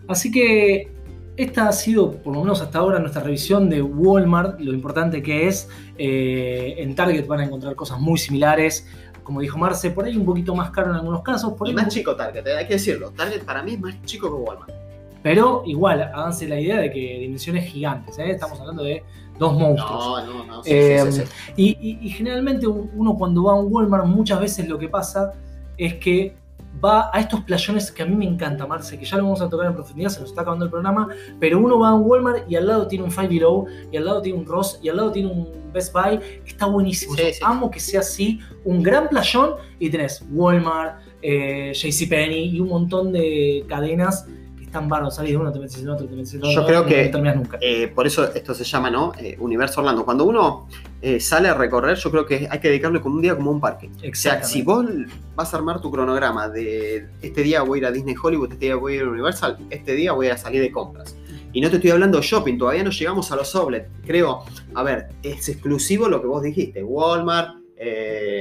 Así 0.09 0.31
que 0.31 0.90
esta 1.37 1.68
ha 1.68 1.73
sido, 1.73 2.12
por 2.23 2.35
lo 2.35 2.40
menos 2.40 2.61
hasta 2.61 2.79
ahora, 2.79 2.99
nuestra 2.99 3.23
revisión 3.23 3.68
de 3.71 3.83
Walmart, 3.83 4.61
lo 4.61 4.73
importante 4.73 5.23
que 5.23 5.49
es. 5.49 5.68
Eh, 5.99 6.75
en 6.79 6.95
Target 6.95 7.27
van 7.27 7.40
a 7.40 7.45
encontrar 7.45 7.75
cosas 7.75 7.99
muy 8.01 8.18
similares. 8.18 8.87
Como 9.23 9.40
dijo 9.40 9.57
Marce, 9.57 9.90
por 9.90 10.05
ahí 10.05 10.16
un 10.16 10.25
poquito 10.27 10.55
más 10.55 10.71
caro 10.71 10.90
en 10.90 10.97
algunos 10.97 11.23
casos, 11.23 11.53
por 11.55 11.66
Y 11.66 11.71
ahí 11.71 11.77
más 11.77 11.88
chico 11.88 12.14
Target, 12.16 12.47
eh, 12.47 12.57
hay 12.59 12.66
que 12.66 12.75
decirlo. 12.75 13.12
Target 13.12 13.45
para 13.45 13.62
mí 13.62 13.75
es 13.75 13.81
más 13.81 14.03
chico 14.03 14.29
que 14.29 14.35
Walmart. 14.35 14.82
Pero 15.23 15.63
igual, 15.67 16.03
háganse 16.03 16.49
la 16.49 16.59
idea 16.61 16.79
de 16.79 16.91
que 16.91 17.19
dimensiones 17.21 17.65
gigantes. 17.71 18.19
¿eh? 18.19 18.31
Estamos 18.31 18.59
hablando 18.61 18.83
de 18.83 19.03
dos 19.39 19.55
monstruos. 19.59 20.25
No, 20.27 20.35
no, 20.39 20.45
no. 20.45 20.65
sí, 20.65 20.71
Eh, 20.73 21.13
sí. 21.13 21.23
Y, 21.57 21.69
y- 21.81 21.99
y 22.03 22.11
generalmente 22.11 22.67
uno 22.67 23.17
cuando 23.17 23.45
va 23.45 23.53
a 23.53 23.57
un 23.57 23.73
Walmart, 23.73 24.07
muchas 24.07 24.41
veces 24.41 24.69
lo 24.69 24.79
que 24.79 24.89
pasa 24.89 25.33
es 25.79 25.95
que 25.95 26.35
va 26.85 27.11
a 27.13 27.21
estos 27.21 27.41
playones 27.43 27.93
que 27.93 28.03
a 28.03 28.07
mí 28.07 28.17
me 28.17 28.25
encanta, 28.25 28.67
Marce, 28.67 28.99
que 28.99 29.05
ya 29.05 29.17
lo 29.17 29.25
vamos 29.25 29.41
a 29.41 29.49
tocar 29.49 29.67
en 29.69 29.75
profundidad, 29.75 30.09
se 30.11 30.21
nos 30.21 30.31
está 30.31 30.41
acabando 30.41 30.65
el 30.65 30.71
programa, 30.71 31.07
pero 31.39 31.59
uno 31.61 31.79
va 31.79 31.91
a 31.91 31.95
un 31.95 32.03
Walmart 32.11 32.51
y 32.51 32.57
al 32.57 32.67
lado 32.67 32.89
tiene 32.89 33.05
un 33.05 33.11
Five 33.11 33.29
Below, 33.29 33.67
y 33.93 33.97
al 33.97 34.05
lado 34.05 34.21
tiene 34.23 34.39
un 34.39 34.47
Ross, 34.47 34.81
y 34.83 34.89
al 34.89 34.97
lado 34.97 35.13
tiene 35.13 35.31
un 35.31 35.49
Best 35.73 35.93
Buy, 35.93 36.19
está 36.45 36.67
buenísimo. 36.67 37.15
Yo 37.15 37.25
amo 37.47 37.71
que 37.71 37.79
sea 37.79 38.01
así, 38.01 38.41
un 38.65 38.83
gran 38.83 39.09
playón, 39.09 39.51
y 39.79 39.91
tenés 39.91 40.25
Walmart, 40.33 41.01
eh, 41.21 41.73
JCPenney 41.75 42.57
y 42.57 42.61
un 42.61 42.69
montón 42.69 43.13
de 43.13 43.65
cadenas 43.69 44.27
que 44.73 44.79
están 44.79 44.89
bárbaros, 44.89 45.15
salís 45.17 45.33
de 45.33 45.37
uno, 45.37 45.53
te 45.53 45.59
metes 45.59 45.79
en 45.79 45.89
otro, 45.91 46.07
te 46.07 46.15
metes 46.17 46.33
en 46.35 46.41
otro, 46.41 46.51
Yo 46.51 46.67
creo 46.67 46.81
no 46.83 46.87
que- 46.89 47.09
terminas 47.09 47.37
nunca. 47.37 47.59
Eh, 47.61 47.89
por 47.95 48.07
eso 48.07 48.33
esto 48.35 48.55
se 48.55 48.65
llama, 48.65 48.91
¿no? 48.91 49.13
Eh, 49.19 49.37
Universo 49.39 49.81
Orlando. 49.81 50.05
Cuando 50.05 50.25
uno 50.25 50.67
eh, 51.03 51.21
sale 51.21 51.49
a 51.49 51.55
recorrer, 51.55 51.97
yo 51.99 52.11
creo 52.11 52.25
que 52.25 52.49
hay 52.51 52.59
que 52.59 52.69
dedicarle 52.69 53.01
como 53.01 53.17
un 53.17 53.23
día 53.23 53.37
como 53.37 53.51
un 53.51 53.61
parque. 53.61 53.91
O 54.11 54.15
sea, 54.15 54.43
si 54.43 54.63
vos 54.63 54.87
vas 55.35 55.53
a 55.53 55.59
armar 55.59 55.81
tu 55.81 55.91
cronograma 55.91 56.49
de 56.49 57.07
este 57.21 57.43
día 57.43 57.63
voy 57.63 57.79
a 57.79 57.81
ir 57.81 57.87
a 57.87 57.91
Disney 57.93 58.15
Hollywood, 58.21 58.53
este 58.53 58.67
día 58.67 58.77
voy 58.77 58.95
a 58.95 58.97
ir 58.97 59.03
a 59.03 59.09
Universal, 59.09 59.59
este 59.69 59.93
día 59.95 60.13
voy 60.13 60.29
a 60.29 60.37
salir 60.39 60.63
de 60.63 60.71
compras. 60.73 61.17
Y 61.53 61.61
no 61.61 61.69
te 61.69 61.77
estoy 61.77 61.91
hablando 61.91 62.19
de 62.19 62.25
shopping, 62.25 62.57
todavía 62.57 62.83
no 62.83 62.91
llegamos 62.91 63.31
a 63.31 63.37
los 63.37 63.55
outlets. 63.55 63.89
Creo, 64.07 64.43
a 64.75 64.83
ver, 64.83 65.09
es 65.23 65.49
exclusivo 65.51 66.09
lo 66.09 66.23
que 66.23 66.27
vos 66.29 66.43
dijiste. 66.43 66.83
Walmart, 66.83 67.57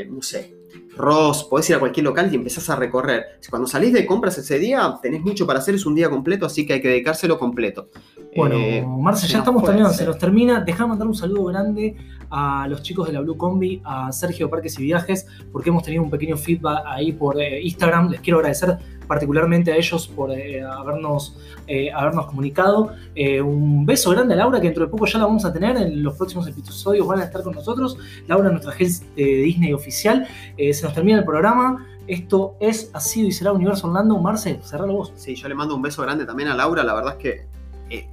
no 0.09 0.21
sé, 0.21 0.55
Ross, 0.97 1.45
podés 1.45 1.69
ir 1.69 1.75
a 1.75 1.79
cualquier 1.79 2.05
local 2.05 2.29
y 2.31 2.35
empezás 2.35 2.69
a 2.69 2.75
recorrer. 2.75 3.23
Cuando 3.49 3.67
salís 3.67 3.93
de 3.93 4.05
compras 4.05 4.37
ese 4.37 4.59
día, 4.59 4.99
tenés 5.01 5.21
mucho 5.21 5.47
para 5.47 5.59
hacer, 5.59 5.75
es 5.75 5.85
un 5.85 5.95
día 5.95 6.09
completo, 6.09 6.45
así 6.45 6.65
que 6.65 6.73
hay 6.73 6.81
que 6.81 6.89
dedicárselo 6.89 7.39
completo. 7.39 7.89
Bueno, 8.35 8.55
Eh, 8.55 8.85
Marce, 8.87 9.27
ya 9.27 9.39
estamos 9.39 9.63
terminando, 9.63 9.93
se 9.93 10.05
nos 10.05 10.17
termina. 10.17 10.61
Deja 10.61 10.85
mandar 10.85 11.07
un 11.07 11.15
saludo 11.15 11.45
grande 11.45 11.95
a 12.29 12.67
los 12.67 12.81
chicos 12.81 13.07
de 13.07 13.13
la 13.13 13.21
Blue 13.21 13.35
Combi, 13.35 13.81
a 13.83 14.11
Sergio 14.11 14.49
Parques 14.49 14.77
y 14.79 14.83
Viajes, 14.83 15.27
porque 15.51 15.69
hemos 15.69 15.83
tenido 15.83 16.03
un 16.03 16.09
pequeño 16.09 16.37
feedback 16.37 16.83
ahí 16.85 17.11
por 17.11 17.41
eh, 17.41 17.61
Instagram. 17.61 18.09
Les 18.09 18.21
quiero 18.21 18.37
agradecer 18.39 18.77
particularmente 19.11 19.73
a 19.73 19.75
ellos 19.75 20.07
por 20.07 20.31
eh, 20.31 20.63
habernos, 20.63 21.37
eh, 21.67 21.91
habernos 21.91 22.27
comunicado. 22.27 22.93
Eh, 23.13 23.41
un 23.41 23.85
beso 23.85 24.09
grande 24.11 24.35
a 24.35 24.37
Laura, 24.37 24.61
que 24.61 24.67
dentro 24.67 24.85
de 24.85 24.89
poco 24.89 25.05
ya 25.05 25.19
la 25.19 25.25
vamos 25.25 25.43
a 25.43 25.51
tener. 25.51 25.75
En 25.75 26.01
los 26.01 26.15
próximos 26.15 26.47
episodios 26.47 27.05
van 27.05 27.19
a 27.19 27.25
estar 27.25 27.43
con 27.43 27.53
nosotros. 27.53 27.97
Laura, 28.29 28.49
nuestra 28.49 28.71
agencia 28.71 29.05
de 29.17 29.25
Disney 29.25 29.73
oficial. 29.73 30.25
se 30.57 30.81
nos 30.81 30.93
termina 30.93 31.19
el 31.19 31.25
programa. 31.25 31.85
Esto 32.07 32.55
es, 32.61 32.89
ha 32.93 33.01
sido 33.01 33.27
y 33.27 33.33
será 33.33 33.51
Universo 33.51 33.87
Orlando. 33.87 34.17
Marce, 34.17 34.61
cerralo 34.63 34.93
vos. 34.93 35.11
Sí, 35.17 35.35
yo 35.35 35.49
le 35.49 35.55
mando 35.55 35.75
un 35.75 35.81
beso 35.81 36.01
grande 36.03 36.25
también 36.25 36.47
a 36.47 36.55
Laura. 36.55 36.81
La 36.81 36.93
verdad 36.93 37.17
es 37.17 37.21
que 37.21 37.51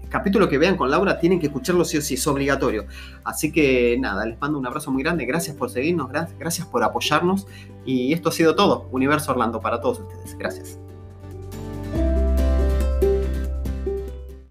capítulo 0.08 0.48
que 0.48 0.58
vean 0.58 0.76
con 0.76 0.90
Laura 0.90 1.20
tienen 1.20 1.38
que 1.38 1.46
escucharlo 1.46 1.84
sí 1.84 1.98
o 1.98 2.02
sí, 2.02 2.14
es 2.14 2.26
obligatorio. 2.26 2.86
Así 3.22 3.52
que 3.52 3.96
nada, 4.00 4.26
les 4.26 4.40
mando 4.40 4.58
un 4.58 4.66
abrazo 4.66 4.90
muy 4.90 5.04
grande, 5.04 5.24
gracias 5.26 5.54
por 5.54 5.70
seguirnos, 5.70 6.10
gracias 6.10 6.66
por 6.66 6.82
apoyarnos 6.82 7.46
y 7.84 8.12
esto 8.12 8.30
ha 8.30 8.32
sido 8.32 8.56
todo, 8.56 8.88
Universo 8.90 9.30
Orlando 9.30 9.60
para 9.60 9.80
todos 9.80 10.00
ustedes. 10.00 10.36
Gracias. 10.36 10.87